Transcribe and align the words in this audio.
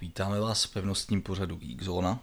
Vítáme 0.00 0.40
vás 0.40 0.64
v 0.64 0.72
pevnostním 0.72 1.22
pořadu 1.22 1.56
Geekzona, 1.56 2.20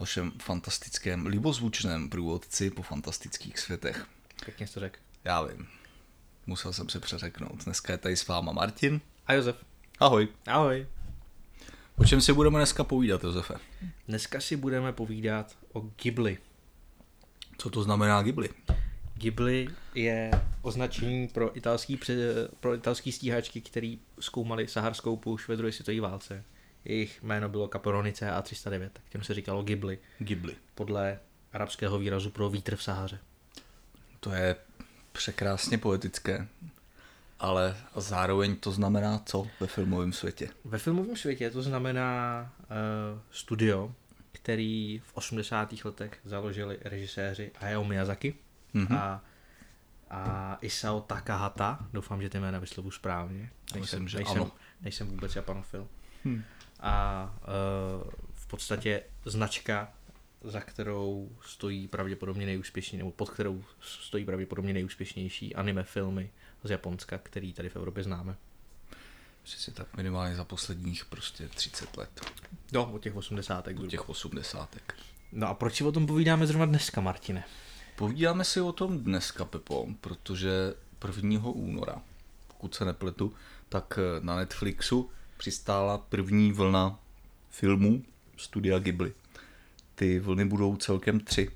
vašem 0.00 0.32
fantastickém, 0.42 1.26
libozvučném 1.26 2.10
průvodci 2.10 2.70
po 2.70 2.82
fantastických 2.82 3.58
světech. 3.58 4.06
Pěkně 4.44 4.66
jsi 4.66 4.74
to 4.74 4.80
řekl. 4.80 4.98
Já 5.24 5.42
vím, 5.42 5.68
musel 6.46 6.72
jsem 6.72 6.88
se 6.88 7.00
přeřeknout. 7.00 7.64
Dneska 7.64 7.92
je 7.92 7.98
tady 7.98 8.16
s 8.16 8.28
váma 8.28 8.52
Martin. 8.52 9.00
A 9.26 9.32
Josef. 9.32 9.56
Ahoj. 10.00 10.28
Ahoj. 10.46 10.86
O 11.96 12.04
čem 12.04 12.20
si 12.20 12.32
budeme 12.32 12.58
dneska 12.58 12.84
povídat, 12.84 13.24
Josefe? 13.24 13.54
Dneska 14.08 14.40
si 14.40 14.56
budeme 14.56 14.92
povídat 14.92 15.56
o 15.72 15.80
Ghibli. 15.80 16.38
Co 17.58 17.70
to 17.70 17.82
znamená 17.82 18.22
Ghibli? 18.22 18.48
Ghibli 19.22 19.68
je 19.94 20.30
označení 20.62 21.28
pro 21.28 21.56
italský, 21.56 22.00
pro 22.60 22.74
italský 22.74 23.12
stíhačky, 23.12 23.60
který 23.60 24.00
zkoumali 24.20 24.68
saharskou 24.68 25.16
půš 25.16 25.48
ve 25.48 25.56
druhé 25.56 25.72
světové 25.72 26.00
válce. 26.00 26.44
Jejich 26.84 27.22
jméno 27.22 27.48
bylo 27.48 27.68
Caporonice 27.68 28.30
A309, 28.30 28.90
tak 28.92 29.02
těm 29.08 29.22
se 29.24 29.34
říkalo 29.34 29.62
Ghibli, 29.62 29.98
Ghibli. 30.18 30.56
podle 30.74 31.18
arabského 31.52 31.98
výrazu 31.98 32.30
pro 32.30 32.50
vítr 32.50 32.76
v 32.76 32.82
Sahaře. 32.82 33.18
To 34.20 34.30
je 34.30 34.56
překrásně 35.12 35.78
poetické, 35.78 36.48
ale 37.40 37.76
zároveň 37.96 38.56
to 38.56 38.72
znamená 38.72 39.22
co 39.26 39.46
ve 39.60 39.66
filmovém 39.66 40.12
světě? 40.12 40.48
Ve 40.64 40.78
filmovém 40.78 41.16
světě 41.16 41.50
to 41.50 41.62
znamená 41.62 42.52
uh, 42.60 43.20
studio, 43.30 43.94
který 44.32 45.02
v 45.04 45.16
80. 45.16 45.72
letech 45.84 46.20
založili 46.24 46.78
režiséři 46.84 47.50
Hayao 47.58 47.84
Miyazaki 47.84 48.34
Mhm. 48.74 48.96
a, 48.96 49.24
a 50.10 50.58
Isao 50.60 51.00
Takahata, 51.00 51.86
doufám, 51.92 52.22
že 52.22 52.28
ty 52.28 52.40
jména 52.40 52.58
vyslovu 52.58 52.90
správně. 52.90 53.50
myslím, 53.80 54.08
že 54.08 54.18
nejsem, 54.18 54.36
ano. 54.36 54.50
nejsem 54.80 55.08
vůbec 55.08 55.36
japanofil. 55.36 55.88
Hm. 56.24 56.42
A 56.80 57.24
uh, 58.04 58.10
v 58.34 58.46
podstatě 58.46 59.02
značka, 59.24 59.92
za 60.44 60.60
kterou 60.60 61.36
stojí 61.40 61.88
pravděpodobně 61.88 62.46
nejúspěšnější, 62.46 62.96
nebo 62.98 63.10
pod 63.10 63.30
kterou 63.30 63.64
stojí 63.80 64.24
pravděpodobně 64.24 64.72
nejúspěšnější 64.72 65.54
anime 65.54 65.82
filmy 65.82 66.30
z 66.64 66.70
Japonska, 66.70 67.18
který 67.18 67.52
tady 67.52 67.68
v 67.68 67.76
Evropě 67.76 68.02
známe. 68.02 68.36
Přesně 69.42 69.72
tak 69.72 69.96
minimálně 69.96 70.36
za 70.36 70.44
posledních 70.44 71.04
prostě 71.04 71.48
30 71.48 71.96
let. 71.96 72.20
No, 72.72 72.92
od 72.92 73.02
těch 73.02 73.16
80. 73.16 73.68
Do 73.68 73.86
těch 73.86 74.08
osmdesátek. 74.08 74.94
No 75.32 75.48
a 75.48 75.54
proč 75.54 75.74
si 75.74 75.84
o 75.84 75.92
tom 75.92 76.06
povídáme 76.06 76.46
zrovna 76.46 76.66
dneska, 76.66 77.00
Martine? 77.00 77.44
Povídáme 78.02 78.44
si 78.44 78.60
o 78.60 78.72
tom 78.72 78.98
dneska, 78.98 79.44
Pepo, 79.44 79.86
protože 80.00 80.74
1. 81.16 81.46
února, 81.46 82.02
pokud 82.48 82.74
se 82.74 82.84
nepletu, 82.84 83.32
tak 83.68 83.98
na 84.20 84.36
Netflixu 84.36 85.10
přistála 85.36 85.98
první 85.98 86.52
vlna 86.52 86.98
filmů 87.50 88.02
studia 88.36 88.78
Ghibli. 88.78 89.12
Ty 89.94 90.18
vlny 90.18 90.44
budou 90.44 90.76
celkem 90.76 91.20
tři. 91.20 91.50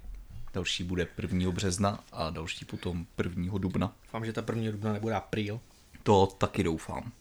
Další 0.55 0.85
bude 0.85 1.09
1. 1.19 1.51
března 1.51 2.05
a 2.13 2.31
další 2.31 2.65
potom 2.65 3.07
1. 3.23 3.59
dubna. 3.59 3.93
Doufám, 4.05 4.25
že 4.25 4.33
ta 4.33 4.43
první 4.43 4.73
dubna 4.73 4.93
nebude 4.93 5.15
apríl. 5.15 5.61
To 6.03 6.27
taky 6.27 6.63
doufám. 6.63 7.13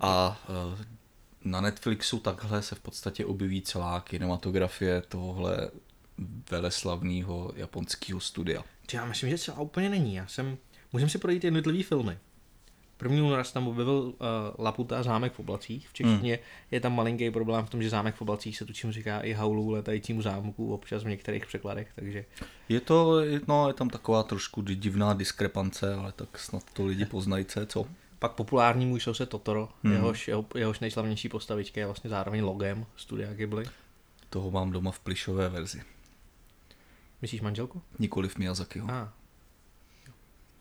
A 0.00 0.40
eh, 0.44 0.84
na 1.44 1.60
Netflixu 1.60 2.18
takhle 2.18 2.62
se 2.62 2.74
v 2.74 2.80
podstatě 2.80 3.26
objeví 3.26 3.62
celá 3.62 4.00
kinematografie 4.00 5.02
tohohle 5.08 5.70
veleslavného 6.50 7.52
japonského 7.56 8.20
studia. 8.20 8.64
Já 8.92 9.04
myslím, 9.04 9.30
že 9.30 9.38
celá 9.38 9.60
úplně 9.60 9.88
není. 9.88 10.14
Já 10.14 10.26
jsem, 10.26 10.58
můžeme 10.92 11.10
si 11.10 11.18
projít 11.18 11.44
jednotlivý 11.44 11.82
filmy. 11.82 12.18
První 12.96 13.22
února 13.22 13.44
se 13.44 13.54
tam 13.54 13.68
objevil 13.68 13.92
uh, 13.92 14.14
Laputa 14.58 14.98
a 14.98 15.02
zámek 15.02 15.32
v 15.32 15.40
oblacích. 15.40 15.88
V 15.88 15.92
češtině 15.92 16.34
hmm. 16.34 16.44
je 16.70 16.80
tam 16.80 16.94
malinký 16.94 17.30
problém 17.30 17.66
v 17.66 17.70
tom, 17.70 17.82
že 17.82 17.90
zámek 17.90 18.14
v 18.14 18.22
oblacích 18.22 18.56
se 18.56 18.64
tučím 18.64 18.92
říká 18.92 19.20
i 19.20 19.32
haulu 19.32 19.70
letajícímu 19.70 20.22
zámku 20.22 20.74
občas 20.74 21.04
v 21.04 21.08
některých 21.08 21.46
překladech, 21.46 21.88
takže 21.94 22.24
Je 22.68 22.80
to, 22.80 23.20
no, 23.48 23.68
je 23.68 23.74
tam 23.74 23.90
taková 23.90 24.22
trošku 24.22 24.62
divná 24.62 25.14
diskrepance, 25.14 25.94
ale 25.94 26.12
tak 26.12 26.38
snad 26.38 26.62
to 26.72 26.86
lidi 26.86 27.04
poznají, 27.04 27.46
co 27.66 27.86
pak 28.18 28.32
populární 28.32 28.86
můj 28.86 29.00
soused 29.00 29.28
Totoro, 29.28 29.68
hmm. 29.82 29.92
jehož, 29.92 30.28
jeho, 30.28 30.46
jehož 30.54 30.80
nejslavnější 30.80 31.28
postavička 31.28 31.80
je 31.80 31.86
vlastně 31.86 32.10
zároveň 32.10 32.44
logem 32.44 32.86
studia 32.96 33.32
Ghibli. 33.32 33.64
Toho 34.30 34.50
mám 34.50 34.70
doma 34.70 34.90
v 34.90 35.00
plišové 35.00 35.48
verzi. 35.48 35.82
Myslíš 37.22 37.40
manželku? 37.40 37.82
Nikoliv 37.98 38.38
Miyazakiho. 38.38 38.90
A. 38.90 39.12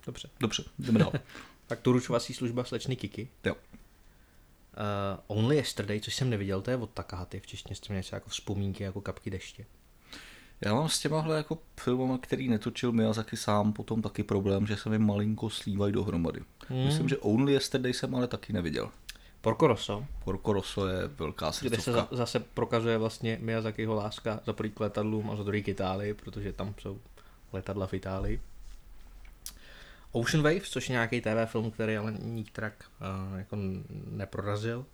Dobře. 0.05 0.29
Dobře, 0.39 0.63
jdeme 0.79 0.99
dál. 0.99 1.11
Tak 1.67 1.79
doručovací 1.83 2.33
služba 2.33 2.63
slečny 2.63 2.95
Kiki. 2.95 3.29
jo. 3.45 3.55
Uh, 3.55 5.37
Only 5.37 5.55
Yesterday, 5.55 5.99
což 5.99 6.15
jsem 6.15 6.29
neviděl, 6.29 6.61
to 6.61 6.71
je 6.71 6.77
od 6.77 6.89
Takahaty, 6.89 7.39
v 7.39 7.47
češtině 7.47 7.75
jste 7.75 7.93
něco 7.93 8.15
jako 8.15 8.29
vzpomínky, 8.29 8.83
jako 8.83 9.01
kapky 9.01 9.29
deště. 9.29 9.65
Já 10.61 10.73
mám 10.73 10.89
s 10.89 10.99
těmahle 10.99 11.37
jako 11.37 11.57
filmama, 11.79 12.17
který 12.17 12.49
netočil 12.49 12.91
Miyazaki 12.91 13.37
sám, 13.37 13.73
potom 13.73 14.01
taky 14.01 14.23
problém, 14.23 14.67
že 14.67 14.77
se 14.77 14.89
mi 14.89 14.99
malinko 14.99 15.49
slívají 15.49 15.93
dohromady. 15.93 16.41
Hmm. 16.67 16.85
Myslím, 16.85 17.09
že 17.09 17.17
Only 17.17 17.53
Yesterday 17.53 17.93
jsem 17.93 18.15
ale 18.15 18.27
taky 18.27 18.53
neviděl. 18.53 18.91
Porco 19.41 19.67
Rosso, 19.67 20.05
Porco 20.23 20.53
Rosso 20.53 20.87
je 20.87 21.07
velká 21.07 21.51
kde 21.61 21.69
se 21.69 21.81
srdcovka. 21.81 22.07
za, 22.11 22.17
zase 22.17 22.39
prokazuje 22.39 22.97
vlastně 22.97 23.37
Miyazakiho 23.41 23.93
láska 23.95 24.39
za 24.45 24.53
první 24.53 24.71
k 24.73 24.79
letadlům 24.79 25.31
a 25.31 25.35
za 25.35 25.43
druhý 25.43 25.63
k 25.63 25.67
Itálii, 25.67 26.13
protože 26.13 26.53
tam 26.53 26.73
jsou 26.81 26.99
letadla 27.53 27.87
v 27.87 27.93
Itálii. 27.93 28.41
Ocean 30.11 30.43
Waves, 30.43 30.69
což 30.69 30.89
je 30.89 30.93
nějaký 30.93 31.21
TV 31.21 31.45
film, 31.45 31.71
který 31.71 31.97
ale 31.97 32.11
nikterak 32.19 32.85
uh, 33.31 33.37
jako 33.39 33.55
n- 33.55 33.83
neprorazil. 34.09 34.85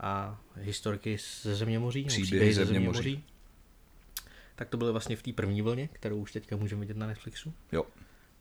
A 0.00 0.40
historky 0.56 1.18
ze 1.42 1.54
Zeměmoří, 1.54 1.98
nebo 2.04 2.08
Příběhy 2.08 2.54
ze 2.54 2.64
Zeměmoří. 2.64 2.98
Zeměmoří. 3.02 3.24
Tak 4.56 4.68
to 4.68 4.76
byly 4.76 4.92
vlastně 4.92 5.16
v 5.16 5.22
té 5.22 5.32
první 5.32 5.62
vlně, 5.62 5.88
kterou 5.92 6.16
už 6.16 6.32
teďka 6.32 6.56
můžeme 6.56 6.80
vidět 6.80 6.96
na 6.96 7.06
Netflixu. 7.06 7.52
Jo. 7.72 7.84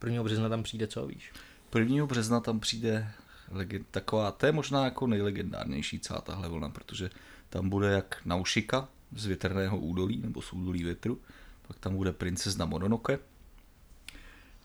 1. 0.06 0.24
března 0.24 0.50
tam 0.50 0.64
přijde, 0.64 0.88
co 0.88 1.08
víš? 1.08 1.32
1. 1.80 2.06
března 2.06 2.40
tam 2.40 2.60
přijde 2.60 3.12
legend, 3.54 3.88
taková, 3.92 4.32
to 4.32 4.46
je 4.46 4.52
možná 4.52 4.86
jako 4.86 5.08
nejlegendárnější 5.08 6.00
celá 6.00 6.22
tahle 6.22 6.50
vlna, 6.50 6.70
protože 6.70 7.10
tam 7.50 7.70
bude 7.70 7.92
jak 7.92 8.22
Naušika 8.26 8.88
z 9.16 9.26
větrného 9.26 9.80
údolí, 9.80 10.18
nebo 10.18 10.42
z 10.42 10.54
údolí 10.54 10.84
větru, 10.84 11.22
pak 11.68 11.80
tam 11.80 11.96
bude 11.96 12.12
princezna 12.12 12.66
Mononoke, 12.66 13.20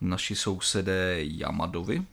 naši 0.01 0.35
sousedé 0.35 1.15
Yamadovi, 1.19 2.05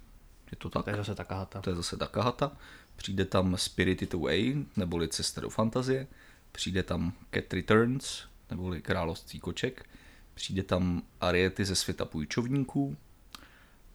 je 0.50 0.56
to 0.58 0.70
tak? 0.70 0.84
To 0.84 0.90
je 0.90 0.96
zase 0.96 1.14
Takahata. 1.14 1.60
to 1.60 1.70
je 1.70 1.76
zase 1.76 1.96
Takahata, 1.96 2.52
přijde 2.96 3.24
tam 3.24 3.56
Spirited 3.56 4.14
Away, 4.14 4.64
neboli 4.76 5.08
Cesta 5.08 5.40
do 5.40 5.50
fantazie, 5.50 6.06
přijde 6.52 6.82
tam 6.82 7.12
Cat 7.34 7.52
Returns, 7.52 8.22
neboli 8.50 8.82
Království 8.82 9.40
koček, 9.40 9.86
přijde 10.34 10.62
tam 10.62 11.02
Ariety 11.20 11.64
ze 11.64 11.74
světa 11.74 12.04
půjčovníků 12.04 12.96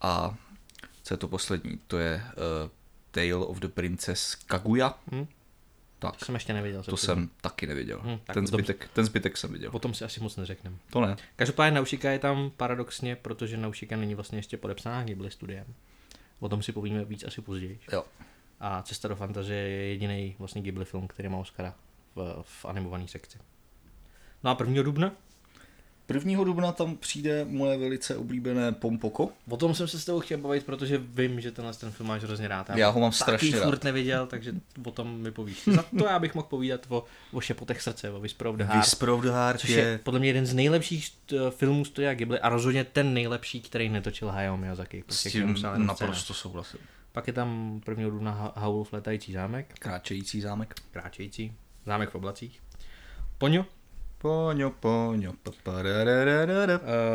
a 0.01 0.37
co 1.09 1.13
je 1.13 1.17
to 1.17 1.27
poslední, 1.27 1.79
to 1.87 1.97
je 1.99 2.15
uh, 2.63 2.69
Tale 3.11 3.33
of 3.35 3.59
the 3.59 3.67
Princess 3.67 4.35
Kaguya, 4.35 4.97
Hm? 5.11 5.25
tak, 5.99 6.17
To 6.17 6.25
jsem 6.25 6.35
ještě 6.35 6.53
neviděl. 6.53 6.83
to 6.83 6.97
se 6.97 7.05
jsem 7.05 7.29
taky 7.41 7.67
neviděl. 7.67 8.01
Hm, 8.03 8.19
tak 8.25 8.33
ten, 8.33 8.47
zbytek, 8.47 8.89
ten 8.93 9.05
zbytek 9.05 9.37
jsem 9.37 9.53
viděl. 9.53 9.69
O 9.73 9.79
tom 9.79 9.93
si 9.93 10.05
asi 10.05 10.19
moc 10.19 10.35
neřekneme. 10.37 10.75
To 10.89 11.01
ne. 11.01 11.15
Každopádně 11.35 11.75
Naušika 11.75 12.11
je 12.11 12.19
tam 12.19 12.51
paradoxně, 12.57 13.15
protože 13.15 13.57
Naušika 13.57 13.95
není 13.97 14.15
vlastně 14.15 14.37
ještě 14.37 14.57
podepsaná 14.57 15.03
Ghibli 15.03 15.31
studiem. 15.31 15.65
O 16.39 16.49
tom 16.49 16.63
si 16.63 16.71
povíme 16.71 17.05
víc 17.05 17.23
asi 17.23 17.41
později. 17.41 17.79
Jo. 17.91 18.05
A 18.59 18.81
Cesta 18.81 19.07
do 19.07 19.15
fantazie 19.15 19.59
je 19.59 19.87
jediný 19.89 20.35
vlastně 20.39 20.61
Ghibli 20.61 20.85
film, 20.85 21.07
který 21.07 21.29
má 21.29 21.37
Oscara 21.37 21.73
v, 22.15 22.43
v 22.43 22.65
animované 22.65 23.07
sekci. 23.07 23.37
No 24.43 24.51
a 24.51 24.57
1. 24.63 24.83
dubna? 24.83 25.11
1. 26.13 26.43
dubna 26.43 26.71
tam 26.71 26.95
přijde 26.97 27.45
moje 27.45 27.77
velice 27.77 28.17
oblíbené 28.17 28.71
Pompoko. 28.71 29.29
O 29.49 29.57
tom 29.57 29.75
jsem 29.75 29.87
se 29.87 29.99
s 29.99 30.05
tebou 30.05 30.19
chtěl 30.19 30.37
bavit, 30.37 30.65
protože 30.65 30.97
vím, 30.97 31.41
že 31.41 31.51
tenhle 31.51 31.73
ten 31.73 31.91
film 31.91 32.09
máš 32.09 32.23
hrozně 32.23 32.47
rád. 32.47 32.69
Já 32.75 32.89
ho 32.89 32.99
mám 32.99 33.11
taky 33.11 33.17
strašně 33.23 33.59
rád. 33.59 33.63
furt 33.65 33.83
neviděl, 33.83 34.27
takže 34.27 34.53
o 34.85 34.91
tom 34.91 35.21
mi 35.21 35.31
povíš. 35.31 35.61
Za 35.75 35.85
to 35.99 36.05
já 36.05 36.19
bych 36.19 36.35
mohl 36.35 36.47
povídat 36.47 36.85
o, 36.89 37.05
o 37.31 37.41
šepotech 37.41 37.81
srdce, 37.81 38.11
o 38.11 38.19
Whisper 38.19 38.47
of 38.47 38.55
the 38.55 38.63
Heart. 38.63 38.79
Whisper 38.85 39.09
of 39.09 39.21
the 39.21 39.29
Heart 39.29 39.59
Což 39.59 39.69
je 39.69 39.99
podle 40.03 40.19
mě 40.19 40.29
jeden 40.29 40.45
z 40.45 40.53
nejlepších 40.53 41.05
st- 41.27 41.51
filmů 41.51 41.85
studia 41.85 42.13
Ghibli 42.13 42.39
a 42.39 42.49
rozhodně 42.49 42.83
ten 42.83 43.13
nejlepší, 43.13 43.61
který 43.61 43.89
netočil 43.89 44.27
Hayao 44.29 44.57
Miyazaki. 44.57 45.01
s 45.01 45.05
Prostě 45.05 45.29
tím 45.29 45.55
naprosto 45.75 46.33
souhlasím. 46.33 46.79
Pak 47.11 47.27
je 47.27 47.33
tam 47.33 47.81
1. 47.89 48.09
dubna 48.09 48.31
Ha- 48.55 48.61
Howlův 48.61 48.93
letající 48.93 49.33
zámek, 49.33 49.73
Kráčející 49.79 50.41
zámek. 50.41 50.75
kráčející, 50.91 51.53
zámek 51.85 52.09
v 52.09 52.15
oblacích. 52.15 52.59
Poňo, 53.37 53.65
Poňo, 54.19 54.71
poňo, 54.71 55.33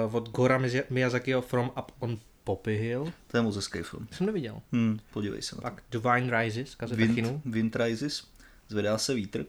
uh, 0.07 0.15
od 0.15 0.29
Gora 0.31 0.59
Miya- 0.59 0.85
Miyazakiho 0.91 1.41
From 1.43 1.71
Up 1.79 1.93
on 1.99 2.19
Poppy 2.45 2.77
Hill. 2.77 3.13
To 3.27 3.37
je 3.37 3.43
moc 3.43 3.57
hezký 3.57 3.83
film. 3.83 4.09
Jsem 4.13 4.27
neviděl. 4.27 4.61
Hmm, 4.73 4.99
podívej 5.13 5.43
se 5.43 5.57
na 5.57 5.61
to. 5.61 5.63
Pak 5.63 5.83
Divine 5.91 6.41
Rises, 6.43 6.75
kazeta 6.75 6.97
Wind. 6.99 7.15
Wind, 7.15 7.43
Wind 7.45 7.77
Rises, 7.77 8.27
zvedá 8.69 8.99
se 8.99 9.15
vítr, 9.15 9.45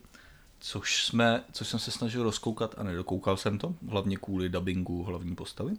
což, 0.59 1.05
jsme, 1.05 1.43
což 1.51 1.67
jsem 1.67 1.79
se 1.79 1.91
snažil 1.91 2.23
rozkoukat 2.23 2.75
a 2.77 2.83
nedokoukal 2.83 3.37
jsem 3.37 3.57
to, 3.57 3.75
hlavně 3.89 4.17
kvůli 4.17 4.49
dubbingu 4.49 5.03
hlavní 5.03 5.35
postavy. 5.35 5.73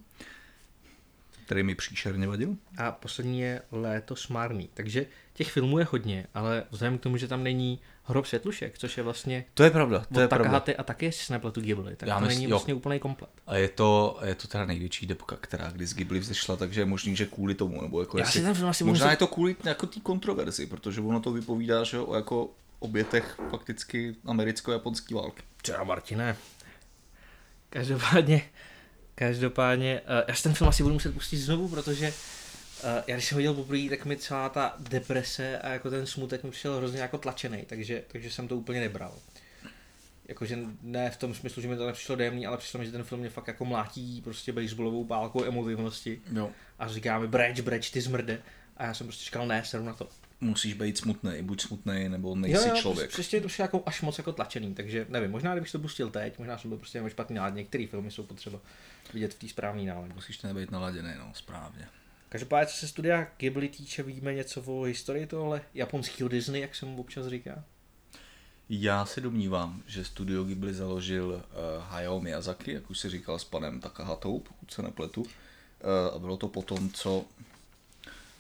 který 1.45 1.63
mi 1.63 1.75
příšerně 1.75 2.27
vadil. 2.29 2.57
A 2.79 2.93
poslední 2.93 3.41
je 3.41 3.63
Léto 3.73 4.17
smárný. 4.17 4.69
Takže 4.75 5.07
těch 5.35 5.51
filmů 5.53 5.79
je 5.79 5.85
hodně, 5.91 6.27
ale 6.35 6.65
vzhledem 6.71 6.99
k 6.99 7.03
tomu, 7.03 7.17
že 7.17 7.29
tam 7.29 7.43
není 7.43 7.81
hrob 8.09 8.27
světlušek, 8.27 8.79
což 8.79 8.97
je 8.97 9.03
vlastně 9.03 9.45
To 9.55 9.63
je 9.63 9.71
pravda, 9.71 10.07
to 10.15 10.21
je 10.21 10.29
pravda. 10.29 10.63
A 10.79 10.83
taky, 10.83 11.07
jestli 11.07 11.25
se 11.27 11.33
nepletu 11.33 11.61
Ghibli, 11.61 11.97
tak 11.97 12.09
Já 12.09 12.19
to 12.19 12.25
mysl- 12.25 12.29
není 12.29 12.45
jo. 12.45 12.51
vlastně 12.51 12.75
úplný 12.75 12.99
komplet. 12.99 13.31
A 13.47 13.57
je 13.57 13.69
to, 13.69 14.19
je 14.25 14.35
to 14.35 14.49
teda 14.49 14.65
největší 14.65 15.07
depka, 15.07 15.37
která 15.41 15.71
kdy 15.71 15.87
z 15.87 15.95
Ghibli 15.95 16.19
vzešla, 16.19 16.57
takže 16.57 16.81
je 16.81 16.85
možný, 16.85 17.17
že 17.17 17.27
kvůli 17.27 17.55
tomu, 17.55 17.83
nebo 17.83 18.01
jako 18.01 18.19
Já 18.19 18.25
jestli, 18.25 18.41
si 18.41 18.45
ten 18.47 18.55
film 18.55 18.69
asi 18.69 18.85
budu 18.85 18.93
možná 18.93 19.07
muset- 19.07 19.11
je 19.13 19.17
to 19.17 19.27
kvůli 19.27 19.57
jako 19.65 19.87
té 19.87 20.01
kontroverzi, 20.01 20.67
protože 20.67 21.01
ono 21.01 21.21
to 21.21 21.33
vypovídá, 21.33 21.85
že 21.85 21.99
o 21.99 22.15
jako 22.15 22.51
obětech 22.79 23.37
fakticky 23.51 24.15
americko-japonské 24.25 25.15
války. 25.15 25.43
Třeba 25.63 25.85
Martine. 25.85 26.37
Každopádně, 27.71 28.43
každopádně, 29.15 30.01
uh, 30.01 30.25
já 30.29 30.35
si 30.35 30.43
ten 30.43 30.55
film 30.55 30.69
asi 30.69 30.83
budu 30.83 30.93
muset 30.93 31.15
pustit 31.15 31.37
znovu, 31.37 31.69
protože 31.69 32.13
já 33.07 33.15
když 33.17 33.25
jsem 33.25 33.37
ho 33.37 33.39
viděl 33.39 33.55
poprvé, 33.55 33.89
tak 33.89 34.05
mi 34.05 34.17
celá 34.17 34.49
ta 34.49 34.77
deprese 34.79 35.59
a 35.59 35.69
jako 35.69 35.91
ten 35.91 36.07
smutek 36.07 36.45
mi 36.45 36.51
přišel 36.51 36.77
hrozně 36.77 37.01
jako 37.01 37.19
tlačený, 37.19 37.65
takže, 37.67 38.03
takže 38.09 38.31
jsem 38.31 38.49
to 38.49 38.57
úplně 38.57 38.81
nebral. 38.81 39.15
Jakože 40.29 40.59
ne 40.83 41.11
v 41.11 41.17
tom 41.17 41.35
smyslu, 41.35 41.63
že 41.63 41.69
mi 41.69 41.77
to 41.77 41.87
nepřišlo 41.87 42.17
dojemný, 42.17 42.47
ale 42.47 42.57
přišlo 42.57 42.81
mi, 42.81 42.87
že 42.87 42.93
ten 42.93 43.05
film 43.05 43.21
mě 43.21 43.31
fakt 43.31 43.49
jako 43.49 43.65
mlátí 43.65 44.21
prostě 44.23 44.53
baseballovou 44.53 45.05
pálkou 45.05 45.45
emotivnosti 45.45 46.21
Jo. 46.33 46.51
a 46.79 46.89
říká 46.89 47.19
mi 47.19 47.27
breč, 47.27 47.61
breč, 47.61 47.91
ty 47.91 48.01
zmrde. 48.01 48.43
A 48.77 48.85
já 48.85 48.95
jsem 48.95 49.07
prostě 49.07 49.25
říkal 49.25 49.47
ne, 49.47 49.65
seru 49.65 49.85
na 49.85 49.93
to. 49.93 50.09
Musíš 50.41 50.75
být 50.75 50.99
smutný, 50.99 51.43
buď 51.43 51.61
smutný, 51.63 52.09
nebo 52.09 52.35
nejsi 52.35 52.71
člověk. 52.75 53.11
Přesně 53.11 53.41
to 53.41 53.49
jako 53.59 53.83
až 53.87 54.03
moc 54.03 54.19
jako 54.19 54.33
tlačený, 54.33 54.75
takže 54.75 55.07
nevím, 55.09 55.31
možná 55.31 55.53
kdybych 55.53 55.73
to 55.73 55.79
pustil 55.79 56.11
teď, 56.11 56.39
možná 56.39 56.59
jsem 56.59 56.71
byl 56.71 56.79
prostě 56.79 56.99
jenom 56.99 57.11
špatný 57.11 57.37
nálad, 57.37 57.55
některé 57.55 57.87
filmy 57.87 58.11
jsou 58.11 58.23
potřeba 58.23 58.61
vidět 59.15 59.35
v 59.35 59.39
té 59.39 59.49
správné 59.49 59.83
náladě. 59.83 60.15
Musíš 60.15 60.43
nebýt 60.43 60.71
naladěný, 60.71 61.11
no, 61.19 61.33
správně. 61.35 61.89
Každopádně, 62.29 62.67
co 62.67 62.77
se 62.79 62.89
studia 62.89 63.27
Ghibli 63.39 63.69
týče, 63.69 64.03
víme 64.03 64.35
něco 64.35 64.63
o 64.63 64.83
historii 64.83 65.27
tohle 65.27 65.63
japonského 65.75 66.29
Disney, 66.29 66.61
jak 66.61 66.75
se 66.75 66.87
mu 66.87 67.01
občas 67.01 67.27
říká. 67.27 67.65
Já 68.69 69.07
si 69.07 69.21
domnívám, 69.21 69.83
že 69.87 70.05
studio 70.05 70.45
Ghibli 70.45 70.75
založil 70.75 71.27
uh, 71.29 71.41
Hayao 71.85 72.21
Miyazaki, 72.21 72.73
jak 72.73 72.91
už 72.91 72.99
si 72.99 73.11
říkal 73.11 73.39
s 73.39 73.45
panem 73.45 73.81
Takahatou, 73.81 74.39
pokud 74.39 74.71
se 74.71 74.83
nepletu. 74.83 75.21
Uh, 75.21 75.29
a 76.15 76.19
bylo 76.19 76.37
to 76.37 76.49
potom, 76.49 76.91
co... 76.91 77.25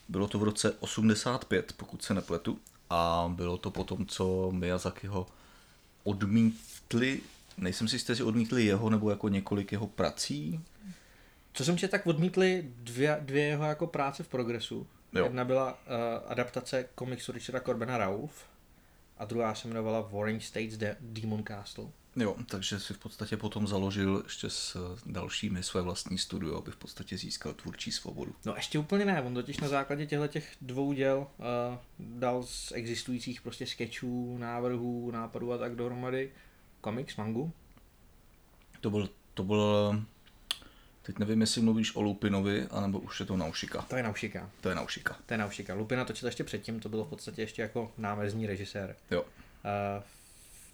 Bylo 0.09 0.29
to 0.29 0.38
v 0.38 0.43
roce 0.43 0.73
85, 0.81 1.73
pokud 1.77 2.03
se 2.03 2.15
nepletu. 2.15 2.59
A 2.91 3.33
bylo 3.35 3.59
to 3.59 3.71
potom, 3.71 4.06
co 4.06 4.50
Miyazakiho 4.50 5.27
odmítli, 6.05 7.21
nejsem 7.59 7.88
si 7.88 7.94
jistý, 7.94 8.12
jestli 8.12 8.25
odmítli 8.25 8.65
jeho 8.65 8.91
nebo 8.91 9.11
jako 9.11 9.29
několik 9.29 9.73
jeho 9.73 9.87
prací. 9.87 10.61
Co 11.56 11.64
jsem 11.64 11.79
četl, 11.79 11.91
tak 11.91 12.06
odmítli 12.06 12.64
dvě, 12.76 13.19
dvě 13.20 13.44
jeho 13.44 13.64
jako 13.64 13.87
práce 13.87 14.23
v 14.23 14.29
progresu. 14.29 14.87
Jo. 15.12 15.25
Jedna 15.25 15.44
byla 15.44 15.73
uh, 15.73 15.79
adaptace 16.26 16.88
komiksu 16.94 17.32
Richarda 17.32 17.61
Corbena 17.61 17.99
Rauf 17.99 18.44
a 19.19 19.25
druhá 19.25 19.55
se 19.55 19.69
jmenovala 19.69 20.00
Warring 20.00 20.43
States 20.43 20.76
De- 20.76 20.97
Demon 21.00 21.44
Castle. 21.44 21.85
Jo, 22.17 22.37
takže 22.47 22.81
si 22.81 22.94
v 22.94 22.99
podstatě 22.99 23.37
potom 23.37 23.67
založil 23.67 24.23
ještě 24.25 24.50
s 24.50 24.76
dalšími 25.06 25.62
své 25.62 25.82
vlastní 25.82 26.19
studio, 26.19 26.58
aby 26.58 26.70
v 26.70 26.76
podstatě 26.76 27.19
získal 27.19 27.53
tvůrčí 27.53 27.93
svobodu. 27.93 28.35
No 28.44 28.55
ještě 28.56 28.79
úplně 28.79 29.05
ne, 29.05 29.23
on 29.23 29.35
totiž 29.35 29.61
na 29.61 29.69
základě 29.69 30.06
těchto 30.06 30.29
těch 30.29 30.56
dvou 30.61 30.93
děl 30.93 31.26
uh, 31.38 31.44
dal 31.99 32.43
z 32.43 32.73
existujících 32.73 33.41
prostě 33.43 33.67
sketchů, 33.67 34.38
návrhů, 34.38 35.11
nápadů 35.11 35.52
a 35.52 35.59
tak 35.59 35.76
dohromady 35.76 36.32
komiks, 36.81 37.17
mangu. 37.17 37.52
To 38.81 38.91
byl, 38.91 39.09
to 39.35 39.44
byl, 39.44 40.02
teď 41.06 41.19
nevím, 41.19 41.41
jestli 41.41 41.61
mluvíš 41.61 41.97
o 41.97 42.00
Lupinovi, 42.03 42.67
anebo 42.70 42.99
už 42.99 43.20
je 43.20 43.26
to 43.26 43.37
Naušika. 43.37 43.82
To 43.88 43.97
je 43.97 44.03
Naušika. 44.03 44.50
To 44.61 44.69
je 44.69 44.75
Naušika. 44.75 45.17
To 45.26 45.35
je 45.35 45.38
Naušika. 45.38 45.75
Lupina 45.75 46.05
točil 46.05 46.29
ještě 46.29 46.44
předtím, 46.44 46.81
to 46.81 46.88
bylo 46.88 47.05
v 47.05 47.08
podstatě 47.08 47.43
ještě 47.43 47.62
jako 47.62 47.93
námezní 47.99 48.47
režisér 48.47 48.97
Jo. 49.11 49.23
uh, 49.23 49.29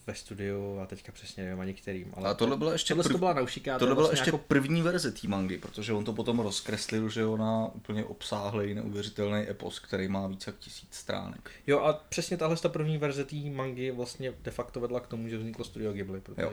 ve 0.06 0.14
studiu 0.14 0.78
a 0.82 0.86
teďka 0.86 1.12
přesně 1.12 1.44
nevím 1.44 1.60
ani 1.60 1.74
kterým. 1.74 2.12
Ale 2.16 2.30
A 2.30 2.34
tohle 2.34 2.56
byla 2.56 2.72
ještě, 2.72 2.88
tohle 2.94 3.04
prv, 3.04 3.12
to 3.12 3.18
byla 3.18 3.32
Naušika. 3.32 3.78
tohle 3.78 3.90
je 3.92 3.94
byla 3.94 4.06
vlastně 4.08 4.20
ještě 4.20 4.28
jako 4.28 4.44
první 4.48 4.82
verze 4.82 5.12
té 5.12 5.28
mangy, 5.28 5.58
protože 5.58 5.92
on 5.92 6.04
to 6.04 6.12
potom 6.12 6.38
rozkreslil, 6.38 7.08
že 7.08 7.24
ona 7.26 7.66
úplně 7.74 8.04
obsáhlý, 8.04 8.74
neuvěřitelný 8.74 9.50
epos, 9.50 9.78
který 9.78 10.08
má 10.08 10.26
více 10.26 10.50
jak 10.50 10.58
tisíc 10.58 10.94
stránek. 10.94 11.50
Jo 11.66 11.80
a 11.80 11.92
přesně 12.08 12.36
tahle 12.36 12.56
ta 12.56 12.68
první 12.68 12.98
verze 12.98 13.24
té 13.24 13.36
mangy 13.36 13.90
vlastně 13.90 14.32
de 14.42 14.50
facto 14.50 14.80
vedla 14.80 15.00
k 15.00 15.06
tomu, 15.06 15.28
že 15.28 15.38
vzniklo 15.38 15.64
studio 15.64 15.92
Ghibli, 15.92 16.20
protože 16.20 16.42
Jo. 16.42 16.52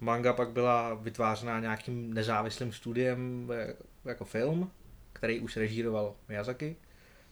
Manga 0.00 0.32
pak 0.32 0.50
byla 0.50 0.94
vytvářena 0.94 1.60
nějakým 1.60 2.14
nezávislým 2.14 2.72
studiem 2.72 3.50
eh, 3.54 3.74
jako 4.04 4.24
film, 4.24 4.70
který 5.12 5.40
už 5.40 5.56
režíroval 5.56 6.16
Miyazaki. 6.28 6.76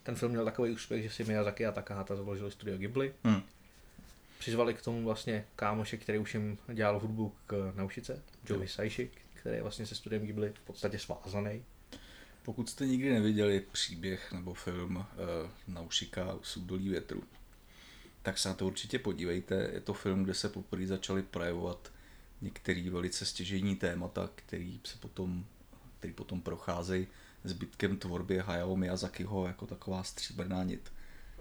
Ten 0.03 0.15
film 0.15 0.33
měl 0.33 0.45
takový 0.45 0.71
úspěch, 0.71 1.03
že 1.03 1.11
si 1.11 1.25
Miyazaki 1.25 1.67
a 1.67 1.73
Takahata 1.73 2.17
založili 2.17 2.51
studio 2.51 2.79
Ghibli. 2.79 3.15
Hm. 3.25 3.43
Přizvali 4.39 4.75
k 4.75 4.83
tomu 4.83 5.05
vlastně 5.05 5.45
kámoše, 5.57 5.97
který 5.97 6.19
už 6.19 6.35
jim 6.35 6.59
dělal 6.73 6.99
hudbu 6.99 7.35
k 7.47 7.73
Naušice, 7.77 8.23
Joe 8.49 8.63
Hisaishi, 8.63 9.11
který 9.35 9.57
je 9.57 9.63
vlastně 9.63 9.87
se 9.87 9.95
studiem 9.95 10.23
Ghibli 10.23 10.53
v 10.57 10.61
podstatě 10.61 10.99
svázaný. 10.99 11.65
Pokud 12.43 12.71
jste 12.71 12.87
nikdy 12.87 13.13
neviděli 13.13 13.61
příběh 13.73 14.33
nebo 14.33 14.55
film 14.55 14.97
uh, 14.97 15.05
Naušika 15.69 16.39
z 16.43 16.57
údolí 16.57 16.89
větru, 16.89 17.23
tak 18.23 18.39
se 18.39 18.49
na 18.49 18.55
to 18.55 18.67
určitě 18.67 18.99
podívejte. 18.99 19.71
Je 19.73 19.81
to 19.81 19.95
film, 19.95 20.25
kde 20.25 20.35
se 20.35 20.49
poprvé 20.49 20.87
začaly 20.87 21.23
projevovat 21.23 21.93
některé 22.45 22.91
velice 22.91 23.27
stěžejní 23.27 23.77
témata, 23.77 24.31
který 24.35 24.81
se 24.85 24.99
potom, 24.99 25.45
který 25.99 26.13
potom 26.13 26.41
procházejí 26.41 27.07
zbytkem 27.45 27.97
tvorby 27.97 28.39
Hayao 28.39 28.77
Miyazakiho 28.77 29.47
jako 29.47 29.67
taková 29.67 30.03
stříbrná 30.03 30.65
nit. 30.65 30.93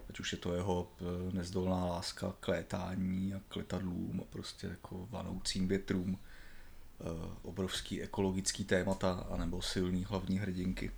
Ať 0.10 0.20
už 0.20 0.32
je 0.32 0.38
to 0.38 0.56
jeho 0.56 0.92
eh, 1.00 1.34
nezdolná 1.34 1.86
láska 1.86 2.36
k 2.40 2.48
létání 2.48 3.34
a 3.34 3.42
k 3.48 3.56
letadlům 3.56 4.22
a 4.22 4.24
prostě 4.30 4.68
jako 4.68 5.08
vanoucím 5.12 5.68
větrům, 5.68 6.20
eh, 6.20 7.04
obrovský 7.42 8.02
ekologický 8.02 8.66
témata 8.66 9.28
anebo 9.30 9.62
silný 9.62 10.06
hlavní 10.06 10.40
hrdinky, 10.40 10.92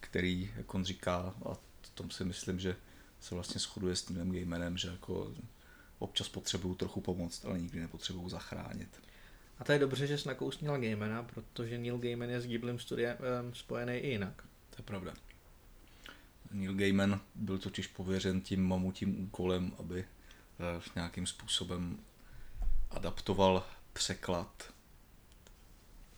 který, 0.00 0.50
jak 0.56 0.74
on 0.74 0.84
říká, 0.84 1.34
a 1.44 1.56
tom 1.94 2.10
si 2.10 2.24
myslím, 2.24 2.60
že 2.60 2.76
se 3.20 3.34
vlastně 3.34 3.60
shoduje 3.60 3.96
s 3.96 4.08
Neilem 4.08 4.32
Gaimanem, 4.32 4.76
že 4.76 4.88
jako 4.88 5.34
občas 6.04 6.28
potřebují 6.28 6.76
trochu 6.76 7.00
pomoct, 7.00 7.44
ale 7.44 7.58
nikdy 7.58 7.80
nepotřebují 7.80 8.30
zachránit. 8.30 9.00
A 9.58 9.64
to 9.64 9.72
je 9.72 9.78
dobře, 9.78 10.06
že 10.06 10.18
jsi 10.18 10.28
nakousnil 10.28 10.78
Gaimana, 10.78 11.22
protože 11.22 11.78
Neil 11.78 11.98
Gaiman 11.98 12.30
je 12.30 12.40
s 12.40 12.46
Ghiblim 12.46 12.78
studiem 12.78 13.16
um, 13.16 13.54
spojený 13.54 13.94
i 13.94 14.08
jinak. 14.10 14.42
To 14.70 14.76
je 14.78 14.84
pravda. 14.84 15.14
Neil 16.50 16.74
Gaiman 16.74 17.20
byl 17.34 17.58
totiž 17.58 17.86
pověřen 17.86 18.40
tím 18.40 18.66
mamutím 18.66 19.24
úkolem, 19.24 19.72
aby 19.78 20.00
eh, 20.00 20.82
nějakým 20.94 21.26
způsobem 21.26 21.98
adaptoval 22.90 23.66
překlad 23.92 24.72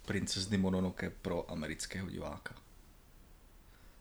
Princezny 0.06 0.58
Mononoke 0.58 1.10
pro 1.10 1.50
amerického 1.50 2.10
diváka. 2.10 2.54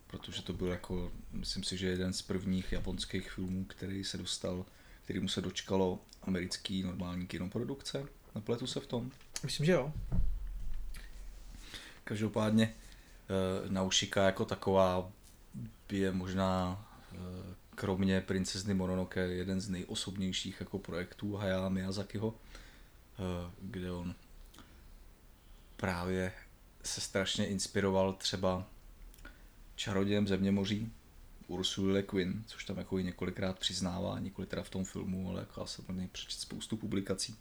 Protože 0.08 0.42
to 0.42 0.54
byl 0.54 0.68
jako, 0.68 1.12
myslím 1.32 1.63
si, 1.63 1.77
že 1.77 1.88
jeden 1.88 2.13
z 2.13 2.22
prvních 2.22 2.72
japonských 2.72 3.32
filmů, 3.32 3.65
který 3.65 4.04
se 4.04 4.18
dostal, 4.18 4.65
kterýmu 5.05 5.27
se 5.27 5.41
dočkalo 5.41 6.00
americký 6.21 6.83
normální 6.83 7.27
kinoprodukce. 7.27 8.05
Nepletu 8.35 8.67
se 8.67 8.79
v 8.79 8.88
tom? 8.88 9.12
Myslím, 9.43 9.65
že 9.65 9.71
jo. 9.71 9.93
Každopádně 12.03 12.74
eh, 12.74 13.69
Naušika 13.69 14.25
jako 14.25 14.45
taková 14.45 15.12
je 15.91 16.12
možná 16.12 16.85
eh, 17.13 17.17
kromě 17.75 18.21
Princezny 18.21 18.74
Mononoke 18.74 19.19
jeden 19.19 19.62
z 19.62 19.69
nejosobnějších 19.69 20.59
jako 20.59 20.79
projektů 20.79 21.35
Hayao 21.35 21.69
Miyazakiho, 21.69 22.35
eh, 22.35 23.51
kde 23.62 23.91
on 23.91 24.15
právě 25.77 26.31
se 26.83 27.01
strašně 27.01 27.47
inspiroval 27.47 28.13
třeba 28.13 28.67
čarodějem 29.75 30.27
Zeměmoří 30.27 30.91
Ursula 31.48 31.94
Le 31.94 32.04
Guin, 32.04 32.44
což 32.48 32.66
tam 32.66 32.78
jako 32.78 33.00
i 33.00 33.04
několikrát 33.04 33.60
přiznává, 33.60 34.20
nikoli 34.20 34.48
teda 34.48 34.64
v 34.64 34.70
tom 34.70 34.86
filmu, 34.86 35.30
ale 35.30 35.40
jako 35.40 35.62
já 35.62 35.68
jsem 35.68 35.86
něj 35.92 36.08
přečet 36.08 36.40
spoustu 36.40 36.78
publikací. 36.78 37.36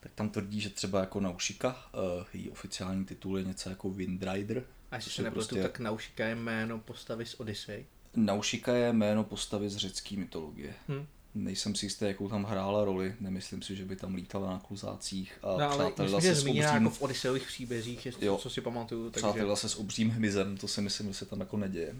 Tak 0.00 0.12
tam 0.14 0.30
tvrdí, 0.30 0.60
že 0.60 0.70
třeba 0.70 1.00
jako 1.00 1.20
Naušika, 1.20 1.68
uh, 1.94 2.24
její 2.34 2.50
oficiální 2.50 3.04
titul 3.04 3.38
je 3.38 3.44
něco 3.44 3.70
jako 3.70 3.90
Windrider. 3.90 4.64
A 4.90 4.96
jestli 4.96 5.10
se 5.10 5.22
nepletu, 5.22 5.48
prostě- 5.48 5.62
tak 5.62 5.78
Naušika 5.78 6.26
je 6.26 6.34
jméno 6.34 6.78
postavy 6.78 7.26
z 7.26 7.40
Odyssey. 7.40 7.86
Naušika 8.16 8.72
je 8.74 8.92
jméno 8.92 9.24
postavy 9.24 9.70
z 9.70 9.76
řecké 9.76 10.16
mytologie. 10.16 10.74
Hm. 10.88 11.06
Nejsem 11.34 11.74
si 11.74 11.86
jistý, 11.86 12.04
jakou 12.04 12.28
tam 12.28 12.44
hrála 12.44 12.84
roli, 12.84 13.14
nemyslím 13.20 13.62
si, 13.62 13.76
že 13.76 13.84
by 13.84 13.96
tam 13.96 14.14
lítala 14.14 14.50
na 14.50 14.58
kluzácích 14.58 15.38
a 15.42 15.46
No, 15.46 15.70
ale 15.70 15.84
přátelila 15.84 16.18
myslím, 16.18 16.34
se 16.34 16.40
s 16.40 16.44
obřím, 16.44 16.62
jako 16.62 16.90
v 16.90 17.02
Odysseových 17.02 17.46
příbězích, 17.46 18.06
je, 18.06 18.12
Jo. 18.20 18.38
co 18.38 18.50
si 18.50 18.60
pamatuju. 18.60 19.10
Takže... 19.10 19.26
přátelila 19.26 19.56
se 19.56 19.68
s 19.68 19.76
obřím 19.76 20.10
hmyzem, 20.10 20.56
to 20.56 20.68
si 20.68 20.80
myslím, 20.80 21.08
že 21.08 21.14
se 21.14 21.26
tam 21.26 21.40
jako 21.40 21.56
neděje. 21.56 21.94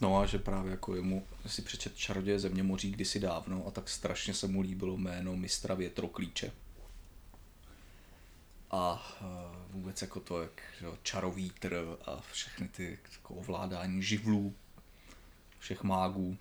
No 0.00 0.18
a 0.18 0.26
že 0.26 0.38
právě 0.38 0.70
jako 0.70 0.94
jemu 0.94 1.26
si 1.46 1.62
přečet 1.62 1.96
čaroděje 1.96 2.38
země 2.38 2.62
moří 2.62 2.90
kdysi 2.90 3.20
dávno 3.20 3.66
a 3.66 3.70
tak 3.70 3.88
strašně 3.88 4.34
se 4.34 4.46
mu 4.46 4.60
líbilo 4.60 4.96
jméno 4.96 5.36
mistra 5.36 5.74
větroklíče. 5.74 6.52
a 8.70 9.16
uh, 9.20 9.26
vůbec 9.72 10.02
jako 10.02 10.20
to, 10.20 10.42
jak 10.42 10.62
čarovítr 11.02 11.96
a 12.04 12.20
všechny 12.32 12.68
ty 12.68 12.98
jako 13.12 13.34
ovládání 13.34 14.02
živlů, 14.02 14.54
všech 15.58 15.82
mágů 15.82 16.38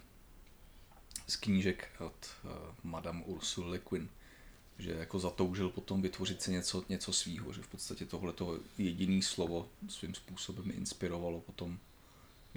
z 1.27 1.35
knížek 1.35 1.89
od 1.99 2.27
uh, 2.43 2.51
Madame 2.83 3.23
Ursula 3.23 3.67
Le 3.67 3.79
Guin 3.89 4.09
že 4.79 4.91
jako 4.91 5.19
zatoužil 5.19 5.69
potom 5.69 6.01
vytvořit 6.01 6.41
si 6.41 6.51
něco, 6.51 6.83
něco 6.89 7.13
svýho, 7.13 7.53
že 7.53 7.61
v 7.61 7.67
podstatě 7.67 8.05
tohle 8.05 8.33
to 8.33 8.59
jediné 8.77 9.21
slovo 9.21 9.69
svým 9.89 10.15
způsobem 10.15 10.71
inspirovalo 10.71 11.41
potom 11.41 11.79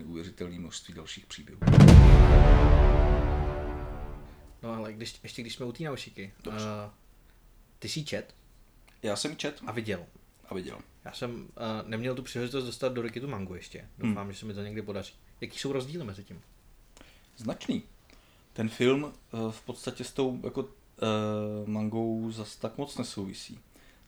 neuvěřitelné 0.00 0.58
množství 0.58 0.94
dalších 0.94 1.26
příběhů. 1.26 1.60
No 4.62 4.72
ale 4.72 4.92
když, 4.92 5.20
ještě 5.22 5.42
když 5.42 5.54
jsme 5.54 5.66
u 5.66 5.72
té 5.72 5.84
naušiky, 5.84 6.32
uh, 6.46 6.54
ty 7.78 7.88
jsi 7.88 8.04
čet? 8.04 8.34
Já 9.02 9.16
jsem 9.16 9.36
čet. 9.36 9.60
A 9.66 9.72
viděl. 9.72 10.06
A 10.48 10.54
viděl. 10.54 10.78
Já 11.04 11.12
jsem 11.12 11.34
uh, 11.34 11.88
neměl 11.88 12.14
tu 12.14 12.22
příležitost 12.22 12.64
dostat 12.64 12.92
do 12.92 13.02
ruky 13.02 13.20
tu 13.20 13.28
mangu 13.28 13.54
ještě. 13.54 13.88
Doufám, 13.98 14.24
hmm. 14.24 14.32
že 14.32 14.38
se 14.38 14.46
mi 14.46 14.54
to 14.54 14.62
někdy 14.62 14.82
podaří. 14.82 15.14
Jaký 15.40 15.58
jsou 15.58 15.72
rozdíly 15.72 16.04
mezi 16.04 16.24
tím? 16.24 16.40
Značný. 17.36 17.82
Ten 18.52 18.68
film 18.68 19.04
uh, 19.04 19.50
v 19.50 19.62
podstatě 19.62 20.04
s 20.04 20.12
tou 20.12 20.40
jako 20.44 20.62
uh, 20.62 20.68
mangou 21.66 22.30
zas 22.30 22.56
tak 22.56 22.78
moc 22.78 22.98
nesouvisí. 22.98 23.60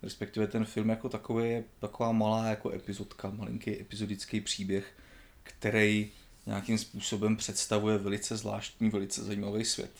Respektive 0.02 0.46
ten 0.46 0.64
film 0.64 0.88
jako 0.88 1.08
takový 1.08 1.50
je 1.50 1.64
taková 1.78 2.12
malá 2.12 2.46
jako 2.46 2.70
epizodka, 2.70 3.30
malinký 3.30 3.80
epizodický 3.80 4.40
příběh, 4.40 4.94
který 5.42 6.10
nějakým 6.46 6.78
způsobem 6.78 7.36
představuje 7.36 7.98
velice 7.98 8.36
zvláštní, 8.36 8.90
velice 8.90 9.24
zajímavý 9.24 9.64
svět. 9.64 9.92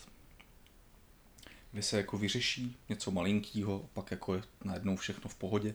Kde 1.71 1.81
se 1.81 1.97
jako 1.97 2.17
vyřeší 2.17 2.77
něco 2.89 3.11
malinkého, 3.11 3.89
pak 3.93 4.11
jako 4.11 4.35
je 4.35 4.43
najednou 4.63 4.95
všechno 4.95 5.29
v 5.29 5.35
pohodě, 5.35 5.73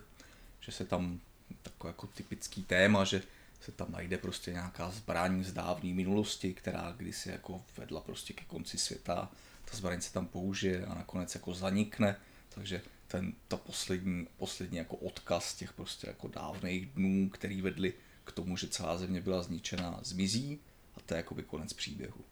že 0.61 0.73
se 0.73 0.85
tam 0.85 1.21
takové 1.63 1.91
jako 1.91 2.07
typický 2.07 2.63
téma, 2.63 3.05
že 3.05 3.23
se 3.61 3.73
tam 3.73 3.93
najde 3.93 4.19
prostě 4.19 4.51
nějaká 4.51 4.91
zbraň 4.91 5.45
z 5.45 5.53
dávné 5.53 5.95
minulosti, 5.95 6.55
která 6.55 6.95
kdysi 6.97 7.31
jako 7.31 7.65
vedla 7.77 8.01
prostě 8.01 8.33
ke 8.33 8.45
konci 8.45 8.79
světa 8.79 9.31
ta 9.71 9.77
zbraň 9.77 10.01
se 10.01 10.13
tam 10.13 10.27
použije 10.27 10.87
a 10.87 10.95
nakonec 10.95 11.35
jako 11.35 11.55
zanikne, 11.55 12.17
takže 12.49 12.83
ten, 13.07 13.33
ta 13.49 13.57
poslední, 13.57 14.29
poslední 14.37 14.79
jako 14.79 14.97
odkaz 14.97 15.55
těch 15.55 15.73
prostě 15.73 16.07
jako 16.07 16.29
dávných 16.29 16.87
dnů, 16.87 17.29
který 17.29 17.61
vedli 17.63 17.93
k 18.29 18.33
tomu, 18.33 18.57
že 18.57 18.69
celá 18.69 18.99
země 18.99 19.21
byla 19.21 19.43
zničena, 19.43 19.99
zmizí 20.03 20.61
a 20.97 21.01
to 21.07 21.15
je 21.15 21.17
jakoby 21.17 21.43
konec 21.43 21.73
příběhu. 21.73 22.25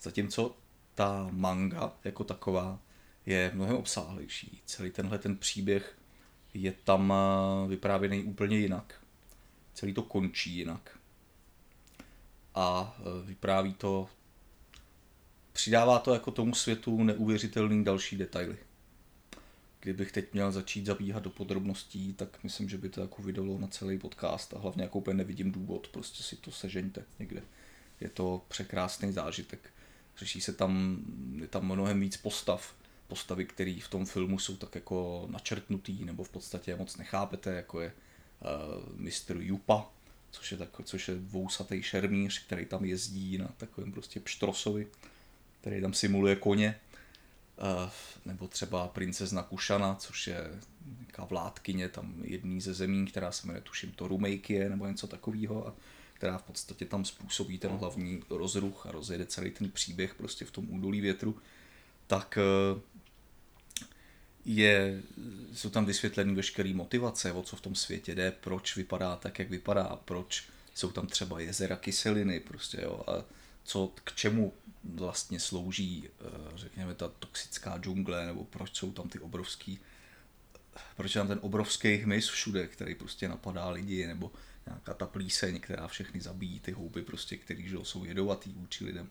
Zatímco 0.00 0.56
ta 0.94 1.28
manga 1.30 1.92
jako 2.04 2.24
taková 2.24 2.78
je 3.26 3.50
mnohem 3.54 3.76
obsáhlejší. 3.76 4.62
Celý 4.64 4.90
tenhle 4.90 5.18
ten 5.18 5.36
příběh 5.36 5.98
je 6.54 6.72
tam 6.72 7.12
eh, 7.12 7.68
vyprávěný 7.68 8.24
úplně 8.24 8.58
jinak. 8.58 9.04
Celý 9.74 9.94
to 9.94 10.02
končí 10.02 10.56
jinak. 10.56 10.98
A 12.54 12.96
eh, 12.98 13.26
vypráví 13.26 13.74
to 13.74 14.08
přidává 15.52 15.98
to 15.98 16.14
jako 16.14 16.30
tomu 16.30 16.54
světu 16.54 17.04
neuvěřitelný 17.04 17.84
další 17.84 18.16
detaily. 18.16 18.58
Kdybych 19.88 20.12
teď 20.12 20.32
měl 20.32 20.52
začít 20.52 20.86
zabíhat 20.86 21.22
do 21.22 21.30
podrobností, 21.30 22.12
tak 22.12 22.44
myslím, 22.44 22.68
že 22.68 22.78
by 22.78 22.88
to 22.88 23.00
jako 23.00 23.22
vydalo 23.22 23.58
na 23.58 23.66
celý 23.66 23.98
podcast 23.98 24.54
a 24.54 24.58
hlavně 24.58 24.82
jako 24.82 24.98
úplně 24.98 25.16
nevidím 25.16 25.52
důvod, 25.52 25.88
prostě 25.88 26.22
si 26.22 26.36
to 26.36 26.50
sežeňte 26.50 27.04
někde. 27.18 27.42
Je 28.00 28.08
to 28.08 28.42
překrásný 28.48 29.12
zážitek. 29.12 29.70
Řeší 30.18 30.40
se 30.40 30.52
tam, 30.52 30.98
je 31.40 31.46
tam 31.46 31.66
mnohem 31.66 32.00
víc 32.00 32.16
postav, 32.16 32.74
postavy, 33.06 33.44
které 33.44 33.78
v 33.82 33.88
tom 33.88 34.06
filmu 34.06 34.38
jsou 34.38 34.56
tak 34.56 34.74
jako 34.74 35.26
načrtnutý, 35.30 36.04
nebo 36.04 36.24
v 36.24 36.30
podstatě 36.30 36.76
moc 36.76 36.96
nechápete, 36.96 37.50
jako 37.50 37.80
je 37.80 37.92
uh, 38.40 38.98
Mr. 39.00 39.36
Jupa, 39.40 39.90
což 40.30 40.52
je, 40.52 40.58
tak, 40.58 40.68
což 40.84 41.08
je 41.08 41.14
vousatý 41.18 41.82
šermíř, 41.82 42.46
který 42.46 42.66
tam 42.66 42.84
jezdí 42.84 43.38
na 43.38 43.48
takovém 43.58 43.92
prostě 43.92 44.20
pštrosovi 44.20 44.86
který 45.60 45.80
tam 45.80 45.94
simuluje 45.94 46.36
koně, 46.36 46.68
eh, 46.68 46.87
nebo 48.24 48.48
třeba 48.48 48.88
princezna 48.88 49.42
Kušana, 49.42 49.94
což 49.94 50.26
je 50.26 50.50
nějaká 50.96 51.24
vládkyně 51.24 51.88
tam 51.88 52.14
jedný 52.22 52.60
ze 52.60 52.74
zemí, 52.74 53.06
která 53.06 53.32
se 53.32 53.46
jmenuje 53.46 53.62
tuším 53.62 53.92
Torumejkie 53.92 54.68
nebo 54.68 54.86
něco 54.86 55.06
takového 55.06 55.68
a 55.68 55.74
která 56.14 56.38
v 56.38 56.42
podstatě 56.42 56.84
tam 56.84 57.04
způsobí 57.04 57.58
ten 57.58 57.70
hlavní 57.70 58.22
rozruch 58.30 58.86
a 58.86 58.92
rozjede 58.92 59.26
celý 59.26 59.50
ten 59.50 59.70
příběh 59.70 60.14
prostě 60.14 60.44
v 60.44 60.50
tom 60.50 60.70
údolí 60.70 61.00
větru, 61.00 61.38
tak 62.06 62.38
eh, 62.38 62.80
je, 64.44 65.02
jsou 65.52 65.70
tam 65.70 65.84
vysvětleny 65.84 66.34
veškeré 66.34 66.74
motivace, 66.74 67.32
o 67.32 67.42
co 67.42 67.56
v 67.56 67.60
tom 67.60 67.74
světě 67.74 68.14
jde, 68.14 68.30
proč 68.30 68.76
vypadá 68.76 69.16
tak, 69.16 69.38
jak 69.38 69.50
vypadá, 69.50 69.98
proč 70.04 70.44
jsou 70.74 70.90
tam 70.90 71.06
třeba 71.06 71.40
jezera 71.40 71.76
kyseliny, 71.76 72.40
prostě 72.40 72.80
jo, 72.82 73.04
a 73.06 73.24
co, 73.64 73.92
k 74.04 74.14
čemu 74.14 74.52
vlastně 74.84 75.40
slouží, 75.40 76.08
eh, 76.08 76.24
řekněme, 76.54 76.94
ta 76.94 77.08
toxická 77.08 77.78
džungle, 77.78 78.26
nebo 78.26 78.44
proč 78.44 78.76
jsou 78.76 78.92
tam 78.92 79.08
ty 79.08 79.18
obrovský, 79.18 79.78
proč 80.96 81.14
je 81.14 81.18
tam 81.18 81.28
ten 81.28 81.38
obrovský 81.42 81.94
hmyz 81.94 82.28
všude, 82.28 82.66
který 82.66 82.94
prostě 82.94 83.28
napadá 83.28 83.70
lidi, 83.70 84.06
nebo 84.06 84.32
nějaká 84.66 84.94
ta 84.94 85.06
plíseň, 85.06 85.60
která 85.60 85.88
všechny 85.88 86.20
zabíjí, 86.20 86.60
ty 86.60 86.72
houby 86.72 87.02
prostě, 87.02 87.36
který 87.36 87.68
že 87.68 87.76
jsou 87.82 88.04
jedovatý 88.04 88.52
vůči 88.52 88.84
lidem. 88.84 89.10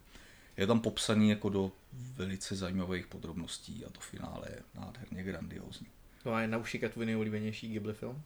Je 0.57 0.67
tam 0.67 0.79
popsaný 0.79 1.29
jako 1.29 1.50
do 1.50 1.71
velice 1.93 2.55
zajímavých 2.55 3.07
podrobností 3.07 3.86
a 3.86 3.89
to 3.89 4.00
finále 4.00 4.47
je 4.50 4.62
nádherně 4.75 5.24
grandiozní. 5.24 5.88
No 6.25 6.33
a 6.33 6.41
je 6.41 6.47
Naušika 6.47 6.89
tvůj 6.89 7.05
nejoblíbenější 7.05 7.67
Ghibli 7.69 7.93
film? 7.93 8.21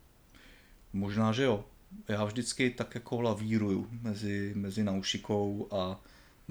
Možná, 0.94 1.32
že 1.32 1.44
jo. 1.44 1.66
Já 2.08 2.26
vždycky 2.26 2.70
tak 2.70 2.96
jako 2.96 3.22
lavíruju 3.22 3.88
mezi, 4.02 4.54
mezi 4.56 4.84
Naušikou 4.84 5.68
a 5.72 6.00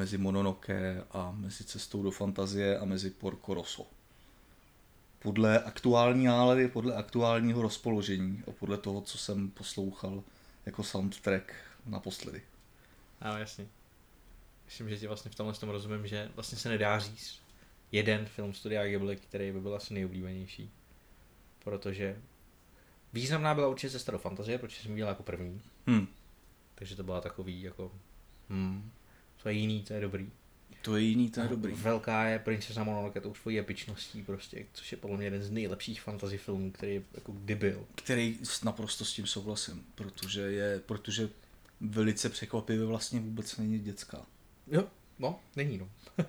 mezi 0.01 0.19
Mononoke 0.19 1.05
a 1.11 1.31
mezi 1.31 1.65
Cestou 1.65 2.03
do 2.03 2.11
fantazie 2.11 2.79
a 2.79 2.85
mezi 2.85 3.11
Porco 3.11 3.55
Rosso. 3.55 3.87
Podle 5.19 5.63
aktuální 5.63 6.25
nálady, 6.25 6.69
podle 6.69 6.95
aktuálního 6.95 7.63
rozpoložení 7.63 8.43
a 8.49 8.51
podle 8.51 8.79
toho, 8.79 9.01
co 9.01 9.19
jsem 9.19 9.51
poslouchal 9.51 10.23
jako 10.67 10.83
soundtrack 10.83 11.55
naposledy. 11.87 12.43
Ano, 13.21 13.39
jasně. 13.39 13.67
Myslím, 14.65 14.89
že 14.89 14.99
ti 14.99 15.07
vlastně 15.07 15.31
v 15.31 15.35
tomhle 15.35 15.55
tom 15.55 15.69
rozumím, 15.69 16.07
že 16.07 16.31
vlastně 16.35 16.59
se 16.59 16.69
nedá 16.69 16.99
říct 16.99 17.41
jeden 17.93 18.27
film 18.27 18.55
studia 18.55 18.87
Ghibli, 18.87 19.17
který 19.17 19.53
by 19.53 19.61
byl 19.61 19.75
asi 19.75 19.95
nejoblíbenější. 19.95 20.71
Protože 21.65 22.19
významná 23.13 23.55
byla 23.55 23.69
určitě 23.69 23.91
cesta 23.91 24.13
do 24.13 24.19
fantazie, 24.19 24.59
protože 24.59 24.83
jsem 24.83 24.91
viděl 24.91 25.09
jako 25.09 25.23
první. 25.23 25.63
Hmm. 25.87 26.07
Takže 26.75 26.97
to 26.97 27.03
byla 27.03 27.21
takový 27.21 27.63
jako... 27.63 27.93
Hmm, 28.51 28.91
to 29.43 29.49
je 29.49 29.55
jiný, 29.55 29.83
to 29.83 29.93
je 29.93 30.01
dobrý. 30.01 30.31
To 30.83 30.97
je 30.97 31.03
jiný, 31.03 31.31
to 31.31 31.41
je 31.41 31.49
dobrý. 31.49 31.73
Velká 31.73 32.25
je 32.25 32.39
Princesa 32.39 32.85
Mononoke 32.85 33.21
tou 33.21 33.35
svojí 33.35 33.59
epičností 33.59 34.23
prostě, 34.23 34.67
což 34.73 34.93
je 34.93 34.99
podle 34.99 35.17
mě 35.17 35.27
jeden 35.27 35.43
z 35.43 35.51
nejlepších 35.51 36.03
fantasy 36.03 36.39
filmů, 36.39 36.71
který 36.71 37.03
jako 37.15 37.33
kdy 37.33 37.55
byl. 37.55 37.87
Který 37.95 38.39
naprosto 38.65 39.05
s 39.05 39.13
tím 39.13 39.27
souhlasím, 39.27 39.85
protože 39.95 40.41
je, 40.41 40.81
protože 40.87 41.29
velice 41.81 42.29
překvapivě 42.29 42.87
vlastně 42.87 43.21
vůbec 43.21 43.57
není 43.57 43.79
dětská. 43.79 44.27
Jo, 44.67 44.85
no, 45.19 45.41
není 45.57 45.79
no. 45.79 45.85
uh, 46.19 46.25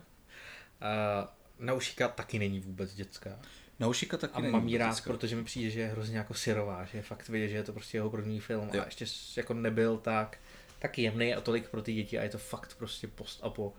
Naušika 1.59 2.07
taky 2.07 2.39
není 2.39 2.59
vůbec 2.59 2.93
dětská. 2.93 3.39
Naušika 3.79 4.17
taky 4.17 4.33
a 4.33 4.39
není 4.39 4.51
mám 4.53 4.67
jí 4.67 4.77
rád, 4.77 4.89
dětská. 4.89 5.09
protože 5.09 5.35
mi 5.35 5.43
přijde, 5.43 5.69
že 5.69 5.79
je 5.79 5.87
hrozně 5.87 6.17
jako 6.17 6.33
syrová, 6.33 6.85
že 6.85 6.97
je 6.97 7.01
fakt 7.01 7.29
vidět, 7.29 7.47
že 7.47 7.55
je 7.55 7.63
to 7.63 7.73
prostě 7.73 7.97
jeho 7.97 8.09
první 8.09 8.39
film 8.39 8.69
jo. 8.73 8.81
a 8.81 8.85
ještě 8.85 9.05
jako 9.37 9.53
nebyl 9.53 9.97
tak 9.97 10.37
tak 10.81 10.97
jemný 10.97 11.33
a 11.33 11.41
tolik 11.41 11.69
pro 11.69 11.81
ty 11.81 11.93
děti 11.93 12.19
a 12.19 12.23
je 12.23 12.29
to 12.29 12.37
fakt 12.37 12.75
prostě 12.77 13.07
post 13.07 13.39
a 13.43 13.49
po. 13.49 13.73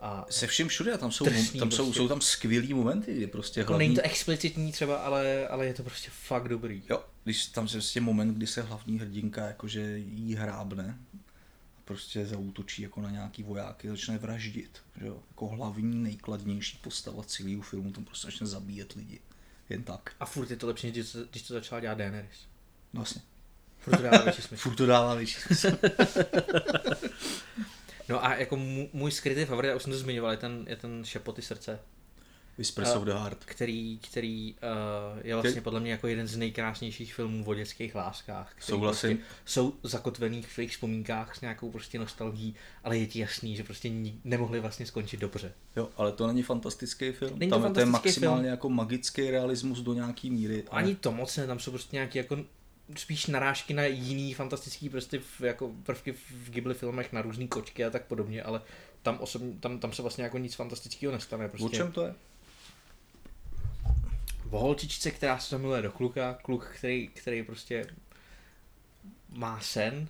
A 0.00 0.26
se 0.30 0.46
vším 0.46 0.68
všude, 0.68 0.98
tam 0.98 1.12
jsou, 1.12 1.24
tam 1.24 1.34
prostě. 1.34 1.70
jsou, 1.70 1.92
jsou 1.92 2.08
tam 2.08 2.20
skvělý 2.20 2.74
momenty, 2.74 3.14
kdy 3.14 3.26
prostě 3.26 3.60
jako 3.60 3.72
hlavní... 3.72 3.86
Není 3.86 3.96
to 3.96 4.02
explicitní 4.02 4.72
třeba, 4.72 4.96
ale, 4.96 5.48
ale 5.48 5.66
je 5.66 5.74
to 5.74 5.82
prostě 5.82 6.10
fakt 6.12 6.48
dobrý. 6.48 6.82
Jo, 6.90 7.04
když 7.24 7.46
tam 7.46 7.64
je 7.64 7.72
prostě 7.72 8.00
moment, 8.00 8.34
kdy 8.34 8.46
se 8.46 8.62
hlavní 8.62 8.98
hrdinka 8.98 9.46
jakože 9.46 9.98
jí 9.98 10.34
hrábne 10.34 10.98
a 11.78 11.80
prostě 11.84 12.26
zautočí 12.26 12.82
jako 12.82 13.00
na 13.00 13.10
nějaký 13.10 13.42
vojáky, 13.42 13.88
začne 13.88 14.18
vraždit, 14.18 14.78
že 15.00 15.06
jo? 15.06 15.22
Jako 15.28 15.48
hlavní, 15.48 16.02
nejkladnější 16.02 16.78
postava 16.82 17.22
celého 17.22 17.62
filmu, 17.62 17.92
tam 17.92 18.04
prostě 18.04 18.26
začne 18.26 18.46
zabíjet 18.46 18.92
lidi. 18.92 19.20
Jen 19.68 19.82
tak. 19.82 20.14
A 20.20 20.26
furt 20.26 20.50
je 20.50 20.56
to 20.56 20.66
lepší, 20.66 20.90
když, 20.90 21.16
když 21.30 21.42
to 21.42 21.54
začala 21.54 21.80
dělat 21.80 21.98
Daenerys. 21.98 22.46
Vlastně. 22.92 23.22
Furt 23.82 23.96
to 23.96 24.02
dává 24.02 24.22
větší 24.24 24.42
smysl. 24.42 24.62
Furt 24.62 24.74
to 24.76 24.86
dává 24.86 25.14
větší 25.14 25.34
smysl. 25.40 25.78
no 28.08 28.24
a 28.24 28.34
jako 28.34 28.56
můj 28.92 29.10
skrytý 29.12 29.44
favorit, 29.44 29.68
já 29.68 29.76
už 29.76 29.82
jsem 29.82 29.92
to 29.92 29.98
zmiňoval, 29.98 30.30
je 30.30 30.36
ten, 30.36 30.64
je 30.68 30.76
ten 30.76 31.04
šepoty 31.04 31.42
srdce. 31.42 31.78
Whispers 32.58 32.88
A- 32.88 32.98
of 32.98 33.04
the 33.04 33.10
Heart. 33.12 33.44
který, 33.44 33.98
který 34.10 34.54
uh, 34.54 34.58
je 35.26 35.34
vlastně 35.34 35.60
podle 35.60 35.80
mě 35.80 35.92
jako 35.92 36.06
jeden 36.06 36.26
z 36.26 36.36
nejkrásnějších 36.36 37.14
filmů 37.14 37.44
o 37.46 37.54
dětských 37.54 37.94
láskách. 37.94 38.54
Souhlasím. 38.60 39.16
Prostě 39.18 39.32
jsou 39.44 39.74
zakotvený 39.82 40.42
v 40.42 40.54
tvých 40.54 40.70
vzpomínkách 40.70 41.36
s 41.36 41.40
nějakou 41.40 41.70
prostě 41.70 41.98
nostalgií, 41.98 42.54
ale 42.84 42.98
je 42.98 43.06
ti 43.06 43.18
jasný, 43.18 43.56
že 43.56 43.64
prostě 43.64 43.90
nemohli 44.24 44.60
vlastně 44.60 44.86
skončit 44.86 45.20
dobře. 45.20 45.52
Jo, 45.76 45.88
ale 45.96 46.12
to 46.12 46.26
není 46.26 46.42
fantastický 46.42 47.12
film. 47.12 47.38
Není 47.38 47.50
to 47.50 47.56
tam 47.58 47.64
je- 47.68 47.74
to 47.74 47.80
je 47.80 47.84
fantastický 47.86 48.08
maximálně 48.20 48.42
film. 48.42 48.50
jako 48.50 48.68
magický 48.68 49.30
realismus 49.30 49.78
do 49.80 49.92
nějaký 49.92 50.30
míry. 50.30 50.64
ale- 50.70 50.82
Ani 50.82 50.94
to 50.94 51.12
moc 51.12 51.36
ne, 51.36 51.46
tam 51.46 51.58
jsou 51.58 51.70
prostě 51.70 51.96
nějaké 51.96 52.18
jako 52.18 52.36
spíš 52.96 53.26
narážky 53.26 53.74
na 53.74 53.84
jiný 53.84 54.34
fantastický 54.34 54.88
prostě 54.88 55.18
v, 55.18 55.40
jako 55.40 55.72
prvky 55.82 56.12
v 56.12 56.50
Ghibli 56.50 56.74
filmech, 56.74 57.12
na 57.12 57.22
různé 57.22 57.46
kočky 57.46 57.84
a 57.84 57.90
tak 57.90 58.04
podobně, 58.04 58.42
ale 58.42 58.62
tam, 59.02 59.18
osobně, 59.18 59.52
tam, 59.60 59.78
tam 59.78 59.92
se 59.92 60.02
vlastně 60.02 60.24
jako 60.24 60.38
nic 60.38 60.54
fantastického 60.54 61.12
nestane. 61.12 61.48
Prostě. 61.48 61.66
O 61.66 61.70
čem 61.70 61.92
to 61.92 62.06
je? 62.06 62.14
o 64.52 64.58
holčičce, 64.58 65.10
která 65.10 65.38
se 65.38 65.50
zamiluje 65.50 65.82
do 65.82 65.92
kluka, 65.92 66.34
kluk, 66.34 66.66
který, 66.76 67.08
který 67.08 67.42
prostě 67.42 67.86
má 69.28 69.60
sen, 69.60 70.08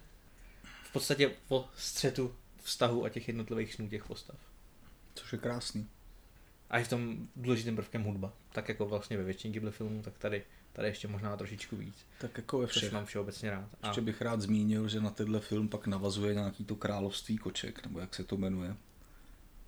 v 0.85 0.93
podstatě 0.93 1.31
o 1.49 1.69
střetu 1.77 2.35
vztahu 2.63 3.05
a 3.05 3.09
těch 3.09 3.29
jednotlivých 3.29 3.75
snů 3.75 3.89
těch 3.89 4.05
postav. 4.05 4.37
Což 5.15 5.33
je 5.33 5.39
krásný. 5.39 5.89
A 6.71 6.79
je 6.79 6.85
v 6.85 6.89
tom 6.89 7.29
důležitým 7.37 7.77
prvkem 7.77 8.03
hudba. 8.03 8.33
Tak 8.53 8.69
jako 8.69 8.87
vlastně 8.87 9.17
ve 9.17 9.25
většině 9.25 9.53
Ghibli 9.53 9.71
filmů, 9.71 10.03
tak 10.03 10.19
tady, 10.19 10.45
tady 10.73 10.89
ještě 10.89 11.09
možná 11.09 11.37
trošičku 11.37 11.77
víc. 11.77 11.95
Tak 12.21 12.37
jako 12.37 12.59
ve 12.59 12.67
všech. 12.67 12.93
mám 12.93 13.07
všeobecně 13.07 13.51
rád. 13.51 13.69
A 13.83 13.87
Ještě 13.87 14.01
bych 14.01 14.23
rád 14.23 14.41
zmínil, 14.41 14.89
že 14.89 15.01
na 15.01 15.11
tenhle 15.11 15.41
film 15.41 15.69
pak 15.69 15.87
navazuje 15.87 16.35
nějaký 16.35 16.65
to 16.65 16.77
království 16.77 17.39
koček, 17.39 17.87
nebo 17.87 18.01
jak 18.01 18.15
se 18.15 18.25
to 18.25 18.37
jmenuje. 18.37 18.77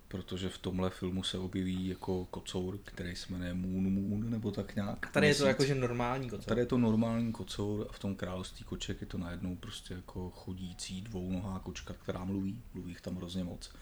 Protože 0.08 0.49
v 0.49 0.58
tomhle 0.58 0.90
filmu 0.90 1.23
se 1.23 1.38
objeví 1.38 1.88
jako 1.88 2.25
kocour, 2.25 2.78
který 2.84 3.16
se 3.16 3.32
jmenuje 3.32 3.54
Moon 3.54 3.92
Moon, 3.94 4.30
nebo 4.30 4.50
tak 4.50 4.75
nějak. 4.76 5.11
tady 5.12 5.26
je 5.26 5.34
to 5.34 5.44
Měsíc. 5.44 5.49
jakože 5.49 5.75
normální 5.75 6.30
kocour. 6.30 6.44
Tady 6.44 6.61
je 6.61 6.66
to 6.66 6.78
normální 6.78 7.32
kocour 7.32 7.87
a 7.90 7.92
v 7.92 7.99
tom 7.99 8.16
království 8.16 8.64
koček 8.64 9.00
je 9.00 9.06
to 9.06 9.18
najednou 9.18 9.56
prostě 9.56 9.94
jako 9.94 10.30
chodící 10.30 11.00
dvounohá 11.00 11.58
kočka, 11.58 11.94
která 11.94 12.25
mluví. 12.25 12.62
Mluví 12.75 12.90
jich 12.90 13.00
tam 13.00 13.16
hrozně 13.16 13.44
moc. 13.44 13.73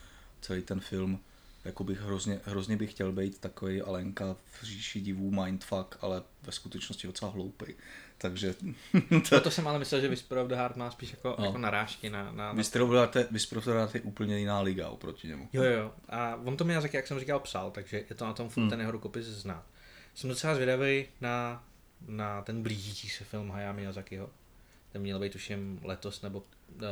Celý 0.41 0.63
ten 0.63 0.81
film, 0.81 1.21
jako 1.65 1.85
bych 1.85 2.01
hrozně, 2.01 2.41
hrozně 2.45 2.77
bych 2.77 2.91
chtěl 2.91 3.13
být 3.13 3.39
takový 3.39 3.83
Alenka 3.83 4.37
v 4.61 4.65
říši 4.65 5.01
divů 5.01 5.31
mindfuck, 5.31 5.97
ale 6.01 6.23
ve 6.43 6.53
skutečnosti 6.53 7.07
docela 7.07 7.31
hloupý. 7.31 7.67
Takže 8.19 8.55
Proto 9.29 9.51
jsem 9.51 9.69
ale 9.69 9.79
myslel, 9.79 10.01
že 10.01 10.09
Whisper 10.09 10.39
of 10.39 10.49
the 10.49 10.55
Heart 10.55 10.77
má 10.77 10.91
spíš 10.91 11.11
jako, 11.11 11.37
No. 11.39 11.45
jako 11.45 11.59
narážky 11.59 12.11
na, 12.11 12.25
na, 12.25 12.53
na 12.53 12.53
Vysprovodáte 13.31 13.99
je 13.99 14.03
úplně 14.03 14.39
jiná 14.39 14.61
liga 14.61 14.89
oproti 14.89 15.29
němu. 15.29 15.49
Jo, 15.53 15.63
jo. 15.63 15.95
A 16.09 16.37
on 16.45 16.57
to 16.57 16.65
Miyazaki, 16.65 16.97
jak 16.97 17.07
jsem 17.07 17.19
říkal, 17.21 17.41
psal, 17.41 17.71
takže 17.71 18.05
je 18.11 18.15
to 18.17 18.25
na 18.27 18.33
tom 18.33 18.49
furt 18.49 18.61
Hmm. 18.63 18.71
ten 18.71 18.81
jeho 18.81 18.93
rukopis 18.93 19.27
znát. 19.27 19.67
Jsem 20.15 20.31
docela 20.31 20.55
zvědavý 20.55 21.07
na, 21.21 21.65
na 22.09 22.43
ten 22.43 22.63
blížící 22.63 23.09
se 23.09 23.25
film 23.25 23.51
Hayao 23.51 23.75
Miyazakiho. 23.75 24.31
Ten 24.93 25.03
měl 25.03 25.19
být 25.19 25.33
tuším 25.33 25.81
letos 25.85 26.23
nebo 26.23 26.39
uh, 26.39 26.85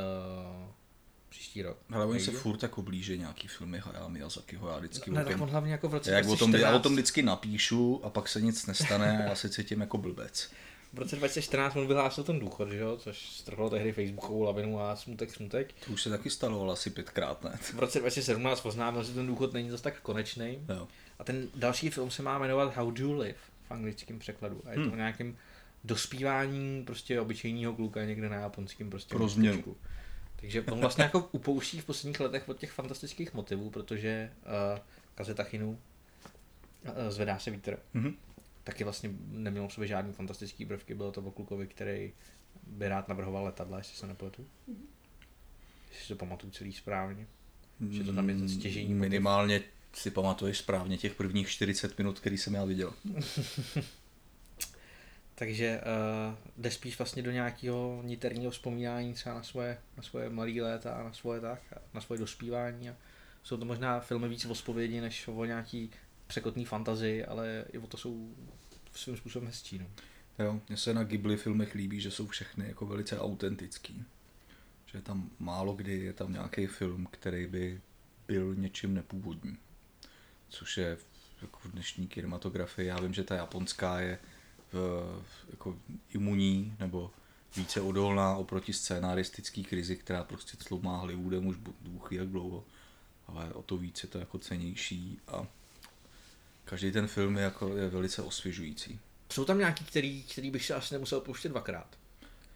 příští 1.31 1.63
rok. 1.63 1.79
Ale 1.93 2.07
oni 2.07 2.21
se 2.21 2.31
furt 2.31 2.63
jako 2.63 2.83
blíže 2.83 3.17
nějaký 3.17 3.49
filmy 3.49 3.79
Hayao 3.79 4.09
Miyazakiho, 4.09 4.69
já 4.69 4.79
vždycky 4.79 5.11
Ne, 5.11 5.25
o 5.25 5.29
tak 5.29 5.41
on 5.41 5.49
hlavně 5.51 5.73
jako 5.73 5.89
v 5.89 5.95
roce 5.95 6.11
jak 6.13 6.25
o 6.25 6.37
tom, 6.37 6.51
2014, 6.51 6.73
já 6.73 6.77
o 6.77 6.83
tom 6.83 6.93
vždycky 6.93 7.23
napíšu 7.23 8.01
a 8.05 8.11
pak 8.11 8.29
se 8.29 8.41
nic 8.41 8.67
nestane 8.67 9.25
a 9.25 9.29
já 9.29 9.35
se 9.35 9.49
cítím 9.49 9.81
jako 9.81 9.99
blbec. 9.99 10.51
v 10.93 10.99
roce 10.99 11.17
2014 11.17 11.77
on 11.77 11.87
vyhlásil 11.87 12.25
ten 12.25 12.39
důchod, 12.39 12.69
že 12.69 12.77
jo, 12.79 12.97
což 12.97 13.19
strhlo 13.31 13.71
tehdy 13.71 13.93
Facebookovou 13.93 14.43
lavinu 14.43 14.81
a 14.81 14.97
smutek, 14.97 15.31
smutek. 15.35 15.73
To 15.87 15.93
už 15.93 16.03
se 16.03 16.11
taky 16.11 16.31
stalo 16.31 16.71
asi 16.71 16.91
pětkrát, 16.91 17.45
ne? 17.45 17.59
V 17.63 17.79
roce 17.79 17.99
2017 18.01 18.67
oznámil, 18.67 19.03
že 19.05 19.13
ten 19.13 19.27
důchod 19.27 19.53
není 19.53 19.71
zase 19.71 19.83
tak 19.83 20.01
konečný. 20.01 20.59
Jo. 20.69 20.89
A 21.19 21.25
ten 21.25 21.49
další 21.55 21.91
film 21.91 22.11
se 22.11 22.23
má 22.23 22.39
jmenovat 22.39 22.77
How 22.77 22.91
Do 22.91 23.03
You 23.03 23.13
Live 23.19 23.39
v 23.69 23.71
anglickém 23.73 24.19
překladu. 24.19 24.63
A 24.67 24.71
je 24.71 24.75
to 24.77 24.83
Hmm. 24.83 24.93
o 24.93 24.97
nějakém 24.97 25.37
dospívání 25.85 26.85
prostě 26.85 27.21
obyčejného 27.21 27.73
kluka 27.75 28.05
někde 28.05 28.29
na 28.29 28.37
japonském 28.37 28.91
prostě 28.91 29.15
Pro 29.15 29.29
změnu. 29.29 29.77
Takže 30.41 30.63
on 30.63 30.81
vlastně 30.81 31.05
jako 31.05 31.29
upouští 31.33 31.81
v 31.81 31.85
posledních 31.85 32.21
letech 32.21 32.49
od 32.49 32.59
těch 32.59 32.73
fantastických 32.73 33.35
motivů, 33.35 33.71
protože 33.71 34.33
uh, 34.43 34.79
Kazeta 35.15 35.45
Chinu 35.45 35.71
uh, 35.71 36.93
zvedá 37.09 37.39
se 37.39 37.51
vítr. 37.51 37.79
Mhm. 37.95 38.15
Taky 38.65 38.85
vlastně 38.85 39.11
nemělo 39.29 39.69
v 39.69 39.73
sobě 39.73 39.89
žádný 39.89 40.13
fantastický 40.13 40.67
prvky, 40.67 40.95
bylo 40.95 41.13
to 41.13 41.21
o 41.21 41.31
klukovi, 41.31 41.67
který 41.67 42.13
by 42.67 42.89
rád 42.89 43.09
navrhoval 43.09 43.45
letadla, 43.45 43.79
jestli 43.79 43.97
se 43.97 44.07
nepletu. 44.07 44.47
Jestli 45.89 46.03
si 46.03 46.09
to 46.09 46.17
pamatuju 46.17 46.53
celý 46.53 46.73
správně. 46.73 47.27
Že 47.91 48.05
to 48.05 48.13
tam 48.13 48.29
je 48.29 48.37
ten 48.37 48.49
stěžejní 48.49 48.95
motiv. 48.95 49.11
Minimálně 49.11 49.63
si 49.93 50.11
pamatuješ 50.11 50.59
správně 50.59 50.99
těch 50.99 51.15
prvních 51.15 51.49
40 51.49 51.99
minut, 51.99 52.21
který 52.21 52.39
jsem 52.39 52.55
já 52.55 52.65
viděl. 52.65 52.93
Takže 55.41 55.81
uh, 55.81 56.37
jde 56.57 56.71
spíš 56.71 56.99
vlastně 56.99 57.23
do 57.23 57.31
nějakého 57.31 58.03
niterního 58.05 58.51
vzpomínání 58.51 59.15
třeba 59.15 59.35
na 59.35 59.43
svoje, 59.43 59.79
na 59.97 60.03
svoje 60.03 60.31
malé 60.31 60.53
léta 60.63 60.93
a 60.93 61.03
na 61.03 61.13
svoje 61.13 61.41
tak, 61.41 61.63
na 61.95 62.01
svoje 62.01 62.19
dospívání. 62.19 62.91
A 62.91 62.97
jsou 63.43 63.57
to 63.57 63.65
možná 63.65 64.01
filmy 64.01 64.29
víc 64.29 64.45
o 64.45 64.55
zpovědi, 64.55 65.01
než 65.01 65.29
o 65.29 65.45
nějaký 65.45 65.91
překotný 66.27 66.65
fantazii, 66.65 67.25
ale 67.25 67.65
i 67.73 67.79
o 67.79 67.87
to 67.87 67.97
jsou 67.97 68.35
svým 68.93 69.17
způsobem 69.17 69.47
hezčí. 69.47 69.79
No. 69.79 69.87
Jo, 70.39 70.61
mně 70.69 70.77
se 70.77 70.95
na 70.95 71.05
Ghibli 71.05 71.37
filmech 71.37 71.75
líbí, 71.75 72.01
že 72.01 72.11
jsou 72.11 72.27
všechny 72.27 72.69
jako 72.69 72.87
velice 72.87 73.21
autentický. 73.21 74.05
Že 74.87 74.99
je 74.99 75.03
tam 75.03 75.31
málo 75.39 75.73
kdy 75.73 75.99
je 75.99 76.13
tam 76.13 76.33
nějaký 76.33 76.67
film, 76.67 77.07
který 77.11 77.47
by 77.47 77.81
byl 78.27 78.55
něčím 78.55 78.95
nepůvodním. 78.95 79.59
Což 80.49 80.79
je 80.79 80.99
jako 81.43 81.59
v 81.65 81.73
dnešní 81.73 82.09
kinematografii. 82.09 82.89
Já 82.89 83.01
vím, 83.01 83.15
že 83.15 83.25
ta 83.25 83.35
japonská 83.35 84.01
je 84.01 84.19
jako 85.51 85.77
imunní 86.15 86.77
nebo 86.79 87.11
více 87.57 87.81
odolná 87.81 88.37
oproti 88.37 88.73
scénaristický 88.73 89.65
krizi, 89.65 89.97
která 89.97 90.25
prostě 90.25 90.57
tlumá 90.57 90.97
Hollywoodem 90.97 91.47
už 91.47 91.57
bůh 91.81 92.11
ví 92.11 92.17
jak 92.17 92.29
dlouho. 92.29 92.65
Ale 93.27 93.53
o 93.53 93.63
to 93.63 93.77
víc 93.77 94.03
je 94.03 94.09
to 94.09 94.19
jako 94.19 94.39
cenější 94.39 95.19
a 95.29 95.47
každý 96.65 96.93
ten 96.93 97.07
film 97.07 97.37
je, 97.37 97.43
jako, 97.43 97.77
je 97.77 97.89
velice 97.89 98.23
osvěžující. 98.23 99.01
Jsou 99.33 99.45
tam 99.45 99.59
nějaký, 99.59 99.85
který, 99.85 100.23
který 100.23 100.51
bych 100.51 100.65
se 100.65 100.75
asi 100.75 100.95
nemusel 100.95 101.21
pouštět 101.21 101.49
dvakrát. 101.49 101.87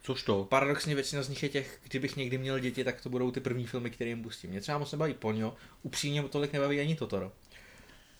Což 0.01 0.23
to? 0.23 0.43
Paradoxně 0.43 0.95
většina 0.95 1.23
z 1.23 1.29
nich 1.29 1.43
je 1.43 1.49
těch, 1.49 1.79
kdybych 1.83 2.15
někdy 2.15 2.37
měl 2.37 2.59
děti, 2.59 2.83
tak 2.83 3.01
to 3.01 3.09
budou 3.09 3.31
ty 3.31 3.39
první 3.39 3.65
filmy, 3.65 3.89
které 3.89 4.09
jim 4.09 4.23
pustím. 4.23 4.49
Mě 4.49 4.61
třeba 4.61 4.77
moc 4.77 4.91
nebaví 4.91 5.13
Ponyo, 5.13 5.55
upřímně 5.83 6.23
tolik 6.23 6.53
nebaví 6.53 6.79
ani 6.79 6.95
Totoro. 6.95 7.31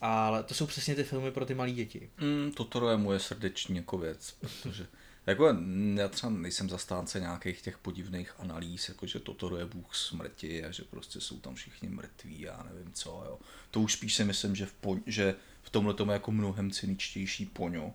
Ale 0.02 0.44
to 0.44 0.54
jsou 0.54 0.68
přesně 0.68 0.96
ty 0.96 1.04
filmy 1.04 1.32
pro 1.32 1.46
ty 1.46 1.54
malé 1.54 1.72
děti. 1.72 2.10
Mm, 2.22 2.52
Totoro 2.52 2.90
je 2.90 2.98
moje 2.98 3.20
srdeční 3.20 3.78
jako 3.78 3.98
věc, 3.98 4.36
protože 4.40 4.88
jako 5.26 5.58
já 5.94 6.08
třeba 6.08 6.30
nejsem 6.30 6.70
zastánce 6.70 7.20
nějakých 7.20 7.62
těch 7.62 7.78
podivných 7.78 8.34
analýz, 8.40 8.90
jako 8.90 9.08
že 9.08 9.20
Totoro 9.20 9.58
je 9.58 9.66
bůh 9.66 9.96
smrti 9.96 10.66
a 10.66 10.72
že 10.72 10.84
prostě 10.84 11.22
jsou 11.22 11.40
tam 11.40 11.56
všichni 11.56 11.90
mrtví, 11.90 12.42
já 12.42 12.66
nevím 12.74 12.94
co, 12.94 13.24
jo. 13.26 13.40
To 13.72 13.82
už 13.82 13.94
spíš 13.94 14.16
si 14.16 14.24
myslím, 14.24 14.56
že 14.56 14.66
v, 14.66 14.74
po, 14.74 14.98
že 15.06 15.36
v 15.64 15.70
tomhle 15.70 15.94
tomu 15.94 16.12
je 16.12 16.14
jako 16.14 16.32
mnohem 16.32 16.72
cyničtější 16.72 17.46
Poňo, 17.46 17.94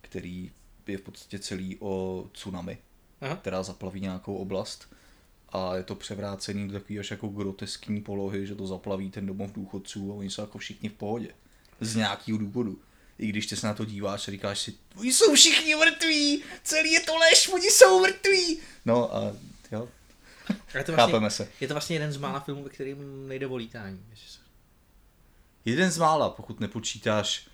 který 0.00 0.52
je 0.86 0.98
v 0.98 1.02
podstatě 1.02 1.38
celý 1.38 1.76
o 1.80 2.24
tsunami, 2.32 2.78
Aha. 3.20 3.36
která 3.36 3.62
zaplaví 3.62 4.00
nějakou 4.00 4.36
oblast 4.36 4.94
a 5.54 5.76
je 5.76 5.82
to 5.82 5.94
převrácený 5.94 6.68
do 6.68 6.72
takové 6.72 6.98
až 6.98 7.10
jako 7.10 7.28
groteskní 7.28 8.00
polohy, 8.00 8.46
že 8.46 8.54
to 8.54 8.66
zaplaví 8.66 9.10
ten 9.10 9.26
domov 9.26 9.52
důchodců 9.52 10.12
a 10.12 10.14
oni 10.14 10.30
jsou 10.30 10.42
jako 10.42 10.58
všichni 10.58 10.88
v 10.88 10.92
pohodě. 10.92 11.28
Z 11.80 11.96
nějakého 11.96 12.38
důvodu. 12.38 12.78
I 13.18 13.26
když 13.26 13.46
ty 13.46 13.56
se 13.56 13.66
na 13.66 13.74
to 13.74 13.84
díváš 13.84 14.28
a 14.28 14.30
říkáš 14.30 14.58
si, 14.58 14.74
oni 14.96 15.12
jsou 15.12 15.34
všichni 15.34 15.74
mrtví, 15.74 16.42
celý 16.62 16.92
je 16.92 17.00
to 17.00 17.16
lež, 17.16 17.48
oni 17.48 17.70
jsou 17.70 18.00
mrtví. 18.00 18.58
No 18.84 19.16
a 19.16 19.32
jo, 19.72 19.88
A 20.74 20.78
je 20.78 20.84
to 20.84 20.92
vlastně, 20.92 21.12
chápeme 21.12 21.30
se. 21.30 21.48
je 21.60 21.68
to 21.68 21.74
vlastně 21.74 21.96
jeden 21.96 22.12
z 22.12 22.16
mála 22.16 22.40
filmů, 22.40 22.64
ve 22.64 22.70
kterým 22.70 23.28
nejde 23.28 23.46
o 23.46 23.56
lítání. 23.56 24.00
Jeden 25.64 25.90
z 25.90 25.98
mála, 25.98 26.30
pokud 26.30 26.60
nepočítáš 26.60 27.46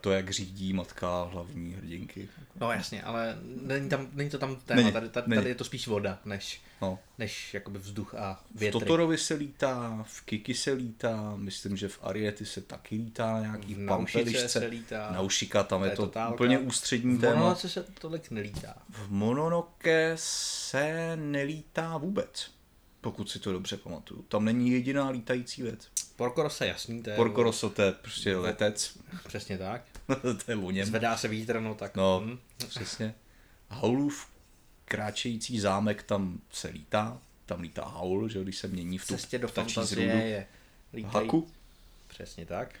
to, 0.00 0.10
jak 0.10 0.30
řídí 0.30 0.72
matka 0.72 1.22
hlavní 1.22 1.72
hrdinky. 1.74 2.28
No 2.60 2.72
jasně, 2.72 3.02
ale 3.02 3.38
není, 3.62 3.88
tam, 3.88 4.08
není 4.12 4.30
to 4.30 4.38
tam 4.38 4.56
téma, 4.56 4.80
Není, 4.80 4.92
tady, 4.92 5.08
tady, 5.08 5.30
není. 5.30 5.38
tady, 5.40 5.50
je 5.50 5.54
to 5.54 5.64
spíš 5.64 5.86
voda, 5.86 6.18
než, 6.24 6.60
No. 6.82 6.98
než 7.18 7.54
jakoby 7.54 7.78
vzduch 7.78 8.14
a 8.14 8.42
V 8.54 8.58
větry. 8.60 8.80
Totorovi 8.80 9.18
se 9.18 9.34
lítá, 9.34 10.04
v 10.08 10.20
Kiki 10.22 10.54
se 10.54 10.72
lítá, 10.72 11.32
myslím, 11.36 11.76
že 11.76 11.88
v 11.88 11.98
Ariety 12.02 12.46
se 12.46 12.60
taky 12.60 12.94
lítá 12.96 13.32
na 13.32 13.40
nějaký 13.40 13.74
v 13.74 13.86
pampelišce. 13.86 14.48
se 14.48 14.66
lítá. 14.66 15.12
Naušika, 15.12 15.62
tam 15.62 15.80
To 15.80 15.84
je 15.86 15.90
to 15.96 16.06
totálka. 16.06 16.34
úplně 16.34 16.58
ústřední 16.58 17.16
v 17.16 17.20
téma. 17.20 17.34
Mononoke 17.34 17.68
se 17.68 17.82
tolik 18.00 18.30
nelítá. 18.30 18.74
V 18.90 19.10
Mononoke 19.10 20.12
se 20.16 21.12
nelítá 21.16 21.96
vůbec, 21.98 22.50
pokud 23.02 23.30
si 23.30 23.38
to 23.38 23.52
dobře 23.52 23.76
pamatuju. 23.76 24.22
Tam 24.22 24.44
není 24.44 24.70
jediná 24.70 25.08
lítající 25.08 25.62
věc. 25.62 25.88
Porco 26.16 26.42
Rosso 26.42 26.64
jasný, 26.64 27.02
to 27.02 27.10
je 27.10 27.16
Porco 27.16 27.42
Rosso 27.42 27.70
to 27.70 27.82
je 27.82 27.92
prostě 27.92 28.36
letec, 28.36 28.98
přesně 29.26 29.58
tak. 29.58 29.84
to 30.44 30.50
je 30.50 30.56
o 30.56 30.70
něm. 30.70 30.86
Zvedá 30.86 31.16
se 31.16 31.28
vítr, 31.28 31.60
no 31.60 31.74
tak. 31.74 31.96
No, 31.96 32.22
hm. 32.24 32.38
přesně. 32.68 33.14
Haulův 33.68 34.26
kráčející 34.84 35.60
zámek 35.60 36.02
tam 36.02 36.40
se 36.52 36.68
lítá, 36.68 37.18
tam 37.46 37.60
lítá 37.60 37.84
Haul, 37.84 38.28
že 38.28 38.38
jo, 38.38 38.44
když 38.44 38.58
se 38.58 38.68
mění 38.68 38.98
v 38.98 39.06
tu 39.06 39.14
cestě 39.14 39.38
do 39.38 39.48
fantazie 39.48 40.12
je 40.12 40.46
lítají. 40.94 41.26
Haku. 41.26 41.48
Přesně 42.08 42.46
tak. 42.46 42.74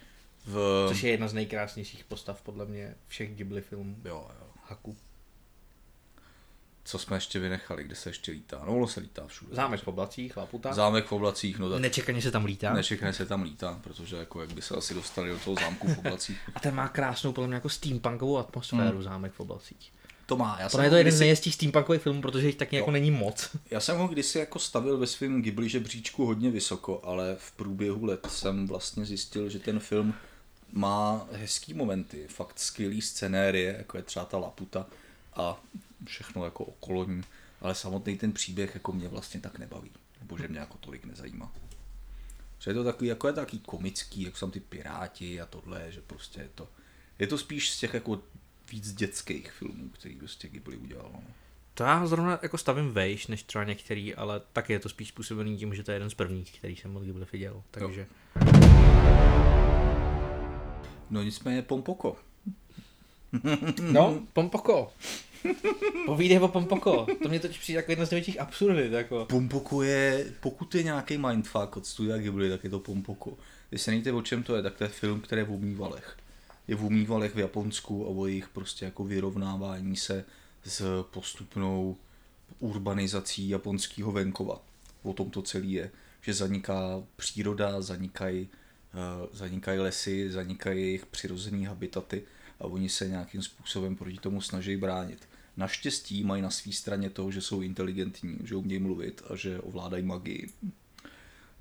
V... 0.46 0.86
Což 0.88 1.02
je 1.02 1.10
jedna 1.10 1.28
z 1.28 1.34
nejkrásnějších 1.34 2.04
postav 2.04 2.42
podle 2.42 2.64
mě 2.64 2.94
všech 3.08 3.34
Ghibli 3.34 3.60
filmů. 3.60 3.96
Jo, 4.04 4.30
jo. 4.40 4.46
Haku. 4.64 4.96
Co 6.84 6.98
jsme 6.98 7.16
ještě 7.16 7.38
vynechali, 7.38 7.84
kde 7.84 7.94
se 7.94 8.10
ještě 8.10 8.32
lítá? 8.32 8.62
No, 8.66 8.76
ono 8.76 8.86
se 8.86 9.00
lítá 9.00 9.26
všude. 9.26 9.54
Zámek 9.56 9.80
v 9.82 9.88
oblacích, 9.88 10.36
Laputa. 10.36 10.72
Zámek 10.72 11.06
v 11.06 11.12
oblacích, 11.12 11.58
no 11.58 11.70
tak 11.70 11.80
Nečekaně 11.80 12.22
se 12.22 12.30
tam 12.30 12.44
lítá. 12.44 12.72
nečekaně 12.74 13.12
se 13.12 13.26
tam 13.26 13.42
lítá, 13.42 13.78
protože 13.84 14.16
jako 14.16 14.40
jak 14.40 14.52
by 14.52 14.62
se 14.62 14.74
asi 14.74 14.94
dostali 14.94 15.30
do 15.30 15.38
toho 15.38 15.56
zámku 15.60 15.88
v 15.94 15.98
oblacích. 15.98 16.38
A 16.54 16.60
ten 16.60 16.74
má 16.74 16.88
krásnou, 16.88 17.32
podle 17.32 17.48
mě, 17.48 17.54
jako 17.54 17.68
steampunkovou 17.68 18.38
atmosféru, 18.38 18.92
hmm. 18.92 19.02
Zámek 19.02 19.32
v 19.32 19.40
oblacích. 19.40 19.92
To 20.26 20.36
má, 20.36 20.56
já 20.60 20.68
jsem, 20.68 20.80
ho 20.84 20.88
to 20.90 20.94
je 20.94 21.00
jeden 21.00 21.10
z 21.12 21.14
kdysi, 21.14 21.20
nejhezčích 21.20 21.54
steampunkových 21.54 22.02
filmů, 22.02 22.22
protože 22.22 22.46
jich 22.46 22.56
tak 22.56 22.72
jako 22.72 22.90
Jo. 22.90 22.92
není 22.92 23.10
moc. 23.10 23.50
já 23.70 23.80
jsem 23.80 23.98
ho 23.98 24.08
kdysi 24.08 24.38
jako 24.38 24.58
stavil 24.58 24.98
ve 24.98 25.06
svém 25.06 25.42
Ghibli 25.42 25.68
žebříčku 25.68 26.26
hodně 26.26 26.50
vysoko, 26.50 27.00
ale 27.04 27.36
v 27.38 27.52
průběhu 27.52 28.04
let 28.04 28.26
jsem 28.30 28.66
vlastně 28.66 29.04
zjistil, 29.04 29.48
že 29.48 29.58
ten 29.58 29.80
film 29.80 30.14
má 30.72 31.26
hezký 31.32 31.74
momenty, 31.74 32.26
fakt 32.28 32.58
skvělý 32.58 33.02
scenérie, 33.02 33.74
jako 33.78 33.96
je 33.96 34.02
třeba 34.02 34.24
ta 34.24 34.38
Laputa 34.38 34.86
a 35.34 35.60
všechno 36.06 36.44
jako 36.44 36.64
okolo 36.64 37.04
ní, 37.04 37.22
ale 37.60 37.74
samotný 37.74 38.18
ten 38.18 38.32
příběh 38.32 38.74
jako 38.74 38.92
mě 38.92 39.08
vlastně 39.08 39.40
tak 39.40 39.58
nebaví, 39.58 39.90
nebo 40.20 40.38
že 40.38 40.48
mě 40.48 40.58
jako 40.58 40.78
tolik 40.78 41.04
nezajímá. 41.04 41.52
Že 42.58 42.70
je 42.70 42.74
to 42.74 42.84
takový, 42.84 43.08
jako 43.08 43.26
je 43.26 43.32
takový 43.32 43.58
komický, 43.58 44.22
jako 44.22 44.36
jsou 44.36 44.46
tam 44.46 44.50
ty 44.50 44.60
piráti 44.60 45.40
a 45.40 45.46
tohle, 45.46 45.92
že 45.92 46.00
prostě 46.00 46.40
je 46.40 46.48
to, 46.54 46.68
je 47.18 47.26
to 47.26 47.38
spíš 47.38 47.70
z 47.70 47.78
těch 47.78 47.94
jako 47.94 48.22
víc 48.70 48.92
dětských 48.92 49.52
filmů, 49.52 49.88
který 49.88 50.16
prostě 50.16 50.48
Ghibli 50.48 50.76
udělal. 50.76 51.10
No. 51.12 51.22
To 51.74 51.84
já 51.84 52.06
zrovna 52.06 52.38
jako 52.42 52.58
stavím 52.58 52.92
vejš, 52.92 53.26
než 53.26 53.42
třeba 53.42 53.64
některý, 53.64 54.14
ale 54.14 54.40
taky 54.52 54.72
je 54.72 54.78
to 54.78 54.88
spíš 54.88 55.08
způsobený 55.08 55.56
tím, 55.58 55.74
že 55.74 55.82
to 55.82 55.90
je 55.90 55.94
jeden 55.94 56.10
z 56.10 56.14
prvních, 56.14 56.58
který 56.58 56.76
jsem 56.76 56.96
od 56.96 57.02
Ghibli 57.02 57.26
viděl. 57.32 57.62
Takže 57.70 58.06
No 61.12 61.22
nicméně 61.22 61.62
Pompoko. 61.62 62.16
No, 63.92 64.22
Pompoko. 64.32 64.92
Povídej 66.06 66.38
o 66.38 66.48
Pompoko. 66.48 67.06
To 67.22 67.28
mě 67.28 67.40
totiž 67.40 67.58
přijde 67.58 67.78
jako 67.78 67.92
jedna 67.92 68.06
z 68.06 68.10
největších 68.10 68.40
absurdit. 68.40 68.92
Jako. 68.92 69.26
Pompoko 69.28 69.82
je, 69.82 70.32
pokud 70.40 70.74
je 70.74 70.82
nějaký 70.82 71.18
mindfuck 71.18 71.76
od 71.76 71.86
studia 71.86 72.18
Ghibli, 72.18 72.50
tak 72.50 72.64
je 72.64 72.70
to 72.70 72.78
Pompoko. 72.78 73.38
Když 73.70 73.82
se 73.82 73.90
nevíte, 73.90 74.12
o 74.12 74.22
čem 74.22 74.42
to 74.42 74.56
je, 74.56 74.62
tak 74.62 74.74
to 74.74 74.84
je 74.84 74.90
film, 74.90 75.20
který 75.20 75.40
je 75.40 75.44
v 75.44 75.52
umývalech. 75.52 76.16
Je 76.68 76.76
v 76.76 76.84
umývalech 76.84 77.34
v 77.34 77.38
Japonsku 77.38 78.06
a 78.06 78.08
o 78.08 78.26
jejich 78.26 78.48
prostě 78.48 78.84
jako 78.84 79.04
vyrovnávání 79.04 79.96
se 79.96 80.24
s 80.64 81.04
postupnou 81.10 81.96
urbanizací 82.58 83.48
japonského 83.48 84.12
venkova. 84.12 84.62
O 85.02 85.12
tom 85.12 85.30
to 85.30 85.42
celý 85.42 85.72
je. 85.72 85.90
Že 86.20 86.34
zaniká 86.34 87.02
příroda, 87.16 87.82
zanikají 87.82 88.48
uh, 88.94 89.26
zanikají 89.32 89.78
lesy, 89.78 90.30
zanikají 90.30 90.80
jejich 90.80 91.06
přirozené 91.06 91.68
habitaty 91.68 92.22
a 92.60 92.64
oni 92.64 92.88
se 92.88 93.08
nějakým 93.08 93.42
způsobem 93.42 93.96
proti 93.96 94.16
tomu 94.16 94.40
snaží 94.40 94.76
bránit. 94.76 95.28
Naštěstí 95.56 96.24
mají 96.24 96.42
na 96.42 96.50
své 96.50 96.72
straně 96.72 97.10
to, 97.10 97.30
že 97.30 97.40
jsou 97.40 97.60
inteligentní, 97.60 98.38
že 98.44 98.56
umějí 98.56 98.80
mluvit 98.80 99.22
a 99.30 99.36
že 99.36 99.60
ovládají 99.60 100.02
magii. 100.02 100.48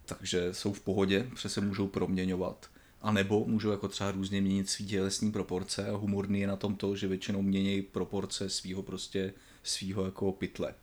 Takže 0.06 0.54
jsou 0.54 0.74
v 0.74 0.82
pohodě, 0.82 1.30
že 1.42 1.50
se 1.50 1.62
můžou 1.62 1.88
proměňovat. 1.88 2.70
A 3.02 3.12
nebo 3.12 3.46
můžou 3.46 3.72
jako 3.72 3.88
třeba 3.88 4.12
různě 4.12 4.42
měnit 4.42 4.70
svý 4.70 4.88
tělesní 4.88 5.32
proporce 5.32 5.88
a 5.88 5.96
humorný 5.96 6.40
je 6.40 6.48
na 6.48 6.56
tom 6.56 6.76
to, 6.76 6.96
že 6.96 7.08
většinou 7.08 7.42
mění 7.42 7.82
proporce 7.82 8.50
svýho 8.50 8.84
prostě 8.84 9.34
svýho 9.64 10.06
jako 10.06 10.32
pytle, 10.32 10.74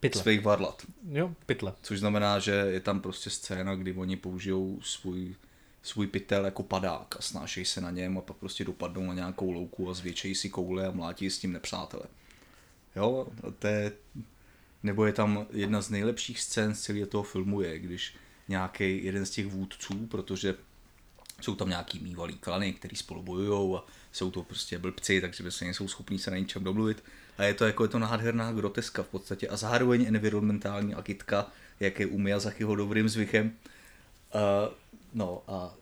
Pytle. 0.00 0.22
svých 0.22 0.42
varlat. 0.42 0.82
Jo, 1.10 1.34
pytle. 1.46 1.72
Což 1.82 1.98
znamená, 1.98 2.38
že 2.38 2.50
je 2.50 2.80
tam 2.80 3.00
prostě 3.00 3.30
scéna, 3.30 3.74
kdy 3.74 3.92
oni 3.92 4.16
použijou 4.16 4.80
svůj, 4.82 5.34
svůj 5.82 6.06
pytel 6.06 6.44
jako 6.44 6.62
padák 6.62 7.16
a 7.18 7.22
snášejí 7.22 7.66
se 7.66 7.80
na 7.80 7.90
něm 7.90 8.18
a 8.18 8.20
pak 8.20 8.36
prostě 8.36 8.64
dopadnou 8.64 9.06
na 9.06 9.14
nějakou 9.14 9.52
louku 9.52 9.90
a 9.90 9.94
zvětšejí 9.94 10.34
si 10.34 10.48
koule 10.48 10.86
a 10.86 10.90
mlátí 10.90 11.30
s 11.30 11.38
tím 11.38 11.52
nepřátele. 11.52 12.04
Jo, 12.96 13.26
to 13.58 13.66
je, 13.66 13.92
nebo 14.82 15.06
je 15.06 15.12
tam 15.12 15.46
jedna 15.52 15.82
z 15.82 15.90
nejlepších 15.90 16.40
scén 16.40 16.74
z 16.74 16.80
celého 16.80 17.06
toho 17.06 17.22
filmu 17.22 17.60
je, 17.60 17.78
když 17.78 18.14
nějaký 18.48 19.04
jeden 19.04 19.26
z 19.26 19.30
těch 19.30 19.46
vůdců, 19.46 20.06
protože 20.06 20.54
jsou 21.40 21.54
tam 21.54 21.68
nějaký 21.68 22.00
mývalý 22.00 22.34
klany, 22.34 22.72
který 22.72 22.96
spolu 22.96 23.22
bojují 23.22 23.76
a 23.76 23.82
jsou 24.12 24.30
to 24.30 24.42
prostě 24.42 24.78
blbci, 24.78 25.20
takže 25.20 25.42
vlastně 25.42 25.64
nejsou 25.64 25.88
schopní 25.88 26.18
se 26.18 26.30
na 26.30 26.36
ničem 26.36 26.64
domluvit. 26.64 27.04
A 27.38 27.42
je 27.42 27.54
to 27.54 27.64
jako 27.64 27.84
je 27.84 27.88
to 27.88 27.98
nádherná 27.98 28.52
groteska 28.52 29.02
v 29.02 29.08
podstatě 29.08 29.48
a 29.48 29.56
zároveň 29.56 30.04
environmentální 30.08 30.94
akitka, 30.94 31.46
jak 31.80 32.00
je 32.00 32.06
u 32.06 32.18
Miyazakiho 32.18 32.76
dobrým 32.76 33.08
zvykem. 33.08 33.52
Uh, 34.34 34.74
no 35.14 35.42
a 35.48 35.74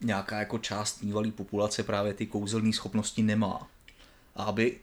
nějaká 0.00 0.38
jako 0.38 0.58
část 0.58 1.02
mývalý 1.02 1.32
populace 1.32 1.82
právě 1.82 2.14
ty 2.14 2.26
kouzelné 2.26 2.72
schopnosti 2.72 3.22
nemá. 3.22 3.70
A 4.36 4.44
aby 4.44 4.78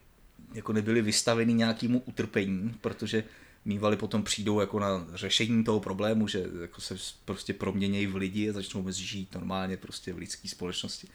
jako 0.53 0.73
nebyli 0.73 1.01
vystaveni 1.01 1.53
nějakému 1.53 1.99
utrpení, 2.05 2.75
protože 2.81 3.23
mývali 3.65 3.97
potom 3.97 4.23
přijdou 4.23 4.59
jako 4.59 4.79
na 4.79 5.07
řešení 5.13 5.63
toho 5.63 5.79
problému, 5.79 6.27
že 6.27 6.45
jako 6.61 6.81
se 6.81 6.95
prostě 7.25 7.53
proměnějí 7.53 8.07
v 8.07 8.15
lidi 8.15 8.49
a 8.49 8.53
začnou 8.53 8.81
mezi 8.81 9.03
žít 9.03 9.33
normálně 9.33 9.77
prostě 9.77 10.13
v 10.13 10.17
lidské 10.17 10.47
společnosti. 10.47 11.07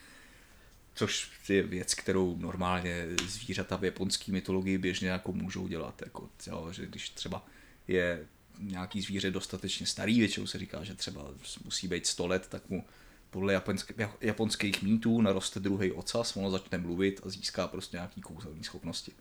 Což 0.94 1.30
je 1.48 1.62
věc, 1.62 1.94
kterou 1.94 2.36
normálně 2.36 3.06
zvířata 3.26 3.76
v 3.76 3.84
japonské 3.84 4.32
mytologii 4.32 4.78
běžně 4.78 5.08
jako 5.08 5.32
můžou 5.32 5.68
dělat. 5.68 6.02
Jako, 6.04 6.28
jo, 6.46 6.68
že 6.72 6.86
když 6.86 7.10
třeba 7.10 7.46
je 7.88 8.26
nějaký 8.60 9.00
zvíře 9.00 9.30
dostatečně 9.30 9.86
starý, 9.86 10.18
většinou 10.18 10.46
se 10.46 10.58
říká, 10.58 10.84
že 10.84 10.94
třeba 10.94 11.24
musí 11.64 11.88
být 11.88 12.06
100 12.06 12.26
let, 12.26 12.46
tak 12.48 12.68
mu 12.70 12.84
podle 13.30 13.58
japonsk- 13.58 14.08
japonských 14.20 14.82
mýtů 14.82 15.20
naroste 15.20 15.60
druhý 15.60 15.92
ocas, 15.92 16.36
ono 16.36 16.50
začne 16.50 16.78
mluvit 16.78 17.20
a 17.26 17.28
získá 17.28 17.68
prostě 17.68 17.96
nějaký 17.96 18.20
kouzelní 18.20 18.64
schopnosti. 18.64 19.12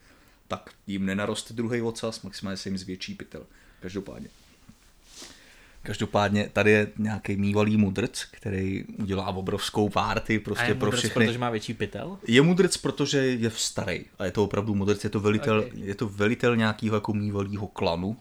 Tak 0.48 0.70
jim 0.88 1.06
nenaroste 1.06 1.54
druhý 1.54 1.82
ocas, 1.82 2.22
maximálně 2.22 2.58
se 2.58 2.70
jim 2.70 2.78
zvětší 2.78 3.14
pytel. 3.16 3.46
Každopádně. 3.82 4.30
Každopádně 5.84 6.50
tady 6.54 6.72
je 6.72 6.88
nějaký 6.98 7.36
mývalý 7.36 7.78
mudrc, 7.78 8.24
který 8.32 8.86
udělá 8.86 9.28
obrovskou 9.28 9.90
párty 9.90 10.38
A 10.38 10.40
prostě 10.40 10.66
je 10.66 10.76
pro 10.76 10.86
mudrc, 10.88 11.00
všechny. 11.00 11.26
protože 11.26 11.38
má 11.40 11.50
větší 11.50 11.74
pytel? 11.74 12.20
Je 12.28 12.42
mudrc, 12.42 12.78
protože 12.78 13.18
je 13.18 13.52
starý 13.52 14.06
a 14.20 14.26
je 14.26 14.32
to 14.32 14.44
opravdu 14.44 14.76
mudrc, 14.76 15.04
je 15.04 15.10
to 15.10 15.20
velitel, 15.20 15.60
Ok. 15.60 15.66
okay. 15.68 15.80
je 15.80 15.96
to 15.96 16.10
velitel 16.10 16.56
nějakého 16.56 16.96
jako 16.96 17.14
mývalýho 17.14 17.68
klanu, 17.68 18.18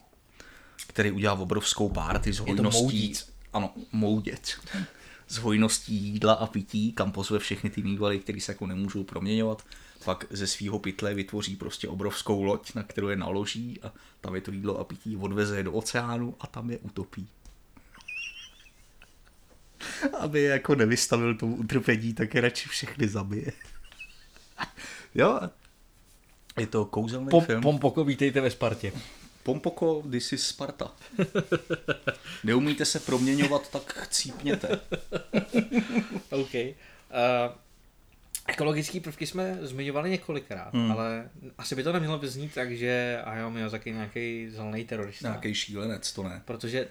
který 0.87 1.10
udělá 1.10 1.34
obrovskou 1.34 1.88
párty 1.88 2.32
s 2.32 2.38
hojností. 2.38 3.12
Ano, 3.52 3.74
mouděc. 3.92 4.58
S 5.28 5.37
hojností 5.37 5.94
jídla 5.94 6.32
a 6.32 6.46
pití, 6.46 6.92
kam 6.92 7.12
pozve 7.12 7.38
všechny 7.38 7.70
ty 7.70 7.82
mývaly, 7.82 8.18
který 8.18 8.40
se 8.40 8.52
jako 8.52 8.66
nemůžou 8.66 9.04
proměňovat. 9.04 9.66
Pak 10.04 10.24
ze 10.30 10.46
svého 10.46 10.78
pytle 10.78 11.14
vytvoří 11.14 11.56
prostě 11.56 11.88
obrovskou 11.88 12.42
loď, 12.42 12.74
na 12.74 12.82
kterou 12.82 13.08
je 13.08 13.16
naloží 13.16 13.78
a 13.82 13.92
tam 14.20 14.34
je 14.34 14.40
to 14.40 14.52
jídlo 14.52 14.78
a 14.78 14.84
pití, 14.84 15.16
odveze 15.16 15.56
je 15.56 15.62
do 15.62 15.72
oceánu 15.72 16.34
a 16.40 16.46
tam 16.46 16.70
je 16.70 16.78
utopí. 16.78 17.28
Aby 20.18 20.40
je 20.40 20.50
jako 20.50 20.74
nevystavil 20.74 21.34
tomu 21.34 21.56
utrpení, 21.56 22.14
tak 22.14 22.34
je 22.34 22.40
radši 22.40 22.68
všechny 22.68 23.08
zabije. 23.08 23.52
jo, 25.14 25.40
je 26.58 26.66
to 26.66 26.84
kouzelný 26.84 27.28
Pom, 27.30 27.44
film. 27.44 27.62
Pompoko, 27.62 28.04
vítejte 28.04 28.40
ve 28.40 28.50
Spartě. 28.50 28.92
Pompoko, 29.44 30.02
this 30.11 30.33
is 30.33 30.46
Sparta. 30.46 30.92
Neumíte 32.44 32.85
se 32.85 33.00
proměňovat, 33.00 33.70
tak 33.70 33.92
chcípněte. 33.92 34.68
OK. 36.30 36.54
Uh, 36.54 36.70
ekologické 38.46 39.00
prvky 39.00 39.26
jsme 39.26 39.59
zmiňovali 39.61 40.11
několikrát, 40.11 40.74
hmm. 40.74 40.92
ale 40.92 41.30
asi 41.59 41.74
by 41.74 41.83
to 41.83 41.92
nemělo 41.92 42.18
vyznít 42.18 42.54
tak, 42.54 42.72
že 42.72 43.22
Hayao 43.24 43.50
Miyazaki 43.50 43.92
nějaký 43.92 44.50
zelený 44.50 44.85
terorista. 44.85 45.28
Nějaký 45.28 45.54
šílenec, 45.54 46.12
to 46.12 46.22
ne. 46.22 46.42
Protože 46.44 46.88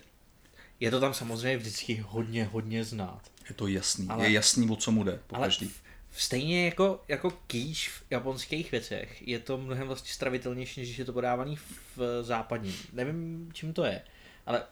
je 0.80 0.92
to 0.92 1.00
tam 1.00 1.14
samozřejmě 1.14 1.58
vždycky 1.58 2.04
hodně, 2.08 2.46
hodně 2.46 2.84
znát. 2.84 3.22
Je 3.50 3.56
to 3.56 3.68
jasný. 3.68 4.08
Ale- 4.10 4.26
je 4.26 4.32
jasný, 4.32 4.70
o 4.70 4.76
co 4.76 4.92
mu 4.92 5.04
jde. 5.04 5.20
Po 5.28 5.36
Ale 5.36 5.48
každý. 5.48 5.68
v- 5.68 5.82
stejně 6.18 6.66
jako, 6.66 7.04
jako 7.08 7.32
kýš 7.48 7.90
v 7.90 8.04
japonských 8.10 8.72
věcech 8.72 9.28
je 9.28 9.40
to 9.40 9.58
mnohem 9.58 9.88
vlastně 9.88 10.14
stravitelnější, 10.14 10.80
než 10.80 10.98
je 10.98 11.06
to 11.06 11.14
podávaný 11.14 11.58
v 11.96 12.24
západním. 12.24 12.76
Nevím, 12.94 13.50
čím 13.54 13.74
to 13.74 13.84
je, 13.84 14.02
ale 14.46 14.64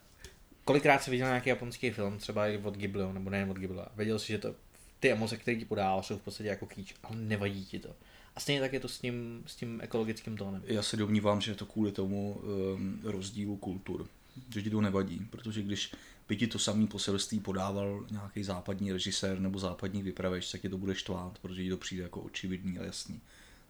kolikrát 0.66 1.04
jsi 1.04 1.12
viděl 1.12 1.28
nějaký 1.28 1.50
japonský 1.50 1.92
film, 1.92 2.18
třeba 2.18 2.48
i 2.48 2.58
od 2.58 2.78
Ghibliho, 2.78 3.14
nebo 3.14 3.30
nejen 3.30 3.50
od 3.50 3.58
Ghibliho, 3.58 3.86
věděl 3.96 4.20
jsi, 4.20 4.28
že 4.28 4.38
to, 4.38 4.56
ty 5.00 5.12
emoce, 5.12 5.38
které 5.38 5.58
ti 5.58 5.66
podává, 5.66 6.04
jsou 6.04 6.18
v 6.18 6.22
podstatě 6.22 6.50
jako 6.50 6.66
kýč, 6.66 6.94
ale 7.04 7.16
nevadí 7.16 7.66
ti 7.66 7.80
to. 7.80 7.96
A 8.36 8.40
stejně 8.40 8.62
tak 8.62 8.74
je 8.74 8.80
to 8.80 8.88
s 8.88 9.00
tím, 9.00 9.44
s 9.48 9.56
tím 9.56 9.80
ekologickým 9.84 10.38
tónem. 10.38 10.64
Já 10.66 10.84
se 10.84 10.98
domnívám, 10.98 11.42
že 11.42 11.52
je 11.52 11.56
to 11.56 11.66
kvůli 11.66 11.92
tomu 11.92 12.34
um, 12.34 13.00
rozdílu 13.04 13.58
kultur. 13.58 14.08
Že 14.54 14.62
ti 14.62 14.70
to 14.70 14.82
nevadí, 14.82 15.28
protože 15.30 15.62
když 15.62 15.92
by 16.28 16.38
ti 16.38 16.48
to 16.48 16.60
samý 16.60 16.88
poselství 16.88 17.40
podával 17.40 18.06
nějaký 18.12 18.44
západní 18.44 18.92
režisér 18.92 19.40
nebo 19.40 19.60
západní 19.60 20.04
vypraveč, 20.04 20.52
tak 20.52 20.62
ti 20.62 20.70
to 20.70 20.78
bude 20.78 20.96
štvát, 20.96 21.40
protože 21.40 21.64
ti 21.64 21.70
to 21.70 21.78
přijde 21.78 22.04
jako 22.04 22.22
očividný 22.22 22.80
a 22.80 22.84
jasný. 22.84 23.22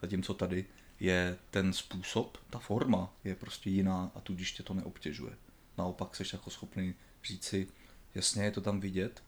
Zatímco 0.02 0.34
tady 0.34 0.66
je 1.00 1.38
ten 1.52 1.74
způsob, 1.74 2.38
ta 2.50 2.60
forma 2.60 3.14
je 3.24 3.36
prostě 3.36 3.70
jiná 3.70 4.12
a 4.16 4.22
tudíž 4.22 4.52
tě 4.52 4.64
to 4.64 4.74
neobtěžuje. 4.74 5.34
Naopak 5.78 6.16
jsi 6.16 6.24
jako 6.34 6.50
schopný 6.50 6.94
říct 7.24 7.44
si, 7.44 7.68
jasně 8.16 8.44
je 8.44 8.52
to 8.52 8.62
tam 8.62 8.80
vidět 8.80 9.24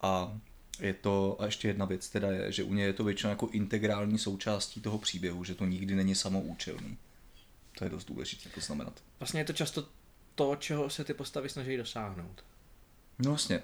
a 0.00 0.40
Je 0.80 0.94
to, 0.94 1.36
a 1.40 1.44
ještě 1.44 1.68
jedna 1.68 1.84
věc 1.84 2.08
teda 2.08 2.30
je, 2.30 2.52
že 2.52 2.62
u 2.62 2.74
něj 2.74 2.86
je 2.86 2.92
to 2.92 3.04
většinou 3.04 3.30
jako 3.30 3.48
integrální 3.52 4.18
součástí 4.18 4.80
toho 4.80 4.98
příběhu, 4.98 5.44
že 5.44 5.54
to 5.54 5.64
nikdy 5.64 5.94
není 5.94 6.14
samoučelný. 6.14 6.98
To 7.78 7.84
je 7.84 7.90
dost 7.90 8.04
důležité 8.04 8.48
poznamenat. 8.48 9.02
Vlastně 9.20 9.40
je 9.40 9.44
to 9.44 9.52
často 9.52 9.88
to, 10.34 10.56
čeho 10.56 10.90
se 10.90 11.04
ty 11.04 11.14
postavy 11.14 11.48
snaží 11.48 11.76
dosáhnout. 11.76 12.44
No 13.20 13.30
vlastně, 13.30 13.62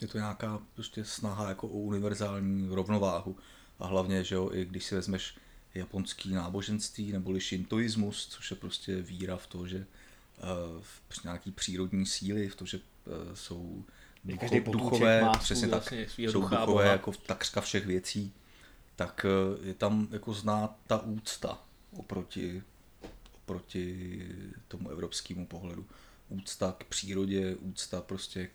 je 0.00 0.08
to 0.08 0.18
nějaká 0.18 0.60
prostě 0.74 1.04
snaha 1.04 1.48
jako 1.48 1.68
o 1.68 1.78
univerzální 1.78 2.74
rovnováhu. 2.74 3.36
A 3.78 3.86
hlavně, 3.86 4.24
že 4.24 4.34
jo, 4.34 4.50
i 4.52 4.64
když 4.64 4.84
si 4.84 4.94
vezmeš 4.94 5.36
japonský 5.74 6.32
náboženství 6.32 7.12
neboli 7.12 7.40
shintoismus, 7.40 8.26
což 8.26 8.50
je 8.50 8.56
prostě 8.56 9.02
víra 9.02 9.36
v 9.36 9.46
to, 9.46 9.66
že 9.66 9.78
uh, 9.78 10.82
v 11.10 11.24
nějaký 11.24 11.52
přírodní 11.52 12.06
síly, 12.06 12.48
v 12.48 12.56
to, 12.56 12.66
že 12.66 12.76
uh, 12.78 13.34
jsou 13.34 13.84
ducho, 14.24 14.72
duchové, 14.72 15.20
má 15.20 15.32
přesně 15.32 15.68
tak, 15.68 15.70
vlastně 15.70 16.06
jsou 16.16 16.32
duchové 16.32 16.66
boha. 16.66 16.84
jako 16.84 17.12
takřka 17.12 17.60
všech 17.60 17.86
věcí, 17.86 18.32
tak 18.96 19.26
uh, 19.58 19.66
je 19.66 19.74
tam 19.74 20.08
jako 20.10 20.34
znát 20.34 20.76
ta 20.86 21.02
úcta 21.02 21.58
oproti, 21.96 22.62
oproti 23.36 24.28
tomu 24.68 24.88
evropskému 24.88 25.46
pohledu. 25.46 25.86
Úcta 26.28 26.74
k 26.78 26.84
přírodě, 26.84 27.56
úcta 27.56 28.00
prostě 28.00 28.50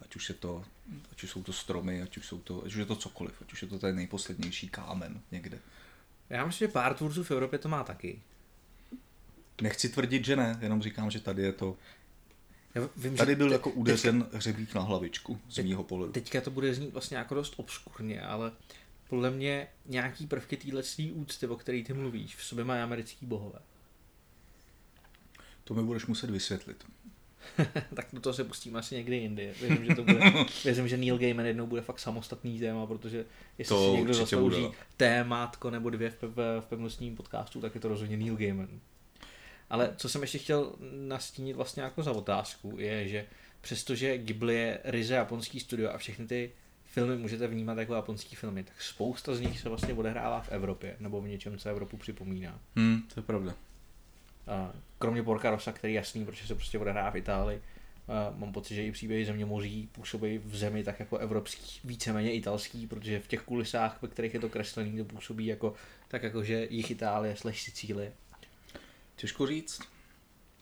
ať 0.00 0.16
už 0.16 0.28
je 0.28 0.34
to, 0.34 0.64
ať 1.12 1.22
už 1.22 1.30
jsou 1.30 1.42
to 1.42 1.52
stromy, 1.52 2.02
ať 2.02 2.16
už, 2.16 2.26
jsou 2.26 2.38
to, 2.38 2.62
ať 2.64 2.66
už 2.66 2.76
je 2.76 2.86
to 2.86 2.96
cokoliv, 2.96 3.42
ať 3.42 3.52
už 3.52 3.62
je 3.62 3.68
to 3.68 3.78
ten 3.78 3.96
nejposlednější 3.96 4.68
kámen 4.68 5.20
někde. 5.30 5.58
Já 6.30 6.46
myslím, 6.46 6.68
že 6.68 6.72
pár 6.72 6.94
tvůrců 6.94 7.24
v 7.24 7.30
Evropě 7.30 7.58
to 7.58 7.68
má 7.68 7.84
taky. 7.84 8.22
Nechci 9.62 9.88
tvrdit, 9.88 10.24
že 10.24 10.36
ne, 10.36 10.58
jenom 10.60 10.82
říkám, 10.82 11.10
že 11.10 11.20
tady 11.20 11.42
je 11.42 11.52
to, 11.52 11.76
Já 12.74 12.88
vím, 12.96 13.16
tady 13.16 13.36
byl 13.36 13.48
te- 13.48 13.54
jako 13.54 13.70
udeřen 13.70 14.26
hřebík 14.32 14.74
na 14.74 14.80
hlavičku 14.80 15.40
z 15.48 15.58
mýho 15.58 15.84
pohledu. 15.84 16.12
Teďka 16.12 16.40
to 16.40 16.50
bude 16.50 16.74
znít 16.74 16.92
vlastně 16.92 17.16
jako 17.16 17.34
dost 17.34 17.54
obskurně, 17.56 18.22
ale 18.22 18.52
podle 19.08 19.30
mě 19.30 19.68
nějaký 19.86 20.26
prvky 20.26 20.56
téhle 20.56 20.82
úcty, 21.12 21.46
o 21.46 21.56
který 21.56 21.84
ty 21.84 21.92
mluvíš, 21.92 22.36
v 22.36 22.44
sobě 22.44 22.64
mají 22.64 22.82
americký 22.82 23.26
bohové. 23.26 23.58
To 25.64 25.74
mi 25.74 25.82
budeš 25.82 26.06
muset 26.06 26.30
vysvětlit. 26.30 26.84
tak 27.94 28.06
do 28.12 28.20
toho 28.20 28.34
se 28.34 28.44
pustíme 28.44 28.78
asi 28.78 28.94
někdy 28.94 29.16
jindy. 29.16 29.52
Věřím, 29.60 29.84
že 29.84 29.94
to 29.94 30.04
bude, 30.04 30.20
věřím, 30.64 30.88
že 30.88 30.96
Neil 30.96 31.18
Gaiman 31.18 31.46
jednou 31.46 31.66
bude 31.66 31.80
fakt 31.82 31.98
samostatný 31.98 32.58
téma, 32.60 32.86
protože 32.86 33.24
jestli 33.58 33.74
To 33.76 33.90
si 33.90 33.96
někdo 33.96 34.14
zaslouží 34.14 34.60
bude. 34.62 34.74
témátko 34.96 35.70
nebo 35.70 35.90
dvě 35.90 36.10
v, 36.10 36.22
pe- 36.22 36.60
v 36.60 36.66
pevnostním 36.68 37.16
podcastu, 37.16 37.60
tak 37.60 37.74
je 37.74 37.80
to 37.80 37.88
rozhodně 37.88 38.16
Neil 38.16 38.36
Gaiman. 38.36 38.68
Ale 39.70 39.94
co 39.96 40.08
jsem 40.08 40.22
ještě 40.22 40.38
chtěl 40.38 40.72
nastínit 41.08 41.52
vlastně 41.56 41.82
jako 41.82 42.02
za 42.02 42.12
otázku, 42.12 42.74
je, 42.78 43.08
že 43.08 43.26
přestože 43.60 44.18
Ghibli 44.18 44.54
je 44.54 44.78
ryze 44.84 45.14
japonský 45.14 45.60
studio 45.60 45.90
a 45.90 45.98
všechny 45.98 46.26
ty 46.26 46.50
filmy 46.84 47.16
můžete 47.16 47.46
vnímat 47.46 47.78
jako 47.78 47.94
japonský 47.94 48.36
filmy, 48.36 48.64
tak 48.64 48.82
spousta 48.82 49.34
z 49.34 49.40
nich 49.40 49.60
se 49.60 49.68
vlastně 49.68 49.94
odehrává 49.94 50.40
v 50.40 50.48
Evropě, 50.52 50.96
nebo 51.00 51.20
v 51.20 51.28
něčem, 51.28 51.58
co 51.58 51.68
Evropu 51.68 51.96
připomíná. 51.96 52.60
Hmm, 52.76 53.02
to 53.14 53.20
je 53.20 53.24
pravda. 53.24 53.54
Kromě 54.98 55.22
Porca 55.22 55.50
Rossa, 55.50 55.72
který 55.72 55.92
je 55.92 55.96
jasný, 55.96 56.24
protože 56.24 56.46
se 56.46 56.54
prostě 56.54 56.78
odehrává 56.78 57.10
v 57.10 57.16
Itálii, 57.16 57.62
mám 58.36 58.52
pocit, 58.52 58.74
že 58.74 58.84
i 58.84 58.92
příběhy 58.92 59.24
země 59.24 59.46
moří 59.46 59.88
působí 59.92 60.38
v 60.38 60.56
zemi 60.56 60.84
tak 60.84 61.00
jako 61.00 61.18
evropský, 61.18 61.80
víceméně 61.84 62.32
italský, 62.32 62.86
protože 62.86 63.20
v 63.20 63.28
těch 63.28 63.42
kulisách, 63.42 64.02
ve 64.02 64.08
kterých 64.08 64.34
je 64.34 64.40
to 64.40 64.48
kreslený, 64.48 64.98
to 64.98 65.04
působí 65.04 65.46
jako, 65.46 65.74
tak 66.08 66.22
jako, 66.22 66.44
že 66.44 66.66
jich 66.70 66.90
Itálie 66.90 67.36
slash 67.36 67.60
Sicílie. 67.60 68.12
Těžko 69.16 69.46
říct. 69.46 69.80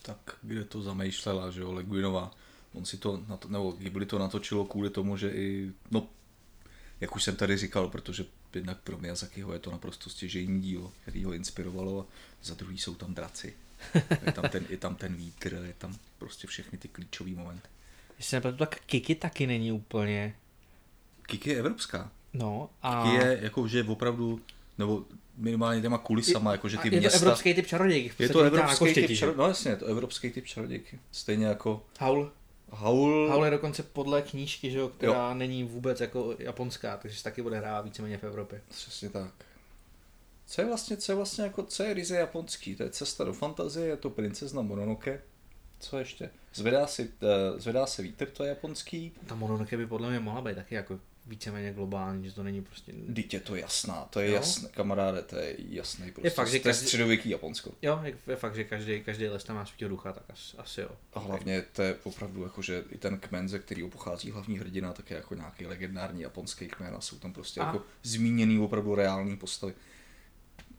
Tak 0.03 0.37
kde 0.43 0.65
to 0.65 0.83
zamýšlela, 0.83 1.51
že 1.51 1.61
jo, 1.61 1.73
Leguinová. 1.73 2.31
On 2.73 2.85
si 2.85 2.97
to, 2.97 3.25
nebo 3.49 3.73
Ghibli 3.73 4.07
to 4.07 4.19
natočilo 4.19 4.65
kvůli 4.65 4.91
tomu, 4.91 5.17
že 5.17 5.31
i, 5.31 5.73
no, 5.91 6.09
jak 7.01 7.17
už 7.17 7.25
jsem 7.25 7.37
tady 7.37 7.57
říkal, 7.57 7.89
protože 7.89 8.25
jednak 8.55 8.81
pro 8.81 8.99
Miyazakiho 8.99 9.53
je 9.53 9.59
to 9.59 9.71
naprosto 9.71 10.11
stěžejní 10.11 10.61
dílo, 10.61 10.93
který 11.03 11.25
ho 11.25 11.33
inspirovalo 11.33 12.01
a 12.01 12.07
za 12.43 12.55
druhý 12.55 12.79
jsou 12.79 12.95
tam 12.95 13.15
draci. 13.15 13.57
Je 14.27 14.33
tam 14.33 14.49
ten, 14.49 14.67
je 14.69 14.77
tam 14.77 14.95
ten 14.95 15.15
vítr, 15.15 15.61
je 15.67 15.75
tam 15.79 15.97
prostě 16.19 16.47
všechny 16.47 16.79
ty 16.79 16.89
klíčové 16.89 17.31
momenty. 17.31 17.69
Jestli 18.19 18.31
se 18.31 18.37
nepletu, 18.37 18.59
tak 18.59 18.81
Kiki 18.87 19.15
taky 19.15 19.47
není 19.47 19.73
úplně, 19.73 20.35
Kiki 21.23 21.51
je 21.51 21.59
evropská. 21.59 22.11
no 22.33 22.71
a... 22.83 23.03
Kiki 23.03 23.17
je 23.17 23.39
jako, 23.43 23.69
že 23.69 23.85
opravdu, 23.85 24.41
nebo 24.79 25.05
minimálně 25.37 25.83
těma 25.83 25.99
kulisama, 25.99 26.53
jako 26.53 26.69
že 26.69 26.79
ty 26.79 26.95
je 26.95 27.01
města. 27.01 27.19
to 27.19 27.25
evropský 27.25 27.55
typ 27.55 27.67
čarodějky. 27.67 28.23
je 28.23 28.29
to 28.29 28.41
evropský 28.41 28.71
typ 28.71 28.79
koštěti, 28.79 29.15
že? 29.15 29.21
čaro... 29.21 29.35
no 29.37 29.49
jasně, 29.49 29.71
je 29.71 29.77
to 29.77 29.87
evropský 29.87 30.31
typ 30.31 30.47
čarodějky. 30.47 30.99
Stejně 31.13 31.47
jako 31.47 31.83
Howl. 32.01 32.33
Haul. 32.71 33.29
Howl 33.31 33.45
je 33.45 33.51
dokonce 33.51 33.83
podle 33.83 34.23
knížky, 34.23 34.71
že 34.71 34.79
jo, 34.79 34.89
která 34.89 35.29
jo. 35.29 35.35
není 35.35 35.65
vůbec 35.65 36.01
jako 36.01 36.35
japonská, 36.39 36.97
takže 36.97 37.17
se 37.17 37.25
taky 37.25 37.43
odehrává 37.43 37.81
víceméně 37.81 38.19
v 38.19 38.25
Evropě. 38.25 38.61
Přesně 38.69 39.11
tak. 39.11 39.31
Co 40.51 40.61
je 40.61 40.67
vlastně, 40.67 40.97
co 40.97 41.13
je 41.13 41.17
vlastně 41.17 41.45
jako, 41.45 41.63
co 41.63 41.83
je 41.83 41.95
ryze 41.95 42.17
japonský? 42.17 42.77
To 42.77 42.83
je 42.83 42.91
cesta 42.91 43.25
do 43.25 43.33
fantazie, 43.33 43.87
je 43.87 43.97
to 43.97 44.11
princezna 44.11 44.63
Mononoke. 44.63 45.21
Co 45.81 45.99
ještě? 45.99 46.31
Zvedá 46.55 46.87
si, 46.87 47.03
uh, 47.03 47.59
zvedá 47.61 47.87
se 47.87 48.03
vítr, 48.03 48.27
to 48.31 48.43
je 48.45 48.49
japonský. 48.49 49.13
Ta 49.27 49.35
Mononoke 49.35 49.77
by 49.77 49.87
podle 49.87 50.11
mě 50.11 50.21
mohla 50.21 50.41
být 50.43 50.55
taky 50.55 50.75
jako 50.75 51.01
víceméně 51.27 51.73
globální, 51.73 52.25
že 52.29 52.35
to 52.35 52.43
není 52.43 52.63
prostě... 52.63 52.93
Teď 53.15 53.35
je 53.35 53.41
to 53.41 53.57
jasná, 53.57 53.95
to 54.11 54.21
je 54.21 54.29
Jo? 54.29 54.35
jasné, 54.35 54.69
kamaráde, 54.69 55.23
to 55.23 55.37
je 55.37 55.57
jasný 55.59 56.13
prostě. 56.13 56.27
Je 56.27 56.31
fakt, 56.31 56.47
že 56.49 56.61
to 56.61 56.69
je 56.69 56.73
každý- 56.75 56.87
středověký 56.87 57.31
Japonsko. 57.31 57.73
Jo, 57.83 58.01
je, 58.03 58.19
je 58.27 58.37
fakt, 58.37 58.55
že 58.55 58.65
každý, 58.65 59.03
každý 59.05 59.29
les 59.29 59.45
tam 59.45 59.57
má 59.57 59.67
svýho 59.67 59.89
ducha, 59.89 60.13
tak 60.13 60.23
asi, 60.31 60.57
asi 60.57 60.81
jo. 60.81 60.91
A 61.13 61.19
hlavně 61.21 61.63
to 61.73 61.83
je 61.83 61.97
opravdu 62.05 62.43
jako, 62.43 62.63
že 62.63 62.85
i 62.91 62.99
ten 62.99 63.19
kmen, 63.19 63.49
ze 63.49 63.59
kterého 63.59 63.89
pochází 63.89 64.31
hlavní 64.31 64.59
hrdina, 64.59 64.93
tak 64.93 65.11
je 65.11 65.17
jako 65.17 65.35
nějaký 65.35 65.67
legendární 65.67 66.23
japonský 66.23 66.69
kmen 66.69 66.95
a 66.95 67.01
jsou 67.01 67.19
tam 67.19 67.33
prostě 67.33 67.61
A- 67.61 67.67
jako 67.67 67.83
zmíněný 68.03 68.59
opravdu 68.59 68.95
reální 68.95 69.37
postavy. 69.37 69.75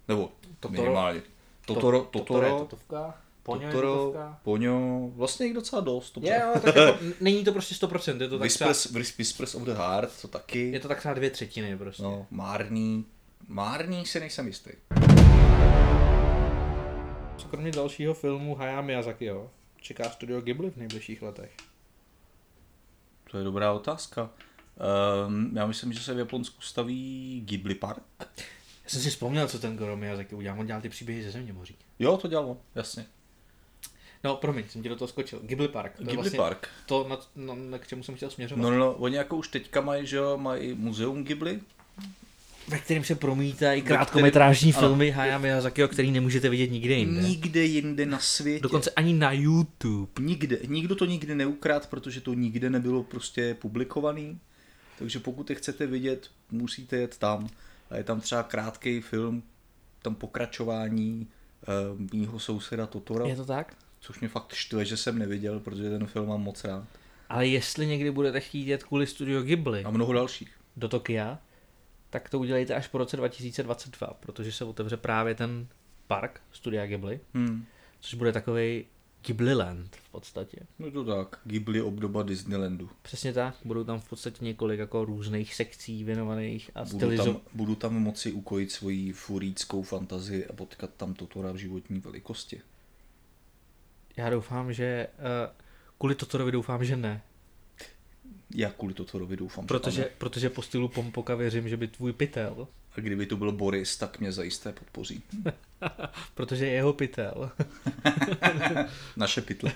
Nebo 0.09 0.31
Totoro? 0.59 0.81
minimálně. 0.83 1.21
Totoro, 1.65 1.99
Totoro, 1.99 2.05
Totoro, 2.25 2.45
je 2.45 2.51
totovka, 2.51 3.17
Poňo 3.43 3.61
je 3.67 3.71
Totoro, 3.73 3.93
totovka. 3.95 4.39
Poňo, 4.43 5.09
vlastně 5.15 5.45
jich 5.45 5.55
docela 5.55 5.81
dost. 5.81 6.15
dobře. 6.15 6.29
Je, 6.31 6.41
jo, 6.45 6.59
tak 6.61 6.75
jako, 6.75 6.97
není 7.21 7.43
to 7.43 7.51
prostě 7.51 7.75
100%, 7.75 8.21
je 8.21 8.27
to 8.29 8.39
tak 8.39 8.47
třeba, 8.49 8.67
Whispers, 8.67 8.93
Whis- 8.95 9.17
Whispers 9.17 9.55
of 9.55 9.61
the 9.63 9.71
Heart, 9.71 10.21
to 10.21 10.27
taky. 10.27 10.71
je 10.71 10.79
to 10.79 10.87
tak 10.87 10.99
třeba 10.99 11.13
dvě 11.13 11.29
třetiny 11.29 11.77
prostě. 11.77 12.03
No, 12.03 12.27
márný. 12.31 13.05
Márný 13.47 14.05
si 14.05 14.19
nejsem 14.19 14.47
jistý. 14.47 14.69
Co 17.37 17.47
kromě 17.47 17.71
dalšího 17.71 18.13
filmu 18.13 18.55
Hayao 18.55 18.83
Miyazakiho 18.83 19.51
čeká 19.81 20.09
studio 20.09 20.41
Ghibli 20.41 20.69
v 20.69 20.77
nejbližších 20.77 21.21
letech? 21.21 21.51
To 23.31 23.37
je 23.37 23.43
dobrá 23.43 23.71
otázka. 23.73 24.29
Um, 25.27 25.51
já 25.57 25.65
myslím, 25.65 25.93
že 25.93 25.99
se 25.99 26.13
v 26.13 26.19
Japonsku 26.19 26.61
staví 26.61 27.41
Ghibli 27.45 27.75
Park. 27.75 28.03
Já 28.89 28.93
jsem 28.93 29.01
si 29.01 29.09
vzpomněl, 29.09 29.47
co 29.47 29.59
ten 29.59 29.77
Goro 29.77 29.97
Miyazaki 29.97 30.35
udělal, 30.35 30.59
on 30.59 30.65
dělal 30.65 30.81
ty 30.81 30.89
příběhy 30.89 31.23
ze 31.23 31.31
země 31.31 31.53
moří. 31.53 31.75
Jo, 31.99 32.17
to 32.17 32.27
dělalo, 32.27 32.57
jasně. 32.75 33.05
No, 34.23 34.35
promiň, 34.35 34.63
jsem 34.69 34.83
ti 34.83 34.89
do 34.89 34.95
toho 34.95 35.07
skočil. 35.07 35.39
Ghibli 35.43 35.67
Park. 35.67 35.91
To 35.97 36.03
Ghibli 36.03 36.15
vlastně 36.15 36.37
Park. 36.37 36.67
To, 36.85 37.07
na, 37.09 37.17
na, 37.35 37.55
na, 37.55 37.77
k 37.77 37.87
čemu 37.87 38.03
jsem 38.03 38.15
chtěl 38.15 38.29
směřovat. 38.29 38.61
No, 38.61 38.71
no, 38.71 38.77
no, 38.77 38.93
oni 38.93 39.15
jako 39.15 39.37
už 39.37 39.47
teďka 39.47 39.81
mají, 39.81 40.07
že 40.07 40.17
jo, 40.17 40.37
mají 40.37 40.73
muzeum 40.73 41.23
Ghibli. 41.23 41.59
Ve 42.67 42.79
kterém 42.79 43.03
se 43.03 43.15
promítají 43.15 43.81
krátkometrážní 43.81 44.73
ano. 44.73 44.79
filmy 44.79 45.11
Hayao 45.11 45.39
Miyazakiho, 45.39 45.87
který 45.87 46.11
nemůžete 46.11 46.49
vidět 46.49 46.71
nikde 46.71 46.93
jinde. 46.93 47.21
Nikde 47.21 47.63
jinde 47.65 48.05
na 48.05 48.19
světě. 48.19 48.63
Dokonce 48.63 48.91
ani 48.91 49.13
na 49.13 49.31
YouTube. 49.31 50.11
Nikde. 50.19 50.59
Nikdo 50.67 50.95
to 50.95 51.05
nikdy 51.05 51.35
neukrát, 51.35 51.87
protože 51.87 52.21
to 52.21 52.33
nikde 52.33 52.69
nebylo 52.69 53.03
prostě 53.03 53.53
publikovaný. 53.53 54.39
Takže 54.99 55.19
pokud 55.19 55.49
je 55.49 55.55
chcete 55.55 55.87
vidět, 55.87 56.29
musíte 56.51 56.97
jet 56.97 57.17
tam. 57.17 57.49
A 57.89 57.95
je 57.97 58.03
tam 58.03 58.21
třeba 58.21 58.43
krátký 58.43 59.01
film, 59.01 59.43
tam 60.01 60.15
pokračování 60.15 61.27
uh, 61.97 61.99
mýho 62.13 62.39
souseda 62.39 62.87
Totora, 62.87 63.25
Je 63.27 63.35
to 63.35 63.45
tak? 63.45 63.75
což 63.99 64.19
mě 64.19 64.29
fakt 64.29 64.53
štve, 64.53 64.85
že 64.85 64.97
jsem 64.97 65.19
neviděl, 65.19 65.59
protože 65.59 65.89
ten 65.89 66.07
film 66.07 66.27
mám 66.29 66.41
moc 66.41 66.63
rád. 66.63 66.83
Ale 67.29 67.47
jestli 67.47 67.87
někdy 67.87 68.11
budete 68.11 68.39
chtít 68.39 68.67
jet 68.67 68.83
kvůli 68.83 69.07
studio 69.07 69.41
Ghibli 69.41 69.83
A 69.83 69.89
mnoho 69.89 70.13
dalších. 70.13 70.51
do 70.77 70.87
Tokia, 70.89 71.39
tak 72.09 72.29
to 72.29 72.39
udělejte 72.39 72.75
až 72.75 72.87
po 72.87 72.97
roce 72.97 73.17
2022, 73.17 74.07
protože 74.07 74.51
se 74.51 74.65
otevře 74.65 74.97
právě 74.97 75.35
ten 75.35 75.67
park 76.07 76.41
studia 76.51 76.85
Ghibli, 76.85 77.19
Hmm. 77.33 77.65
což 77.99 78.13
bude 78.13 78.31
takový 78.31 78.85
Ghibli 79.25 79.53
Land 79.53 79.95
v 79.95 80.09
podstatě. 80.11 80.57
No 80.79 80.91
to 80.91 81.03
tak, 81.05 81.39
Ghibli 81.43 81.81
obdoba 81.81 82.23
Disneylandu. 82.23 82.89
Přesně 83.01 83.33
tak, 83.33 83.55
budou 83.65 83.83
tam 83.83 83.99
v 83.99 84.09
podstatě 84.09 84.45
několik 84.45 84.79
jako 84.79 85.05
různých 85.05 85.55
sekcí 85.55 86.03
věnovaných 86.03 86.71
a 86.75 86.83
Budu 86.83 86.97
stylizovaných. 86.97 87.35
tam, 87.43 87.51
budu 87.53 87.75
tam 87.75 87.93
moci 87.93 88.31
ukojit 88.31 88.71
svoji 88.71 89.13
furíckou 89.13 89.83
fantazii 89.83 90.45
a 90.47 90.53
potkat 90.53 90.89
tam 90.97 91.13
Totora 91.13 91.51
v 91.51 91.55
životní 91.55 91.99
velikosti. 91.99 92.61
Já 94.17 94.29
doufám, 94.29 94.73
že 94.73 95.07
uh, 95.17 95.55
kvůli 95.97 96.15
Totorovi 96.15 96.51
doufám, 96.51 96.85
že 96.85 96.95
ne. 96.97 97.21
Já 98.55 98.69
kvůli 98.71 98.93
Totorovi 98.93 99.37
doufám, 99.37 99.67
Protože, 99.67 99.95
že 99.95 100.05
ano. 100.05 100.15
protože 100.17 100.49
po 100.49 100.61
stylu 100.61 100.87
Pompoka 100.87 101.35
věřím, 101.35 101.69
že 101.69 101.77
by 101.77 101.87
tvůj 101.87 102.13
pytel, 102.13 102.67
A 102.97 102.99
kdyby 103.01 103.25
to 103.25 103.37
byl 103.37 103.51
Boris, 103.51 103.97
tak 103.97 104.19
mě 104.19 104.31
zajisté 104.31 104.71
podpoří. 104.73 105.23
protože 106.33 106.65
je 106.65 106.71
jeho 106.71 106.93
pytel, 106.93 107.51
Naše 109.17 109.41
pytle. 109.41 109.71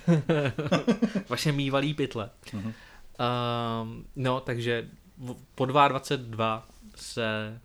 vaše 1.29 1.51
mývalý 1.51 1.93
pytle. 1.93 2.29
Mhm. 2.53 2.73
Um, 3.83 4.05
no, 4.15 4.39
takže 4.39 4.89
po 5.55 5.65
22 5.65 6.67
se 6.95 7.59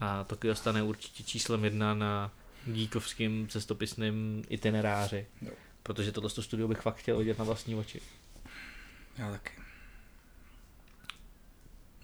a 0.00 0.24
Tokio 0.24 0.54
stane 0.54 0.82
určitě 0.82 1.22
číslem 1.22 1.64
jedna 1.64 1.94
na 1.94 2.30
díkovským 2.66 3.48
cestopisným 3.48 4.44
itineráři. 4.48 5.26
Jo. 5.42 5.52
Protože 5.82 6.12
tohle 6.12 6.30
studio 6.30 6.68
bych 6.68 6.80
fakt 6.80 6.96
chtěl 6.96 7.18
vidět 7.18 7.38
na 7.38 7.44
vlastní 7.44 7.74
oči. 7.74 8.00
Já 9.18 9.30
taky. 9.30 9.65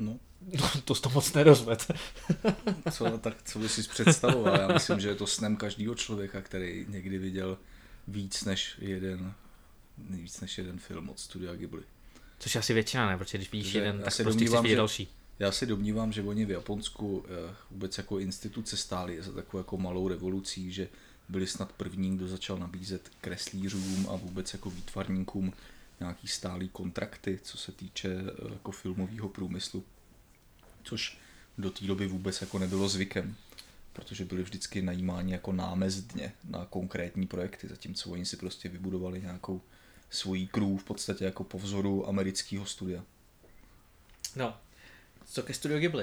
No, 0.04 0.18
No, 0.60 0.70
to 0.84 0.94
jsi 0.94 1.02
to 1.02 1.10
moc 1.10 1.32
nerozved. 1.32 1.90
co, 2.92 3.18
tak 3.18 3.36
co 3.44 3.58
bys 3.58 3.74
si 3.74 3.82
představoval? 3.82 4.60
Já 4.60 4.68
myslím, 4.68 5.00
že 5.00 5.08
je 5.08 5.14
to 5.14 5.26
snem 5.26 5.56
každého 5.56 5.94
člověka, 5.94 6.40
který 6.42 6.86
někdy 6.88 7.18
viděl 7.18 7.58
víc 8.08 8.44
než 8.44 8.74
jeden, 8.78 9.32
víc 9.98 10.40
než 10.40 10.58
jeden 10.58 10.78
film 10.78 11.08
od 11.08 11.18
studia 11.20 11.54
Ghibli. 11.54 11.82
Což 12.38 12.54
je 12.54 12.58
asi 12.58 12.74
většina, 12.74 13.06
ne? 13.06 13.18
Protože 13.18 13.38
když 13.38 13.52
vidíš 13.52 13.66
Protože 13.68 13.78
jeden, 13.78 13.96
já 13.98 14.04
tak 14.04 14.12
se 14.14 14.22
prostě 14.22 14.36
chceš 14.38 14.44
domnívám, 14.46 14.62
vidět 14.62 14.72
že- 14.72 14.76
další. 14.76 15.08
Já 15.38 15.52
si 15.52 15.66
domnívám, 15.66 16.12
že 16.12 16.22
oni 16.22 16.44
v 16.44 16.50
Japonsku 16.50 17.24
eh, 17.50 17.54
vůbec 17.70 17.98
jako 17.98 18.18
instituce 18.18 18.76
stály 18.76 19.22
za 19.22 19.32
takovou 19.32 19.60
jako 19.60 19.76
malou 19.78 20.08
revolucí, 20.08 20.72
že 20.72 20.88
byli 21.28 21.46
snad 21.46 21.72
první, 21.72 22.16
kdo 22.16 22.28
začal 22.28 22.58
nabízet 22.58 23.10
kreslířům 23.20 24.06
a 24.10 24.16
vůbec 24.16 24.52
jako 24.52 24.70
výtvarníkům 24.70 25.52
nějaký 26.02 26.28
stálý 26.28 26.68
kontrakty, 26.68 27.38
co 27.42 27.58
se 27.58 27.72
týče 27.72 28.08
eh, 28.08 28.52
jako 28.52 28.72
filmového 28.72 29.28
průmyslu, 29.28 29.84
což 30.82 31.18
do 31.58 31.70
té 31.70 31.84
doby 31.84 32.06
vůbec 32.06 32.40
jako 32.40 32.58
nebylo 32.58 32.88
zvykem, 32.88 33.36
protože 33.92 34.24
byli 34.24 34.42
vždycky 34.42 34.82
najímáni 34.82 35.32
jako 35.32 35.52
námezdně 35.52 36.32
na 36.44 36.64
konkrétní 36.64 37.26
projekty, 37.26 37.68
zatímco 37.68 38.10
oni 38.10 38.24
si 38.24 38.36
prostě 38.36 38.68
vybudovali 38.68 39.20
nějakou 39.20 39.60
svojí 40.10 40.46
crew 40.46 40.76
v 40.76 40.84
podstatě 40.84 41.24
jako 41.24 41.44
po 41.44 41.58
vzoru 41.58 42.08
amerického 42.08 42.66
studia. 42.66 43.04
No, 44.36 44.56
co 45.26 45.42
ke 45.42 45.54
studio 45.54 45.78
Ghibli? 45.78 46.02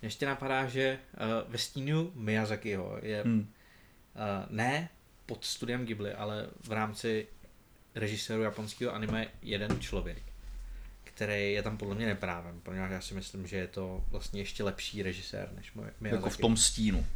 Mně 0.00 0.06
ještě 0.06 0.26
napadá, 0.26 0.66
že 0.66 0.98
uh, 1.12 1.52
ve 1.52 1.58
stínu 1.58 2.12
Miyazakiho 2.14 2.98
je 3.02 3.22
Hmm. 3.22 3.40
uh, 3.40 3.46
ne 4.50 4.88
pod 5.26 5.44
studiem 5.44 5.86
Ghibli, 5.86 6.12
ale 6.12 6.46
v 6.60 6.72
rámci 6.72 7.26
režiséru 7.94 8.42
japonského 8.42 8.94
anime 8.94 9.26
jeden 9.42 9.80
člověk, 9.80 10.22
který 11.04 11.52
je 11.52 11.62
tam 11.62 11.76
podle 11.78 11.94
mě 11.94 12.06
neprávem, 12.06 12.60
protože 12.60 12.78
já 12.80 13.00
si 13.00 13.14
myslím, 13.14 13.46
že 13.46 13.56
je 13.56 13.66
to 13.66 14.04
vlastně 14.10 14.40
ještě 14.40 14.64
lepší 14.64 15.02
režisér 15.02 15.48
než 15.56 15.72
moje 15.72 15.92
Miyazaki. 16.00 16.24
Jako 16.24 16.30
v 16.30 16.40
tom 16.40 16.56
stínu. 16.56 17.06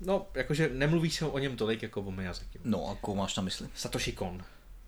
No, 0.00 0.26
jakože 0.34 0.68
nemluví 0.72 1.10
se 1.10 1.24
o 1.26 1.38
něm 1.38 1.56
tolik 1.56 1.82
jako 1.82 2.00
o 2.02 2.10
Miyazaki. 2.10 2.58
No 2.64 2.88
a 2.90 2.94
koho 3.00 3.14
máš 3.16 3.36
na 3.36 3.42
mysli? 3.42 3.68
Satoshi 3.74 4.12
Kon. 4.12 4.44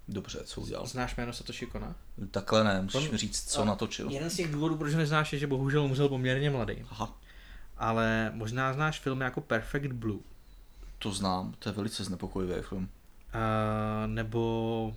Dobře, 0.08 0.40
co 0.44 0.60
udělal? 0.60 0.86
Znáš 0.86 1.16
jméno 1.16 1.32
Satoshi 1.32 1.66
Kona? 1.66 1.94
Takhle 2.30 2.64
ne, 2.64 2.82
musíš 2.82 3.04
On- 3.06 3.12
mi 3.12 3.18
říct, 3.18 3.50
co 3.52 3.64
natočil. 3.64 4.10
Jeden 4.10 4.30
z 4.30 4.36
těch 4.36 4.52
důvodů, 4.52 4.76
proč 4.76 4.92
ho 4.92 4.98
neznáš, 4.98 5.32
je, 5.32 5.38
že 5.38 5.46
bohužel 5.46 5.82
umřel 5.84 6.08
poměrně 6.08 6.50
mladý. 6.50 6.74
Aha, 6.90 7.18
Ale 7.76 8.30
možná 8.34 8.72
znáš 8.72 9.00
filmy 9.00 9.24
jako 9.24 9.40
Perfect 9.40 9.92
Blue. 9.92 10.18
to 10.98 11.12
znám, 11.12 11.54
to 11.58 11.68
je 11.68 11.72
velice 11.72 12.04
znepokojivý 12.04 12.54
film. 12.62 12.88
A, 13.32 14.06
nebo, 14.06 14.96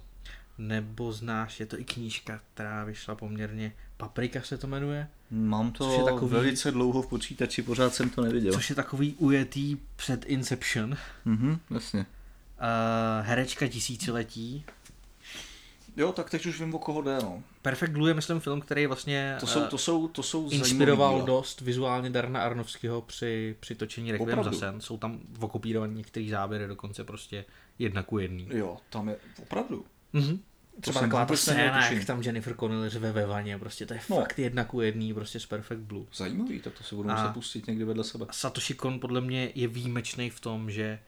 nebo 0.58 1.12
znáš, 1.12 1.60
je 1.60 1.65
to 1.65 1.80
i 1.80 1.84
knížka, 1.84 2.39
která 2.54 2.84
vyšla 2.84 3.15
poměrně, 3.15 3.74
Paprika 3.98 4.41
se 4.41 4.58
to 4.58 4.67
jmenuje, 4.67 5.08
Mám 5.32 5.72
to 5.72 5.89
Což 5.89 5.98
je 5.98 6.04
takový- 6.04 6.32
velice 6.32 6.72
dlouho 6.72 7.02
v 7.02 7.08
počítači, 7.08 7.62
pořád 7.62 7.93
jsem 7.93 8.10
to 8.10 8.22
neviděl. 8.22 8.54
což 8.54 8.70
je 8.70 8.76
takový 8.76 9.13
ujetý 9.17 9.78
před 9.96 10.26
Inception. 10.26 10.98
Mhm, 11.26 11.60
jasně. 11.72 12.06
A, 12.60 13.22
herečka 13.22 13.67
tisíciletí. 13.67 14.65
Jo, 15.98 16.12
tak 16.12 16.30
teď 16.30 16.46
už 16.46 16.60
vím, 16.60 16.76
o 16.76 16.80
koho 16.80 17.02
jde, 17.02 17.17
no. 17.24 17.43
Perfect 17.62 17.91
Blue 17.91 18.10
je, 18.10 18.13
myslím, 18.13 18.39
film, 18.39 18.62
který 18.62 18.86
vlastně 18.88 19.38
To 19.39 19.48
jsou, 19.48 19.63
eh, 19.63 19.67
to 19.67 19.78
jsou, 19.78 20.08
to 20.08 20.24
jsou 20.24 20.50
zajímavý 20.50 20.70
inspiroval 20.72 21.13
díla. 21.13 21.26
dost 21.26 21.62
vizuálně 21.62 22.10
Darna 22.10 22.41
Arnovského 22.41 23.02
při, 23.02 23.56
při 23.60 23.76
točení 23.76 24.12
Requiem 24.12 24.43
za 24.43 24.52
sen. 24.52 24.82
Jsou 24.82 24.98
tam 24.98 25.20
okopírované 25.39 25.93
některé 25.93 26.30
záběry, 26.30 26.67
dokonce 26.67 27.04
prostě 27.04 27.46
jedna 27.80 28.04
ku 28.04 28.20
jedný. 28.20 28.48
Jo, 28.52 28.78
tam 28.89 29.10
je, 29.10 29.15
opravdu. 29.41 29.86
Mhm. 30.13 30.39
Třeba 30.82 31.00
taková 31.02 31.26
ta 31.26 31.34
neměl 31.34 31.38
scéna, 31.38 31.89
jak 31.91 32.06
tam 32.06 32.22
Jennifer 32.22 32.56
Connelly 32.56 32.89
řve 32.89 33.12
ve 33.12 33.26
vaně, 33.26 33.58
prostě 33.60 33.86
to 33.86 33.93
je 33.93 34.00
No. 34.10 34.15
fakt 34.15 34.39
jedna 34.39 34.63
ku 34.63 34.82
jedný, 34.82 35.13
prostě 35.13 35.39
z 35.39 35.46
Perfect 35.46 35.82
Blue. 35.82 36.06
Zajímavý, 36.15 36.60
tak 36.60 36.74
to 36.74 36.84
se 36.84 36.96
budu 36.96 37.10
A- 37.10 37.22
muset 37.22 37.34
pustit 37.34 37.67
někdy 37.67 37.84
vedle 37.86 38.04
sebe. 38.04 38.26
Satoshi 38.32 38.74
Kon 38.74 39.00
podle 39.00 39.22
mě 39.22 39.52
je 39.56 39.67
výjimečný 39.67 40.30
v 40.30 40.39
tom, 40.39 40.72
že 40.72 41.00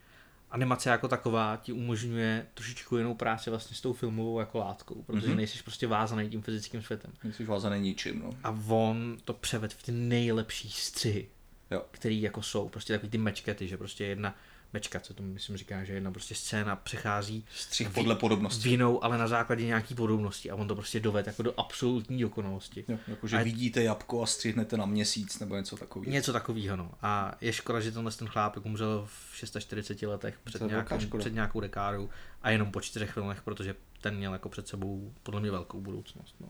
animace 0.52 0.90
jako 0.90 1.08
taková 1.08 1.58
ti 1.58 1.72
umožňuje 1.74 2.46
trošičku 2.54 2.98
jinou 2.98 3.14
práci 3.16 3.50
vlastně 3.50 3.76
s 3.78 3.82
tou 3.82 3.94
filmovou 3.94 4.40
jako 4.40 4.58
látkou, 4.58 5.04
protože 5.04 5.18
Mhm. 5.28 5.34
mm-hmm. 5.34 5.38
nejsiš 5.38 5.62
prostě 5.62 5.88
vázaný 5.88 6.30
tím 6.30 6.42
fyzickým 6.42 6.82
světem. 6.82 7.12
Nejsi 7.24 7.46
vázaný 7.46 7.80
ničím, 7.80 8.20
no. 8.20 8.30
A 8.44 8.58
on 8.68 9.18
to 9.26 9.34
převed 9.34 9.74
v 9.74 9.84
ty 9.84 9.92
nejlepší 9.92 10.70
střihy, 10.70 11.28
Jo. 11.72 11.82
který 11.92 12.22
jako 12.22 12.42
jsou, 12.42 12.70
prostě 12.70 12.94
takový 12.94 13.10
ty 13.10 13.18
mečkety, 13.18 13.68
že 13.68 13.78
prostě 13.78 14.06
jedna 14.06 14.36
mečka, 14.74 15.00
co 15.00 15.14
to 15.14 15.24
myslím 15.24 15.58
říká, 15.58 15.84
že 15.84 15.94
jedna 15.94 16.12
prostě 16.12 16.36
scéna 16.36 16.76
přechází 16.76 17.46
Střih 17.56 17.88
v- 17.88 17.94
podle 17.94 18.16
podobnosti. 18.16 18.70
jinou, 18.70 19.04
ale 19.04 19.18
na 19.18 19.28
základě 19.28 19.66
nějaký 19.66 19.96
podobnosti 19.96 20.52
a 20.52 20.56
on 20.56 20.68
to 20.68 20.76
prostě 20.76 21.00
doved 21.00 21.28
jako 21.28 21.44
do 21.44 21.54
absolutní 21.60 22.22
dokonalosti. 22.22 22.86
Jo, 22.88 22.98
jakože 23.08 23.38
A- 23.38 23.44
vidíte 23.44 23.84
jabko 23.84 24.24
a 24.24 24.26
střihnete 24.26 24.78
na 24.78 24.86
měsíc 24.86 25.40
nebo 25.40 25.56
něco 25.56 25.78
takového. 25.78 26.12
Něco 26.12 26.34
takového, 26.34 26.76
no. 26.78 26.92
A 27.02 27.32
je 27.42 27.54
škoda, 27.54 27.80
že 27.80 27.92
tenhle 27.92 28.12
ten 28.12 28.28
chlápek 28.28 28.66
umřel 28.66 29.08
v 29.32 29.36
46 29.36 30.02
letech 30.08 30.40
před, 30.44 30.62
škoda. 31.00 31.20
před 31.20 31.34
nějakou 31.34 31.60
dekádou 31.60 32.10
a 32.42 32.50
jenom 32.50 32.72
po 32.72 32.82
čtyřech 32.82 33.12
filmech, 33.12 33.42
protože 33.42 33.76
ten 34.02 34.16
měl 34.18 34.34
jako 34.34 34.50
před 34.50 34.68
sebou 34.68 35.14
podle 35.24 35.42
mě 35.42 35.52
velkou 35.52 35.82
budoucnost. 35.82 36.36
No. 36.40 36.48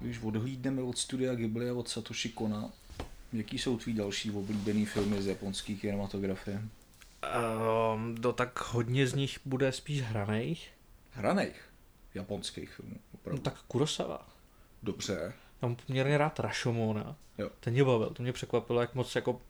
Když 0.00 0.20
odhlídneme 0.22 0.82
od 0.82 0.98
studia 0.98 1.34
Ghibli 1.34 1.70
a 1.70 1.74
od 1.74 1.88
Satoshi 1.88 2.28
Kona, 2.28 2.70
jaký 3.32 3.58
jsou 3.58 3.76
tvý 3.78 3.92
další 3.92 4.30
oblíbený 4.30 4.86
filmy 4.86 5.22
z 5.22 5.26
japonské 5.26 5.74
kinematografie? 5.74 6.62
Um, 7.94 8.14
do 8.14 8.32
tak 8.32 8.72
hodně 8.72 9.06
z 9.06 9.14
nich 9.14 9.38
bude 9.44 9.72
spíš 9.72 10.02
hraných. 10.02 10.70
Hraných 11.12 11.60
japonských 12.14 12.70
filmů, 12.70 12.94
No, 12.94 13.00
opravdu. 13.14 13.42
tak 13.42 13.62
Kurosawa. 13.68 14.28
Dobře. 14.82 15.32
Já 15.62 15.68
mám 15.68 15.76
poměrně 15.86 16.18
rád 16.18 16.40
Rashomona. 16.40 17.16
Jo. 17.38 17.50
Ten 17.60 17.72
mě 17.72 17.84
bavil, 17.84 18.10
to 18.10 18.22
mě 18.22 18.32
překvapilo, 18.32 18.80
jak 18.80 18.94
moc 18.94 19.14
jako 19.14 19.40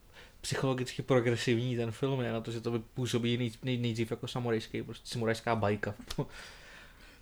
psychologicky 0.41 1.03
progresivní 1.03 1.77
ten 1.77 1.91
film 1.91 2.21
je, 2.21 2.33
na 2.33 2.41
to, 2.41 2.51
že 2.51 2.61
to 2.61 2.79
působí 2.95 3.37
nej, 3.39 3.51
nej, 3.63 3.79
nejdřív 3.79 4.11
jako 4.11 4.29
samurajský, 4.29 4.83
prostě 4.83 5.09
samurajská 5.09 5.57
bajka. 5.57 5.95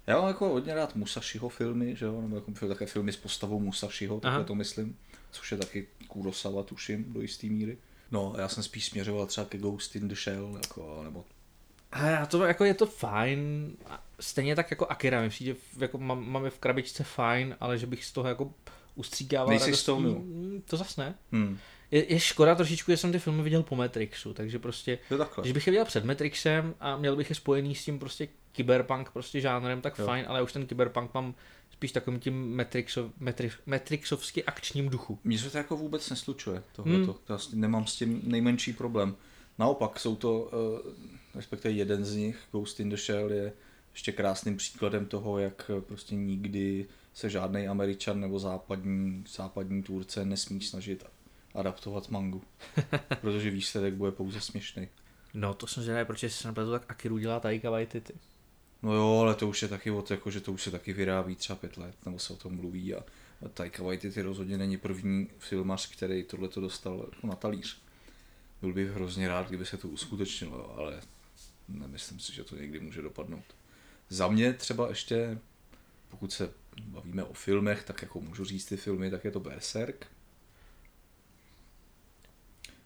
Já 0.06 0.18
mám 0.18 0.28
jako 0.28 0.48
hodně 0.48 0.74
rád 0.74 0.96
Musashiho 0.96 1.48
filmy, 1.48 1.96
že 1.96 2.04
jo, 2.04 2.20
nebo 2.22 2.36
jako 2.36 2.68
také 2.68 2.86
filmy 2.86 3.12
s 3.12 3.16
postavou 3.16 3.60
Musashiho, 3.60 4.20
takhle 4.20 4.44
to 4.44 4.54
myslím, 4.54 4.96
což 5.34 5.52
je 5.52 5.58
taky 5.58 5.86
Kurosawa, 6.08 6.62
tuším, 6.62 7.12
do 7.12 7.20
jisté 7.20 7.46
míry. 7.46 7.78
No, 8.10 8.34
já 8.38 8.48
jsem 8.48 8.62
spíš 8.62 8.86
směřoval 8.86 9.26
třeba 9.26 9.46
ke 9.46 9.58
Ghost 9.58 9.96
in 9.96 10.08
the 10.08 10.14
Shell, 10.14 10.58
jako, 10.62 11.00
nebo 11.04 11.24
A 11.92 12.26
to 12.26 12.44
jako 12.44 12.64
je 12.64 12.74
to 12.74 12.86
fajn, 12.86 13.72
stejně 14.20 14.56
tak 14.56 14.70
jako 14.70 14.86
Akira, 14.86 15.20
mi 15.20 15.28
přijde, 15.28 15.54
jako 15.78 15.98
mám, 15.98 16.28
máme 16.30 16.50
v 16.50 16.58
krabičce 16.58 17.04
fajn, 17.04 17.56
ale 17.60 17.78
že 17.78 17.86
bych 17.86 18.04
z 18.04 18.12
toho 18.12 18.28
jako 18.28 18.54
ustříkával 18.94 19.48
Nejsi 19.48 19.84
toho 19.84 20.00
mimo. 20.00 20.18
mm, 20.18 20.62
to 20.66 20.76
zas 20.76 20.96
ne. 20.96 21.14
hmm, 21.32 21.58
Je, 21.90 22.12
je, 22.12 22.20
škoda 22.20 22.54
trošičku, 22.54 22.90
že 22.90 22.96
jsem 22.96 23.12
ty 23.12 23.18
filmy 23.18 23.42
viděl 23.42 23.62
po 23.62 23.76
Matrixu, 23.76 24.34
takže 24.34 24.58
prostě, 24.58 24.98
je 25.10 25.18
když 25.40 25.52
bych 25.52 25.66
je 25.66 25.70
viděl 25.70 25.84
před 25.84 26.04
Matrixem 26.04 26.74
a 26.80 26.96
měl 26.96 27.16
bych 27.16 27.30
je 27.30 27.36
spojený 27.36 27.74
s 27.74 27.84
tím 27.84 27.98
prostě 27.98 28.28
kyberpunk 28.52 29.10
prostě 29.10 29.40
žánrem, 29.40 29.80
tak 29.80 29.98
Jo. 29.98 30.06
fajn, 30.06 30.24
ale 30.28 30.42
už 30.42 30.52
ten 30.52 30.66
kyberpunk 30.66 31.14
mám 31.14 31.34
spíš 31.74 31.92
takovým 31.92 32.20
tím 32.20 32.56
Matrixov, 32.56 33.10
Matrix, 33.18 33.56
Matrixovsky 33.66 34.44
akčním 34.44 34.88
duchu. 34.88 35.18
Mně 35.24 35.38
se 35.38 35.50
to 35.50 35.58
jako 35.58 35.76
vůbec 35.76 36.10
neslučuje, 36.10 36.62
tohleto. 36.72 37.12
Hmm. 37.12 37.20
Já 37.28 37.38
nemám 37.54 37.86
s 37.86 37.96
tím 37.96 38.20
nejmenší 38.24 38.72
problém. 38.72 39.16
Naopak 39.58 40.00
jsou 40.00 40.16
to, 40.16 40.40
uh, 40.40 40.92
respektive 41.34 41.74
jeden 41.74 42.04
z 42.04 42.16
nich, 42.16 42.38
Ghost 42.52 42.80
in 42.80 42.88
the 42.88 42.96
Shell, 42.96 43.32
je 43.32 43.52
ještě 43.92 44.12
krásným 44.12 44.56
příkladem 44.56 45.06
toho, 45.06 45.38
jak 45.38 45.70
eh, 45.78 45.80
prostě 45.80 46.14
nikdy 46.14 46.86
se 47.14 47.30
žádný 47.30 47.68
američan 47.68 48.20
nebo 48.20 48.38
západní, 48.38 49.24
západní 49.28 49.82
tvůrce 49.82 50.24
nesmí 50.24 50.60
snažit 50.60 51.04
adaptovat 51.54 52.10
mangu. 52.10 52.42
protože 53.20 53.50
výsledek 53.50 53.94
bude 53.94 54.10
pouze 54.10 54.40
směšný. 54.40 54.88
No 55.34 55.54
to 55.54 55.66
jsem 55.66 55.82
zvědavý, 55.82 56.06
protože 56.06 56.30
se 56.30 56.48
nepletu, 56.48 56.70
tak 56.70 56.84
Akiru 56.88 57.18
dělá 57.18 57.40
Taika 57.40 57.70
Waititi. 57.70 58.14
No 58.84 58.92
jo, 58.92 59.18
ale 59.22 59.34
to 59.34 59.48
už 59.48 59.62
je 59.62 59.68
taky 59.68 59.90
od, 59.90 60.10
jako, 60.10 60.30
že 60.30 60.40
to 60.40 60.52
už 60.52 60.62
se 60.62 60.70
taky 60.70 60.92
vyrábí 60.92 61.36
třeba 61.36 61.56
pět 61.56 61.76
let, 61.76 61.96
nebo 62.06 62.18
se 62.18 62.32
o 62.32 62.36
tom 62.36 62.56
mluví 62.56 62.94
a 62.94 63.04
a 63.44 63.48
Taika 63.48 63.82
Waititi 63.82 64.22
rozhodně 64.22 64.58
není 64.58 64.76
první 64.76 65.28
filmař, 65.38 65.90
který 65.90 66.22
tohle 66.22 66.48
to 66.48 66.60
dostal 66.60 67.08
jako 67.12 67.26
na 67.26 67.34
talíř. 67.34 67.78
Byl 68.60 68.72
bych 68.72 68.90
hrozně 68.90 69.28
rád, 69.28 69.48
kdyby 69.48 69.66
se 69.66 69.76
to 69.76 69.88
uskutečnilo, 69.88 70.78
ale 70.78 71.02
nemyslím 71.68 72.20
si, 72.20 72.34
že 72.34 72.44
to 72.44 72.56
někdy 72.56 72.80
může 72.80 73.02
dopadnout. 73.02 73.44
Za 74.08 74.28
mě 74.28 74.52
třeba 74.52 74.88
ještě, 74.88 75.38
pokud 76.08 76.32
se 76.32 76.50
bavíme 76.80 77.24
o 77.24 77.32
filmech, 77.32 77.84
tak 77.84 78.02
jako 78.02 78.20
můžu 78.20 78.44
říct 78.44 78.64
ty 78.64 78.76
filmy, 78.76 79.10
tak 79.10 79.24
je 79.24 79.30
to 79.30 79.40
Berserk. 79.40 80.06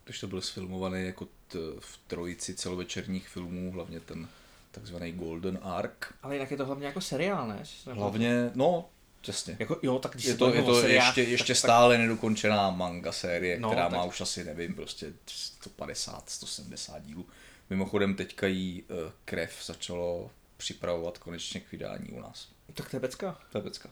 Když 0.05 0.21
to 0.21 0.27
byl 0.27 0.41
sfilmovaný 0.41 1.07
jako 1.07 1.25
t, 1.25 1.59
v 1.81 1.99
trojici 2.07 2.55
celovečerních 2.55 3.29
filmů, 3.29 3.73
hlavně 3.73 4.01
ten 4.01 4.29
takzvaný 4.71 5.13
Golden 5.13 5.59
Arc. 5.63 5.93
Ale 6.23 6.35
jinak 6.35 6.51
je 6.51 6.57
to 6.57 6.67
hlavně 6.67 6.87
jako 6.87 7.01
seriál, 7.01 7.49
ne? 7.49 7.63
Hlavně, 7.93 8.51
no, 8.55 8.89
Přesně. 9.21 9.57
Jako, 9.59 9.79
jo, 9.83 9.99
tak 9.99 10.13
když 10.13 10.25
Je 10.25 10.35
to, 10.35 10.45
je 10.45 10.51
bavíme 10.51 10.65
o 10.73 10.75
to 10.75 10.81
seriálech, 10.81 11.17
ještě, 11.19 11.31
ještě 11.33 11.53
tak- 11.55 11.59
stále 11.59 11.99
nedokončená 11.99 12.71
manga 12.71 13.13
série, 13.13 13.61
No, 13.61 13.69
která 13.69 13.83
tak- 13.89 13.99
má 13.99 14.05
už 14.05 14.21
asi, 14.21 14.45
nevím, 14.45 14.75
prostě 14.75 15.13
150, 15.27 16.31
170 16.31 16.99
dílů. 17.03 17.27
Mimochodem 17.71 18.15
teďka 18.15 18.47
jí 18.47 18.85
eh, 18.91 19.13
krev 19.25 19.53
začalo 19.67 20.31
připravovat 20.57 21.19
konečně 21.19 21.61
k 21.61 21.73
vydání 21.73 22.09
u 22.09 22.21
nás. 22.21 22.49
Tak 22.75 22.91
to 22.91 22.97
je 22.97 23.01
pecka. 23.01 23.39
To 23.53 23.59
je 23.59 23.63
pecka. 23.63 23.89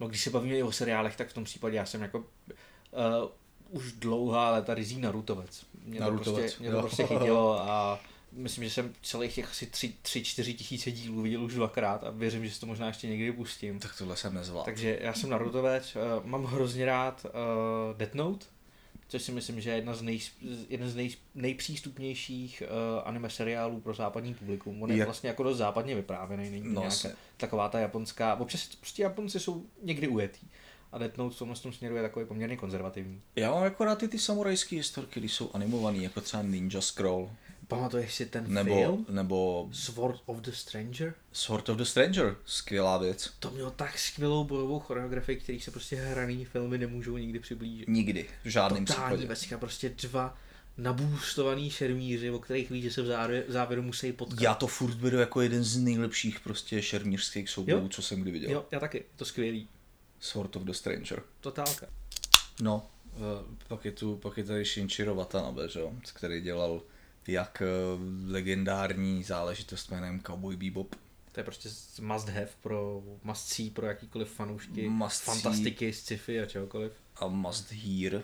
No 0.00 0.08
když 0.08 0.22
se 0.24 0.30
bavíme 0.30 0.56
i 0.56 0.62
o 0.62 0.72
seriálech, 0.72 1.16
tak 1.16 1.28
v 1.28 1.32
tom 1.32 1.44
případě 1.44 1.76
já 1.76 1.86
jsem 1.86 2.02
jako 2.02 2.18
uh, 2.18 2.24
už 3.70 3.92
dlouhá 3.92 4.50
léta 4.50 4.74
rizí 4.74 5.00
Narutovec. 5.00 5.66
Mě 5.84 5.98
to 5.98 6.04
Narutovec, 6.04 6.42
prostě, 6.44 6.62
mě 6.62 6.70
to 6.70 6.76
jo. 6.76 6.82
prostě 6.82 7.06
chytilo 7.06 7.60
a 7.70 8.00
myslím, 8.32 8.64
že 8.64 8.70
jsem 8.70 8.94
celých 9.02 9.34
těch 9.34 9.50
asi 9.50 9.66
3-4 9.66 10.56
tisíce 10.56 10.90
dílů 10.90 11.22
viděl 11.22 11.44
už 11.44 11.54
dvakrát 11.54 12.04
a 12.04 12.10
věřím, 12.10 12.44
že 12.44 12.50
si 12.54 12.60
to 12.60 12.66
možná 12.66 12.86
ještě 12.86 13.08
někdy 13.08 13.32
pustím. 13.32 13.78
Tak 13.78 13.96
tohle 13.98 14.16
jsem 14.16 14.34
nezvládl. 14.34 14.64
Takže 14.64 14.98
já 15.00 15.14
jsem 15.14 15.30
Narutovec, 15.30 15.96
uh, 15.96 16.26
mám 16.26 16.44
hrozně 16.44 16.84
rád 16.84 17.26
uh, 17.26 17.96
Death 17.98 18.14
Note, 18.14 18.46
což 19.08 19.22
si 19.22 19.32
myslím, 19.32 19.60
že 19.60 19.70
je 19.70 19.76
jedna 19.76 19.94
z 19.94 20.02
nej, 20.02 20.20
jeden 20.68 20.90
z 20.90 20.94
nej, 20.96 21.10
nejpřístupnějších 21.34 22.62
uh, 22.66 23.08
anime 23.08 23.30
seriálů 23.30 23.80
pro 23.80 23.94
západní 23.94 24.34
publikum. 24.34 24.82
On 24.82 24.90
je 24.90 24.96
Jak- 24.96 25.06
vlastně 25.08 25.28
jako 25.28 25.42
dost 25.42 25.56
západně 25.58 25.94
vyprávěný, 25.94 26.50
není 26.50 26.74
No, 26.74 26.80
nějaká 26.80 27.08
taková 27.36 27.68
ta 27.68 27.78
japonská, 27.78 28.34
občas 28.36 28.68
prostě 28.80 29.02
Japonci 29.02 29.40
jsou 29.40 29.66
někdy 29.82 30.08
ujetý. 30.08 30.46
A 30.92 30.98
Death 30.98 31.16
Note 31.18 31.34
v 31.34 31.38
tomhle 31.38 31.56
tom 31.56 31.72
směru 31.72 31.96
je 31.96 32.02
takový 32.02 32.26
poměrně 32.26 32.56
konzervativní. 32.56 33.20
Já 33.36 33.50
mám 33.50 33.64
jako 33.64 33.84
rád 33.84 33.98
ty, 33.98 34.08
ty 34.08 34.18
samurajské 34.18 34.76
historky, 34.76 35.20
když 35.20 35.32
jsou 35.32 35.50
animovaný, 35.54 36.02
jako 36.02 36.20
třeba 36.20 36.42
Ninja 36.42 36.80
Scroll, 36.80 37.30
Pamatuješ 37.74 38.14
si 38.14 38.26
ten 38.26 38.44
nebo, 38.54 38.74
film? 38.74 39.06
nebo 39.10 39.68
Sword 39.72 40.20
of 40.26 40.38
the 40.38 40.50
Stranger? 40.50 41.14
Sword 41.32 41.68
of 41.68 41.76
the 41.76 41.84
Stranger, 41.84 42.36
skvělá 42.44 42.98
věc. 42.98 43.32
To 43.38 43.50
mělo 43.50 43.70
tak 43.70 43.98
skvělou 43.98 44.44
bojovou 44.44 44.80
choreografii, 44.80 45.36
který 45.36 45.60
se 45.60 45.70
prostě 45.70 45.96
hraný 45.96 46.44
filmy 46.44 46.78
nemůžou 46.78 47.16
nikdy 47.16 47.38
přiblížit. 47.38 47.88
Nikdy, 47.88 48.26
v 48.44 48.48
žádném 48.48 48.84
Totální 48.84 49.16
případě. 49.16 49.28
veska, 49.28 49.58
prostě 49.58 49.88
dva 49.88 50.36
nabůstovaný 50.76 51.70
šermíři, 51.70 52.30
o 52.30 52.38
kterých 52.38 52.70
ví, 52.70 52.82
že 52.82 52.90
se 52.90 53.02
v 53.02 53.06
závěru, 53.06 53.46
v 53.48 53.52
závěru 53.52 53.82
musí 53.82 54.12
potkat. 54.12 54.40
Já 54.40 54.54
to 54.54 54.66
furt 54.66 54.94
beru 54.94 55.18
jako 55.18 55.40
jeden 55.40 55.64
z 55.64 55.76
nejlepších 55.76 56.40
prostě 56.40 56.82
šermířských 56.82 57.48
soubojů, 57.48 57.88
co 57.88 58.02
jsem 58.02 58.22
kdy 58.22 58.30
viděl. 58.30 58.50
Jo, 58.50 58.64
já 58.70 58.80
taky, 58.80 59.04
to 59.16 59.24
skvělý. 59.24 59.68
Sword 60.20 60.56
of 60.56 60.62
the 60.62 60.72
Stranger. 60.72 61.22
Totálka. 61.40 61.86
No, 62.60 62.86
eh, 63.14 63.56
pak 63.68 63.84
je 63.84 63.92
tu, 63.92 64.16
pak 64.16 64.36
je 64.36 64.44
tady 64.44 64.64
Shinichiro 64.64 65.14
Watanabe, 65.14 65.68
že 65.68 65.80
jo, 65.80 65.92
který 66.12 66.40
dělal 66.40 66.82
jak 67.26 67.62
eh, 67.62 67.66
legendární 68.32 69.22
záležitost 69.22 69.90
jménem 69.90 70.20
Cowboy 70.22 70.56
Bebop, 70.56 70.94
To 71.32 71.40
je 71.40 71.44
prostě 71.44 71.68
must 72.00 72.28
have 72.28 72.48
pro, 72.62 73.02
must 73.24 73.48
see 73.48 73.70
pro 73.70 73.86
jakýkoliv 73.86 74.30
fanoušky 74.30 74.88
Must 74.88 75.22
fantastiky, 75.22 75.92
sci-fi 75.92 76.40
a 76.40 76.46
čehokoliv. 76.46 76.92
a 77.16 77.28
Must 77.28 77.72
Hear 77.72 78.22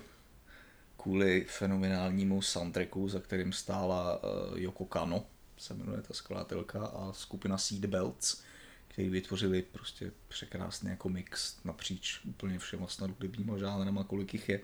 kvůli 0.96 1.46
fenomenálnímu 1.48 2.42
soundtracku, 2.42 3.08
za 3.08 3.20
kterým 3.20 3.52
stála 3.52 4.22
uh, 4.22 4.58
Yoko 4.58 4.84
Kano, 4.84 5.24
se 5.56 5.74
jmenuje 5.74 6.02
ta 6.02 6.14
skladatelka, 6.14 6.86
a 6.86 7.12
skupina 7.12 7.58
Seedbelts, 7.58 8.42
který 8.88 9.08
vytvořili 9.08 9.62
prostě 9.62 10.12
překrásný 10.28 10.90
jako 10.90 11.08
mix 11.08 11.56
napříč 11.64 12.20
úplně 12.24 12.58
všema 12.58 12.86
snad 12.88 13.10
hudebníma 13.10 13.58
žánrama, 13.58 14.04
kolik 14.04 14.34
jich 14.34 14.48
je. 14.48 14.60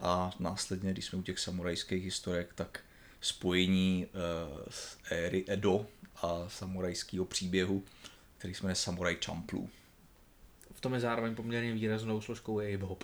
A 0.00 0.30
následně, 0.38 0.92
když 0.92 1.04
jsme 1.04 1.18
u 1.18 1.22
těch 1.22 1.38
samurajských 1.38 2.04
historek, 2.04 2.52
tak 2.54 2.80
spojení 3.26 4.06
uh, 4.06 4.62
z 4.70 4.98
éry 5.10 5.44
Edo 5.48 5.86
a 6.22 6.44
samurajského 6.48 7.24
příběhu, 7.24 7.84
který 8.38 8.54
se 8.54 8.62
jmenuje 8.62 8.74
Samurai 8.74 9.16
Champloo. 9.24 9.66
V 10.72 10.80
tom 10.80 10.94
je 10.94 11.00
zároveň 11.00 11.34
poměrně 11.34 11.72
výraznou 11.72 12.20
složkou 12.20 12.60
je 12.60 12.78
hip-hop. 12.78 12.98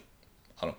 Ano, 0.59 0.75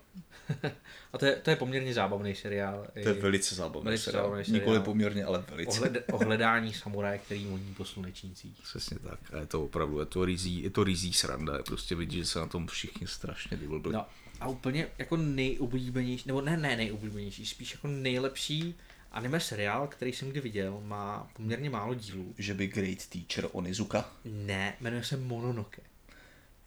A 1.14 1.18
to 1.18 1.26
je, 1.26 1.36
to 1.36 1.50
je 1.50 1.56
poměrně 1.56 1.94
zábavný 1.94 2.36
seriál. 2.36 2.88
to 3.04 3.10
je 3.10 3.14
velice 3.14 3.56
zábavný 3.56 3.86
Velice 3.86 4.04
seriál. 4.04 4.24
zábavný 4.24 4.46
seriál. 4.46 4.62
Nikoli 4.62 4.80
poměrně, 4.80 5.26
ale 5.26 5.44
velice. 5.50 5.80
Ohled, 5.80 6.06
ohledání 6.12 6.74
samuraje, 6.74 7.18
který 7.18 7.46
voní 7.46 7.74
po 7.74 7.86
slunečnících. 7.86 8.62
Přesně 8.64 9.00
tak. 9.00 9.34
A 9.34 9.40
je 9.40 9.46
to 9.46 9.64
opravdu, 9.64 10.00
je 10.00 10.06
to 10.06 10.26
rizí, 10.26 10.64
je 10.64 10.70
to 10.70 10.84
rizí 10.84 11.14
sranda. 11.14 11.58
Je 11.58 11.64
prostě 11.64 11.96
vidět, 11.96 12.18
že 12.18 12.26
se 12.26 12.40
na 12.40 12.48
tom 12.48 12.68
všichni 12.68 13.08
strašně 13.08 13.58
vyblbli. 13.58 13.94
No 13.94 14.06
a 14.40 14.48
úplně 14.48 14.88
jako 14.98 15.18
nejoblíbenější, 15.18 16.24
nebo 16.28 16.42
ne, 16.42 16.58
ne 16.58 16.76
nejoblíbenější, 16.76 17.46
spíš 17.46 17.72
jako 17.72 17.88
nejlepší 17.88 18.76
anime 19.14 19.40
seriál, 19.40 19.88
který 19.88 20.14
jsem 20.14 20.30
kdy 20.30 20.42
viděl, 20.42 20.82
má 20.82 21.28
poměrně 21.34 21.70
málo 21.70 21.94
dílů. 21.94 22.34
Že 22.38 22.54
by 22.54 22.68
Great 22.68 23.08
Teacher 23.08 23.50
Onizuka. 23.52 24.12
Ne, 24.26 24.76
jmenuje 24.82 25.04
se 25.04 25.18
Mononoke. 25.18 25.82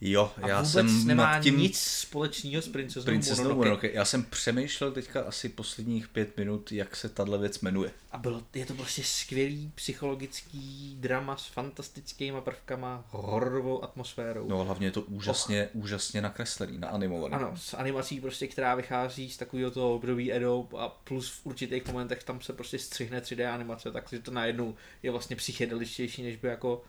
Jo, 0.01 0.33
A 0.43 0.49
já 0.49 0.63
vůbec 0.63 0.73
jsem 0.73 1.07
nemá 1.07 1.33
nad 1.33 1.43
tím 1.43 1.59
nic 1.59 1.79
společného 1.81 2.63
s 2.63 2.69
princeznou 2.69 3.05
Princeznou 3.05 3.43
Mononoke. 3.45 3.59
Mononoke. 3.59 3.91
Já 3.93 4.05
jsem 4.05 4.25
přemýšlel 4.25 4.93
teďka 4.93 5.23
asi 5.23 5.49
posledních 5.49 6.09
pět 6.09 6.37
minut, 6.37 6.73
jak 6.73 6.97
se 6.97 7.09
tahle 7.09 7.39
věc 7.39 7.61
jmenuje. 7.61 7.91
A 8.13 8.19
bylo, 8.19 8.43
je 8.55 8.67
to 8.67 8.75
prostě 8.75 9.03
skvělý 9.05 9.73
psychologický 9.75 10.97
drama 11.01 11.37
s 11.37 11.47
fantastickými 11.47 12.41
prvkama, 12.41 13.05
hororovou 13.11 13.85
atmosférou. 13.85 14.49
No 14.49 14.65
hlavně 14.65 14.87
je 14.87 14.91
to 14.91 15.03
úžasně, 15.03 15.69
oh. 15.75 15.83
úžasně 15.83 16.21
nakreslený, 16.21 16.79
naanimovaný. 16.79 17.35
Ano, 17.35 17.53
s 17.57 17.75
animací 17.75 18.21
prostě, 18.21 18.47
která 18.47 18.75
vychází 18.75 19.31
z 19.31 19.37
takového 19.37 19.71
toho 19.71 19.95
období 19.95 20.33
Edo 20.33 20.69
a 20.79 20.89
plus 20.89 21.31
v 21.31 21.47
určitých 21.47 21.87
momentech 21.87 22.25
tam 22.25 22.41
se 22.41 22.53
prostě 22.53 22.79
střihne 22.79 23.21
3D 23.21 23.55
animace, 23.55 23.91
takže 23.91 24.19
to 24.19 24.31
najednou 24.31 24.75
je 25.03 25.11
vlastně 25.11 25.37
psychedeličtější, 25.37 26.23
než 26.23 26.37
by 26.37 26.49
jako, 26.49 26.83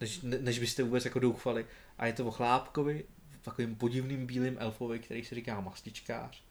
než, 0.00 0.20
ne- 0.22 0.38
než 0.38 0.58
byste 0.58 0.82
vůbec 0.82 1.04
jako 1.04 1.18
doufali. 1.18 1.66
A 1.98 2.06
je 2.06 2.12
to 2.12 2.26
o 2.26 2.30
chlápkovi, 2.30 3.04
takovým 3.42 3.76
podivným 3.76 4.26
bílým 4.26 4.56
elfovi, 4.58 4.98
který 4.98 5.24
se 5.24 5.34
říká 5.34 5.60
mastičkář 5.60 6.42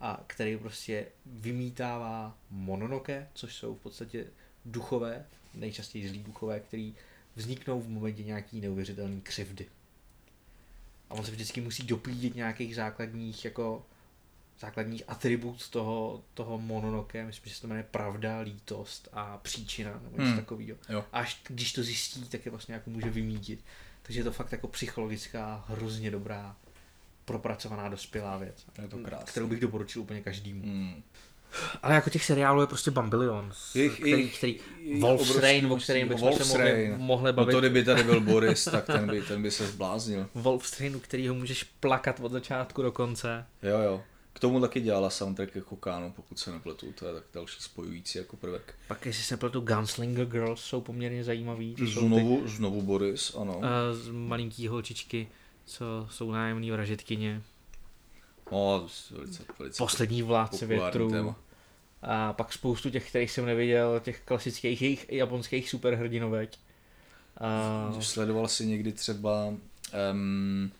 a 0.00 0.24
který 0.26 0.56
prostě 0.56 1.06
vymítává 1.26 2.38
mononoke, 2.50 3.28
což 3.34 3.54
jsou 3.54 3.74
v 3.74 3.80
podstatě 3.80 4.26
duchové, 4.64 5.26
nejčastěji 5.54 6.08
zlí 6.08 6.18
duchové, 6.18 6.60
který 6.60 6.94
vzniknou 7.36 7.80
v 7.80 7.88
momentě 7.88 8.22
nějaký 8.22 8.60
neuvěřitelný 8.60 9.20
křivdy. 9.20 9.66
A 11.10 11.14
on 11.14 11.24
se 11.24 11.30
vždycky 11.30 11.60
musí 11.60 11.82
doplídit 11.82 12.34
nějakých 12.34 12.76
základních 12.76 13.44
jako 13.44 13.86
základních 14.62 15.02
atribut 15.08 15.68
toho, 15.70 16.22
toho 16.34 16.58
mononoke, 16.58 17.24
myslím, 17.24 17.48
že 17.48 17.54
se 17.54 17.60
to 17.60 17.66
jmenuje 17.66 17.86
pravda, 17.90 18.38
lítost 18.38 19.08
a 19.12 19.38
příčina, 19.38 19.90
nebo 19.90 20.10
něco 20.10 20.22
Hmm. 20.22 20.36
takového. 20.36 20.78
Až 21.12 21.40
když 21.48 21.72
to 21.72 21.82
zjistí, 21.82 22.24
tak 22.28 22.44
je 22.46 22.50
vlastně 22.50 22.74
jako 22.74 22.90
může 22.90 23.10
vymítit. 23.10 23.64
Takže 24.02 24.20
je 24.20 24.24
to 24.24 24.32
fakt 24.32 24.52
jako 24.52 24.68
psychologická, 24.68 25.64
hrozně 25.68 26.10
dobrá, 26.10 26.56
propracovaná 27.24 27.88
dospělá 27.88 28.36
věc. 28.38 28.64
Je 28.82 28.88
to 28.88 28.98
krásný. 28.98 29.26
Kterou 29.26 29.46
bych 29.48 29.60
doporučil 29.60 30.02
úplně 30.02 30.20
každému. 30.20 30.62
Hmm. 30.62 31.02
Ale 31.82 31.94
jako 31.94 32.10
těch 32.10 32.24
seriálů 32.24 32.60
je 32.60 32.66
prostě 32.66 32.90
bambilion. 32.90 33.52
Který, 33.70 33.90
který, 34.30 34.60
jejich 34.80 35.00
Wolf's 35.02 35.36
Rain, 35.38 35.72
o 35.72 35.76
kterém 35.76 36.08
bychom 36.08 36.18
se 36.18 36.24
Wolf's 36.38 36.48
mohli, 36.48 36.72
Rain. 36.72 36.94
mohli 36.98 37.26
No 37.26 37.32
bavit. 37.32 37.52
to, 37.52 37.60
kdyby 37.60 37.84
tady 37.84 38.04
byl 38.04 38.20
Boris, 38.20 38.64
tak 38.64 38.86
ten 38.86 39.10
by, 39.10 39.22
ten 39.22 39.42
by 39.42 39.50
se 39.50 39.66
zbláznil. 39.66 40.28
Wolf's 40.34 40.80
Rainu, 40.80 41.00
kterýho 41.00 41.34
můžeš 41.34 41.64
plakat 41.64 42.20
od 42.20 42.32
začátku 42.32 42.82
do 42.82 42.92
konce. 42.92 43.46
Jo, 43.62 43.78
jo. 43.78 44.02
K 44.32 44.38
tomu 44.38 44.60
taky 44.60 44.80
dělala 44.80 45.10
soundtrack 45.10 45.54
jako 45.54 45.76
Káno, 45.76 46.10
pokud 46.16 46.38
se 46.38 46.52
nepletu, 46.52 46.92
to 46.92 47.06
je 47.06 47.14
tak 47.14 47.24
další 47.34 47.62
spojující 47.62 48.18
jako 48.18 48.36
prvek. 48.36 48.74
Pak, 48.88 49.06
jestli 49.06 49.22
se 49.24 49.36
pletu, 49.36 49.60
Gunslinger 49.60 50.26
Girls 50.26 50.60
jsou 50.60 50.80
poměrně 50.80 51.24
zajímavý. 51.24 51.74
To 51.74 51.84
jsou 51.84 52.00
ty, 52.00 52.06
Znovu, 52.06 52.48
znovu 52.48 52.82
Boris, 52.82 53.34
ano. 53.34 53.58
uh, 53.58 53.64
z 53.92 54.08
malinký 54.08 54.68
holčičky, 54.68 55.28
co 55.64 56.08
jsou 56.10 56.30
nájemný 56.30 56.70
vražetkyně. 56.70 57.42
No, 58.52 58.88
velice, 59.10 59.42
velice 59.58 59.78
Poslední 59.78 60.22
vládce 60.22 60.66
větru. 60.66 61.10
téma. 61.10 61.36
A 62.02 62.32
pak 62.32 62.52
spoustu 62.52 62.90
těch, 62.90 63.08
kterých 63.08 63.30
jsem 63.30 63.46
neviděl, 63.46 64.00
těch 64.00 64.20
klasických 64.24 64.82
jejich 64.82 65.12
japonských 65.12 65.70
superhrdinovek. 65.70 66.50
A 67.36 67.92
Sledoval 68.00 68.48
jsi 68.48 68.66
někdy 68.66 68.92
třeba 68.92 69.46
um, 70.12 70.72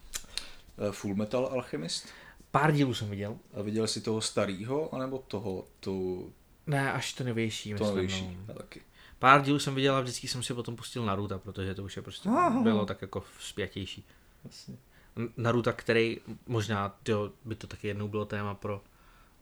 Full 0.91 1.15
Metal 1.15 1.47
Alchemist? 1.53 2.07
Pár 2.53 2.73
dílů 2.73 2.95
jsem 2.95 3.11
viděl. 3.11 3.39
A 3.55 3.63
viděl 3.63 3.87
jsi 3.87 4.01
toho 4.01 4.21
starého, 4.21 4.95
anebo 4.95 5.19
toho, 5.19 5.65
tu, 5.81 6.33
Ne, 6.67 6.93
až 6.93 7.13
to 7.13 7.25
nevější, 7.25 7.69
to 7.71 7.75
myslím. 7.75 7.89
novější? 7.89 8.39
No. 8.49 8.55
Taky. 8.55 8.81
Pár 9.19 9.43
dílů 9.43 9.59
jsem 9.59 9.75
viděl 9.75 9.97
a 9.97 10.01
vždycky 10.01 10.29
jsem 10.29 10.43
si 10.43 10.55
potom 10.55 10.77
pustil 10.77 11.05
Naruto, 11.05 11.39
protože 11.39 11.75
to 11.75 11.85
už 11.85 11.97
je 11.97 12.03
prostě 12.03 12.29
bylo 12.63 12.87
tak 12.87 13.03
jako 13.03 13.25
vzpětější. 13.39 14.05
Jasně. 14.45 14.77
N- 15.17 15.29
Naruto, 15.37 15.73
který 15.73 16.19
možná 16.47 16.99
jo, 17.09 17.31
by 17.45 17.55
to 17.55 17.67
taky 17.67 17.89
jednou 17.89 18.09
bylo 18.09 18.25
téma 18.25 18.55
pro, 18.55 18.83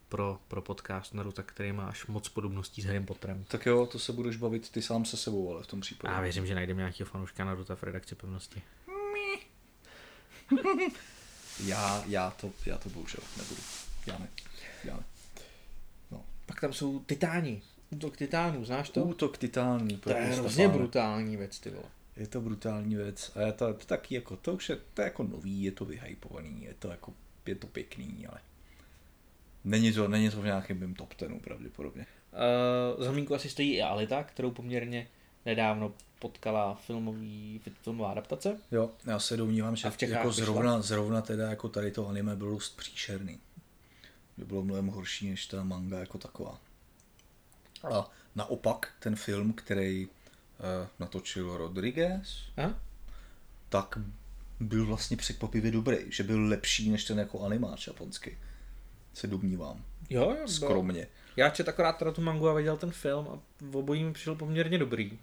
pro, 0.08 0.38
pro 0.48 0.62
podcast 0.62 1.14
Naruto, 1.14 1.42
který 1.42 1.72
má 1.72 1.86
až 1.86 2.06
moc 2.06 2.28
podobností 2.28 2.82
s 2.82 2.84
Harrym 2.84 3.06
Potterem. 3.06 3.44
Tak 3.48 3.66
jo, 3.66 3.86
to 3.86 3.98
se 3.98 4.12
budeš 4.12 4.36
bavit 4.36 4.70
ty 4.70 4.82
sám 4.82 5.04
se 5.04 5.16
sebou, 5.16 5.52
ale 5.54 5.62
v 5.62 5.66
tom 5.66 5.80
případě. 5.80 6.14
já 6.14 6.20
věřím, 6.20 6.46
že 6.46 6.54
najdeme 6.54 6.78
nějakého 6.80 7.10
fanouška 7.10 7.44
Naruto 7.44 7.76
v 7.76 7.82
redakci 7.82 8.14
pevnosti. 8.14 8.62
Já, 11.64 12.04
já, 12.06 12.30
to, 12.30 12.50
já 12.66 12.78
to 12.78 12.88
bohužel 12.88 13.24
nebudu. 13.38 13.60
Já 14.06 14.18
ne. 14.18 14.28
Já 14.84 14.96
ne. 14.96 15.02
Pak 16.50 16.60
tam 16.60 16.72
jsou 16.72 17.00
titáni. 17.00 17.62
Útok 17.90 18.16
titánů, 18.16 18.64
znáš 18.64 18.90
to? 18.90 19.04
Útok 19.04 19.38
titánů. 19.38 19.96
to 19.96 20.10
je 20.10 20.16
hrozně 20.16 20.68
brutální 20.68 21.36
věc, 21.36 21.60
ty 21.60 21.70
vole. 21.70 21.84
Je 22.16 22.26
to 22.26 22.40
brutální 22.40 22.94
věc. 22.96 23.32
A 23.34 23.40
je 23.40 23.52
to, 23.52 23.74
to 23.74 23.86
taky 23.86 24.14
jako, 24.14 24.36
to 24.36 24.54
už 24.54 24.68
je, 24.68 24.78
to 24.94 25.02
je 25.02 25.04
jako 25.04 25.22
nový, 25.22 25.62
je 25.62 25.72
to 25.72 25.84
vyhypovaný, 25.84 26.64
je 26.64 26.74
to 26.78 26.88
jako, 26.88 27.12
je 27.46 27.54
to 27.54 27.66
pěkný, 27.66 28.26
ale 28.26 28.40
není 29.64 29.92
to, 29.92 30.08
není 30.08 30.30
to 30.30 30.42
v 30.42 30.44
nějakém 30.44 30.80
mým 30.80 30.94
top 30.94 31.14
tenu 31.14 31.40
pravděpodobně. 31.40 32.06
Uh, 32.96 33.04
za 33.04 33.12
zmínku 33.12 33.34
asi 33.34 33.50
stojí 33.50 33.72
i 33.72 33.82
Alita, 33.82 34.22
kterou 34.22 34.50
poměrně 34.50 35.08
nedávno 35.46 35.92
potkala 36.20 36.74
filmový, 36.74 37.60
filmová 37.82 38.10
adaptace. 38.10 38.58
Jo, 38.70 38.90
já 39.06 39.18
se 39.18 39.36
domnívám, 39.36 39.76
že 39.76 39.90
v 39.90 40.02
jako 40.02 40.32
zrovna, 40.32 40.82
zrovna 40.82 41.22
teda 41.22 41.50
jako 41.50 41.68
tady 41.68 41.90
to 41.90 42.08
anime 42.08 42.36
bylo 42.36 42.50
dost 42.50 42.76
příšerný. 42.76 43.38
By 44.36 44.44
bylo 44.44 44.62
mnohem 44.62 44.86
horší 44.86 45.30
než 45.30 45.46
ta 45.46 45.64
manga 45.64 45.98
jako 45.98 46.18
taková. 46.18 46.60
A 47.92 48.10
naopak 48.34 48.92
ten 49.00 49.16
film, 49.16 49.52
který 49.52 50.06
uh, 50.06 50.12
natočil 50.98 51.56
Rodriguez, 51.56 52.28
A? 52.56 52.74
tak 53.68 53.98
byl 54.60 54.86
vlastně 54.86 55.16
překvapivě 55.16 55.70
dobrý, 55.70 55.96
že 56.08 56.22
byl 56.22 56.48
lepší 56.48 56.90
než 56.90 57.04
ten 57.04 57.18
jako 57.18 57.40
animáč 57.40 57.86
japonský. 57.86 58.30
Se 59.14 59.26
domnívám. 59.26 59.84
Jo, 60.10 60.36
jo. 60.40 60.48
Skromně. 60.48 61.06
Já 61.36 61.50
čet 61.50 61.68
akorát 61.68 61.92
teda 61.92 62.12
tu 62.12 62.20
mangu 62.20 62.48
a 62.48 62.54
viděl 62.54 62.76
ten 62.76 62.90
film 62.90 63.28
a 63.28 63.38
v 63.60 63.76
obojí 63.76 64.04
mi 64.04 64.12
přišel 64.12 64.34
poměrně 64.34 64.78
dobrý. 64.78 65.18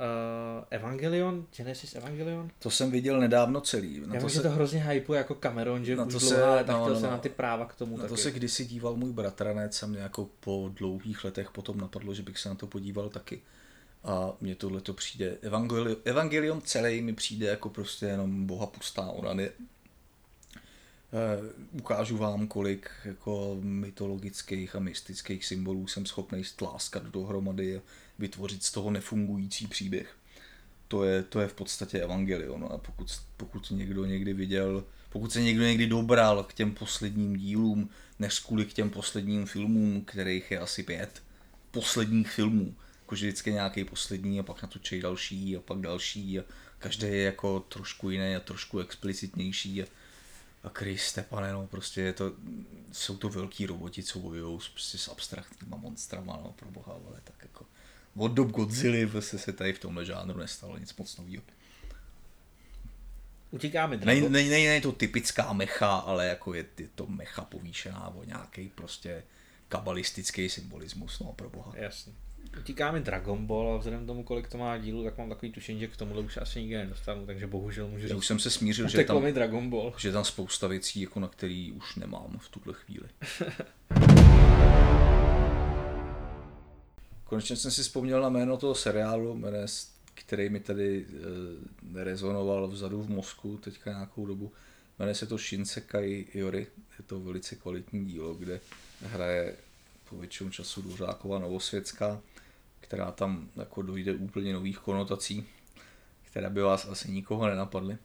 Uh, 0.00 0.64
Evangelion, 0.70 1.46
Genesis 1.56 1.94
Evangelion? 1.94 2.50
To 2.58 2.70
jsem 2.70 2.90
viděl 2.90 3.20
nedávno 3.20 3.60
celý. 3.60 4.00
Na 4.06 4.14
Já 4.14 4.20
to 4.20 4.28
se... 4.28 4.42
to 4.42 4.50
hrozně 4.50 4.84
hypuje 4.84 5.18
jako 5.18 5.34
Cameron, 5.34 5.84
že 5.84 5.96
na 5.96 6.06
to 6.06 6.20
se, 6.20 6.34
dlouhá, 6.34 6.56
tak 6.56 6.76
no, 6.76 6.88
no, 6.88 6.94
se 6.96 7.06
no. 7.06 7.10
na 7.10 7.18
ty 7.18 7.28
práva 7.28 7.66
k 7.66 7.74
tomu. 7.74 7.96
Na 7.96 8.02
taky. 8.02 8.14
to 8.14 8.16
se 8.16 8.30
kdysi 8.30 8.64
díval 8.64 8.96
můj 8.96 9.12
bratranec 9.12 9.82
a 9.82 9.86
mě 9.86 9.98
jako 9.98 10.28
po 10.40 10.70
dlouhých 10.74 11.24
letech 11.24 11.50
potom 11.50 11.78
napadlo, 11.78 12.14
že 12.14 12.22
bych 12.22 12.38
se 12.38 12.48
na 12.48 12.54
to 12.54 12.66
podíval 12.66 13.08
taky. 13.08 13.42
A 14.04 14.32
mně 14.40 14.54
tohle 14.54 14.80
to 14.80 14.94
přijde, 14.94 15.36
Evangelion, 15.42 15.96
Evangelion 16.04 16.60
celý 16.64 17.02
mi 17.02 17.12
přijde 17.12 17.46
jako 17.46 17.68
prostě 17.68 18.06
jenom 18.06 18.46
boha 18.46 18.66
pustá. 18.66 19.02
Ona 19.02 19.34
ne, 19.34 19.48
Uh, 21.12 21.46
ukážu 21.72 22.16
vám, 22.16 22.46
kolik 22.46 22.90
jako 23.04 23.58
mytologických 23.60 24.76
a 24.76 24.80
mystických 24.80 25.46
symbolů 25.46 25.86
jsem 25.86 26.06
schopný 26.06 26.44
stláskat 26.44 27.02
dohromady 27.02 27.80
vytvořit 28.20 28.64
z 28.64 28.72
toho 28.72 28.90
nefungující 28.90 29.66
příběh. 29.66 30.16
To 30.88 31.04
je, 31.04 31.22
to 31.22 31.40
je 31.40 31.48
v 31.48 31.54
podstatě 31.54 31.98
evangelion 32.02 32.68
a 32.72 32.78
pokud, 32.78 33.20
pokud 33.36 33.70
někdo 33.70 34.04
někdy 34.04 34.32
viděl, 34.32 34.84
pokud 35.10 35.32
se 35.32 35.42
někdo 35.42 35.64
někdy 35.64 35.86
dobral 35.86 36.44
k 36.44 36.54
těm 36.54 36.74
posledním 36.74 37.36
dílům, 37.36 37.90
než 38.18 38.38
kvůli 38.38 38.64
k 38.66 38.72
těm 38.72 38.90
posledním 38.90 39.46
filmům, 39.46 40.04
kterých 40.04 40.50
je 40.50 40.58
asi 40.58 40.82
pět, 40.82 41.22
posledních 41.70 42.30
filmů, 42.30 42.74
jakože 43.00 43.26
vždycky 43.26 43.52
nějaký 43.52 43.84
poslední 43.84 44.40
a 44.40 44.42
pak 44.42 44.62
natočí 44.62 45.00
další 45.00 45.56
a 45.56 45.60
pak 45.60 45.78
další 45.78 46.40
a 46.40 46.44
každý 46.78 47.06
je 47.06 47.22
jako 47.22 47.60
trošku 47.60 48.10
jiný 48.10 48.36
a 48.36 48.40
trošku 48.40 48.78
explicitnější 48.78 49.82
a 49.82 49.86
a 50.64 50.70
Kriste, 50.70 51.22
pane, 51.22 51.52
no, 51.52 51.66
prostě 51.66 52.00
je 52.00 52.12
to, 52.12 52.32
jsou 52.92 53.16
to 53.16 53.28
velký 53.28 53.66
roboti, 53.66 54.02
co 54.02 54.18
bojují 54.18 54.58
prostě 54.72 54.98
s 54.98 55.08
abstraktníma 55.08 55.76
monstrama, 55.76 56.40
no, 56.44 56.54
pro 56.56 56.70
boha, 56.70 56.92
ale 56.92 57.20
tak 57.24 57.34
jako 57.42 57.66
od 58.20 58.32
dob 58.32 58.50
Godzilla 58.50 59.10
prostě 59.10 59.38
se 59.38 59.52
tady 59.52 59.72
v 59.72 59.78
tomhle 59.78 60.04
žánru 60.04 60.38
nestalo 60.38 60.78
nic 60.78 60.96
moc 60.96 61.16
nového. 61.16 61.42
Utíkáme 63.50 63.96
Není 63.96 64.28
ne, 64.28 64.42
ne, 64.42 64.58
ne, 64.58 64.80
to 64.80 64.92
typická 64.92 65.52
mecha, 65.52 65.96
ale 65.96 66.26
jako 66.26 66.54
je, 66.54 66.64
je 66.78 66.88
to 66.94 67.06
mecha 67.06 67.44
povýšená 67.44 68.08
o 68.08 68.24
nějaký 68.24 68.68
prostě 68.74 69.22
kabalistický 69.68 70.48
symbolismus, 70.48 71.20
no, 71.20 71.32
pro 71.32 71.50
boha. 71.50 71.72
Jasně. 71.76 72.12
Utíká 72.58 72.92
mi 72.92 73.00
Dragon 73.00 73.46
Ball 73.46 73.74
a 73.74 73.76
vzhledem 73.76 74.04
k 74.04 74.06
tomu, 74.06 74.22
kolik 74.22 74.48
to 74.48 74.58
má 74.58 74.78
dílu, 74.78 75.04
tak 75.04 75.18
mám 75.18 75.28
takový 75.28 75.52
tušení, 75.52 75.80
že 75.80 75.86
k 75.86 75.96
tomu 75.96 76.20
už 76.20 76.36
asi 76.36 76.60
nikdy 76.60 76.76
nedostanu, 76.76 77.26
takže 77.26 77.46
bohužel 77.46 77.88
můžu. 77.88 78.06
Já 78.06 78.16
už 78.16 78.26
jsem 78.26 78.38
se 78.38 78.50
smířil, 78.50 78.88
že 78.88 79.04
tam, 79.04 79.32
Dragon 79.32 79.70
Ball. 79.70 79.94
že 79.98 80.12
tam 80.12 80.24
spousta 80.24 80.66
věcí, 80.66 81.00
jako 81.00 81.20
na 81.20 81.28
který 81.28 81.72
už 81.72 81.96
nemám 81.96 82.38
v 82.38 82.48
tuhle 82.48 82.74
chvíli. 82.74 83.08
Konečně 87.30 87.56
jsem 87.56 87.70
si 87.70 87.82
vzpomněl 87.82 88.22
na 88.22 88.28
jméno 88.28 88.56
toho 88.56 88.74
seriálu, 88.74 89.34
jméno, 89.34 89.58
který 90.14 90.48
mi 90.48 90.60
tady 90.60 91.06
e, 92.00 92.04
rezonoval 92.04 92.68
vzadu 92.68 93.02
v 93.02 93.10
mozku 93.10 93.56
teďka 93.56 93.90
nějakou 93.90 94.26
dobu. 94.26 94.52
Jmenuje 94.98 95.14
se 95.14 95.26
to 95.26 95.38
Shinsekai 95.38 96.26
Yori. 96.34 96.66
Je 96.98 97.04
to 97.06 97.20
velice 97.20 97.56
kvalitní 97.56 98.06
dílo, 98.06 98.34
kde 98.34 98.60
hraje 99.02 99.56
po 100.08 100.16
většinu 100.16 100.50
času 100.50 100.82
Dvořáková 100.82 101.38
Novosvětská 101.38 102.20
která 102.90 103.10
tam 103.10 103.48
jako 103.56 103.82
dojde 103.82 104.14
úplně 104.14 104.52
nových 104.52 104.78
konotací, 104.78 105.46
které 106.22 106.50
by 106.50 106.62
vás 106.62 106.88
asi 106.88 107.10
nikoho 107.10 107.48
nenapadly. 107.48 107.98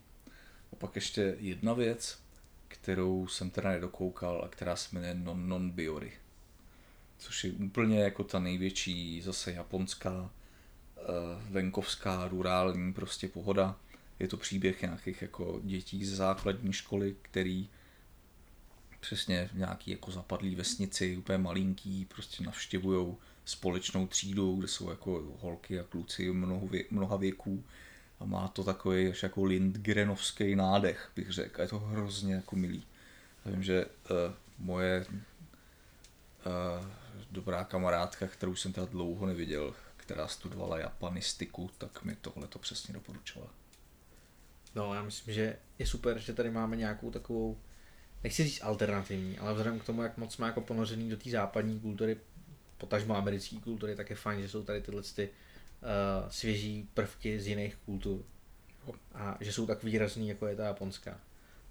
A 0.73 0.75
pak 0.75 0.95
ještě 0.95 1.35
jedna 1.39 1.73
věc, 1.73 2.19
kterou 2.67 3.27
jsem 3.27 3.49
teda 3.49 3.69
nedokoukal 3.69 4.41
a 4.45 4.47
která 4.47 4.75
se 4.75 4.89
jmenuje 4.91 5.15
Non 5.15 5.49
Non 5.49 5.71
Biori. 5.71 6.13
Což 7.17 7.43
je 7.43 7.51
úplně 7.51 7.99
jako 7.99 8.23
ta 8.23 8.39
největší 8.39 9.21
zase 9.21 9.51
japonská 9.51 10.29
eh, 10.97 11.01
venkovská, 11.49 12.27
rurální 12.27 12.93
prostě 12.93 13.27
pohoda. 13.27 13.75
Je 14.19 14.27
to 14.27 14.37
příběh 14.37 14.81
nějakých 14.81 15.21
jako 15.21 15.59
dětí 15.63 16.05
ze 16.05 16.15
základní 16.15 16.73
školy, 16.73 17.15
který 17.21 17.69
přesně 18.99 19.49
v 19.53 19.57
nějaký 19.57 19.91
jako 19.91 20.11
zapadlý 20.11 20.55
vesnici, 20.55 21.17
úplně 21.17 21.37
malinký, 21.37 22.05
prostě 22.05 22.43
navštěvují 22.43 23.15
společnou 23.45 24.07
třídu, 24.07 24.55
kde 24.55 24.67
jsou 24.67 24.89
jako 24.89 25.37
holky 25.39 25.79
a 25.79 25.83
kluci 25.83 26.31
mnoho 26.31 26.67
vě, 26.67 26.83
mnoha 26.91 27.15
věků 27.15 27.63
a 28.19 28.25
má 28.25 28.47
to 28.47 28.63
takový 28.63 29.07
až 29.07 29.23
jako 29.23 29.43
Lindgrenovský 29.43 30.55
nádech, 30.55 31.11
bych 31.15 31.31
řekl. 31.31 31.61
A 31.61 31.63
je 31.63 31.67
to 31.69 31.79
hrozně 31.79 32.33
jako 32.33 32.55
milý. 32.55 32.83
Já 33.45 33.51
vím, 33.51 33.63
že 33.63 33.85
uh, 33.85 34.33
moje 34.59 35.05
uh, 35.09 36.85
dobrá 37.31 37.63
kamarádka, 37.63 38.27
kterou 38.27 38.55
jsem 38.55 38.73
teda 38.73 38.87
dlouho 38.87 39.25
neviděl, 39.25 39.73
která 39.97 40.27
studovala 40.27 40.79
japanistiku, 40.79 41.71
tak 41.77 42.03
mi 42.03 42.15
tohle 42.15 42.47
to 42.47 42.59
přesně 42.59 42.93
doporučovala. 42.93 43.51
No, 44.75 44.93
já 44.93 45.03
myslím, 45.03 45.33
že 45.33 45.57
je 45.79 45.87
super, 45.87 46.19
že 46.19 46.33
tady 46.33 46.51
máme 46.51 46.75
nějakou 46.75 47.11
takovou, 47.11 47.57
nechci 48.23 48.43
říct 48.43 48.61
alternativní, 48.63 49.39
ale 49.39 49.53
vzhledem 49.53 49.79
k 49.79 49.85
tomu, 49.85 50.03
jak 50.03 50.17
moc 50.17 50.33
jsme 50.33 50.47
jako 50.47 50.61
ponořený 50.61 51.09
do 51.09 51.17
té 51.17 51.29
západní 51.29 51.79
kultury, 51.79 52.17
potažmo 52.77 53.15
americké 53.15 53.55
kultury, 53.59 53.95
tak 53.95 54.09
je 54.09 54.15
fajn, 54.15 54.41
že 54.41 54.49
jsou 54.49 54.63
tady 54.63 54.81
tyhle 54.81 55.01
ty, 55.01 55.29
uh, 55.29 56.29
svěží 56.29 56.89
prvky 56.93 57.39
z 57.39 57.47
jiných 57.47 57.75
kultur. 57.75 58.23
A 59.13 59.37
že 59.41 59.53
jsou 59.53 59.67
tak 59.67 59.83
výrazný, 59.83 60.29
jako 60.29 60.47
je 60.47 60.55
ta 60.55 60.65
japonská. 60.65 61.19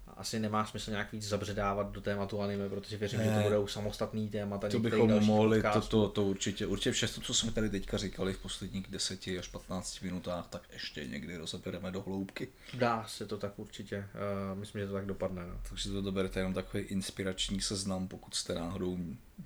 Asi 0.07 0.39
nemá 0.39 0.65
smysl 0.65 0.91
nějak 0.91 1.11
víc 1.11 1.27
zabředávat 1.27 1.91
do 1.91 2.01
tématu 2.01 2.41
anime, 2.41 2.69
protože 2.69 2.97
věřím, 2.97 3.19
ne. 3.19 3.25
že 3.25 3.31
to 3.31 3.43
budou 3.43 3.67
samostatný 3.67 4.29
témata. 4.29 4.69
To 4.69 4.79
bychom 4.79 5.25
mohli, 5.25 5.63
to, 5.73 5.81
to, 5.81 6.09
to, 6.09 6.23
určitě, 6.23 6.65
určitě 6.65 6.91
všechno, 6.91 7.23
co 7.23 7.33
jsme 7.33 7.51
tady 7.51 7.69
teďka 7.69 7.97
říkali 7.97 8.33
v 8.33 8.39
posledních 8.39 8.87
10 8.87 9.27
až 9.39 9.47
15 9.47 10.01
minutách, 10.01 10.47
tak 10.47 10.61
ještě 10.73 11.07
někdy 11.07 11.37
rozebereme 11.37 11.91
do 11.91 12.01
hloubky. 12.01 12.47
Dá 12.73 13.05
se 13.07 13.25
to 13.25 13.37
tak 13.37 13.59
určitě, 13.59 13.97
uh, 13.97 14.59
myslím, 14.59 14.81
že 14.81 14.87
to 14.87 14.93
tak 14.93 15.05
dopadne. 15.05 15.47
No. 15.47 15.59
Takže 15.69 15.89
to 15.89 16.11
berete 16.11 16.39
jenom 16.39 16.53
takový 16.53 16.83
inspirační 16.83 17.61
seznam, 17.61 18.07
pokud 18.07 18.35
jste 18.35 18.55
náhodou 18.55 18.97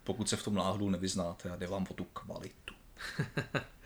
pokud 0.04 0.30
se 0.30 0.36
v 0.36 0.44
tom 0.44 0.56
náhodou 0.56 0.90
nevyznáte 0.90 1.50
a 1.50 1.56
jde 1.56 1.68
vám 1.68 1.88
o 1.90 1.94
tu 1.94 2.04
kvalitu. 2.04 2.76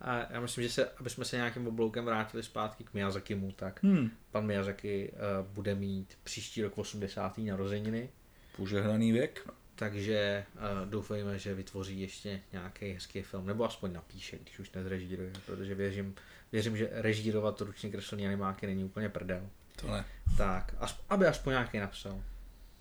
a 0.00 0.32
já 0.32 0.40
myslím, 0.40 0.64
že 0.64 0.70
se, 0.70 0.88
aby 0.88 1.10
jsme 1.10 1.24
se 1.24 1.36
nějakým 1.36 1.66
obloukem 1.66 2.04
vrátili 2.04 2.42
zpátky 2.42 2.84
k 2.84 2.94
Miyazakimu, 2.94 3.52
tak 3.52 3.82
hmm. 3.82 4.10
pan 4.30 4.46
Miyazaki 4.46 5.12
uh, 5.12 5.46
bude 5.46 5.74
mít 5.74 6.18
příští 6.22 6.62
rok 6.62 6.78
80. 6.78 7.38
narozeniny. 7.38 8.08
Požehnaný 8.56 9.12
věk. 9.12 9.48
Takže 9.74 10.44
uh, 10.54 10.90
doufejme, 10.90 11.38
že 11.38 11.54
vytvoří 11.54 12.00
ještě 12.00 12.40
nějaký 12.52 12.92
hezký 12.92 13.22
film, 13.22 13.46
nebo 13.46 13.64
aspoň 13.64 13.92
napíše, 13.92 14.38
když 14.38 14.58
už 14.58 14.72
nezrežíruje, 14.72 15.32
protože 15.46 15.74
věřím, 15.74 16.14
věřím 16.52 16.76
že 16.76 16.88
režírovat 16.92 17.60
ručně 17.60 17.90
kreslený 17.90 18.26
animáky 18.26 18.66
není 18.66 18.84
úplně 18.84 19.08
prdel. 19.08 19.48
To 19.76 19.86
ne. 19.86 20.04
Tak, 20.36 20.74
aspoň, 20.78 21.04
aby 21.08 21.26
aspoň 21.26 21.50
nějaký 21.50 21.78
napsal. 21.78 22.22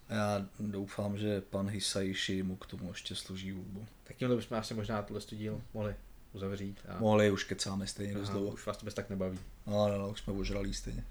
Já 0.10 0.46
doufám, 0.60 1.18
že 1.18 1.42
pan 1.42 1.70
Hisaishi 1.70 2.44
mu 2.44 2.56
k 2.56 2.66
tomu 2.66 2.88
ještě 2.88 3.16
složí 3.16 3.52
hudbu. 3.52 3.88
Tak 4.04 4.16
tímhle 4.18 4.38
bychom 4.38 4.58
asi 4.58 4.74
možná 4.74 5.02
tuhle 5.02 5.22
díl 5.32 5.62
mohli 5.74 5.96
uzavřít. 6.38 6.80
A... 6.88 7.00
Mohli, 7.00 7.32
už 7.32 7.44
kecáme 7.44 7.88
stejně 7.88 8.14
dost 8.14 8.30
dlouho. 8.30 8.48
Už 8.48 8.66
vás 8.66 8.78
to 8.78 8.86
bez 8.86 8.94
tak 8.94 9.10
nebaví. 9.10 9.40
No, 9.68 9.88
no, 9.88 9.98
no, 9.98 10.10
už 10.10 10.20
jsme 10.20 10.34
ožralí 10.34 10.74
stejně. 10.74 11.04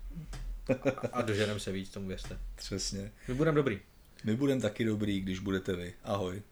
a, 0.69 1.07
a 1.13 1.23
doženeme 1.23 1.61
se 1.61 1.73
víc, 1.73 1.91
tomu 1.91 2.09
věřte. 2.09 2.39
Přesně. 2.57 3.13
My 3.29 3.35
budeme 3.35 3.57
dobrý. 3.57 3.81
My 4.25 4.37
budeme 4.37 4.61
taky 4.61 4.85
dobrý, 4.85 5.21
když 5.21 5.39
budete 5.39 5.77
vy. 5.77 5.95
Ahoj. 6.05 6.43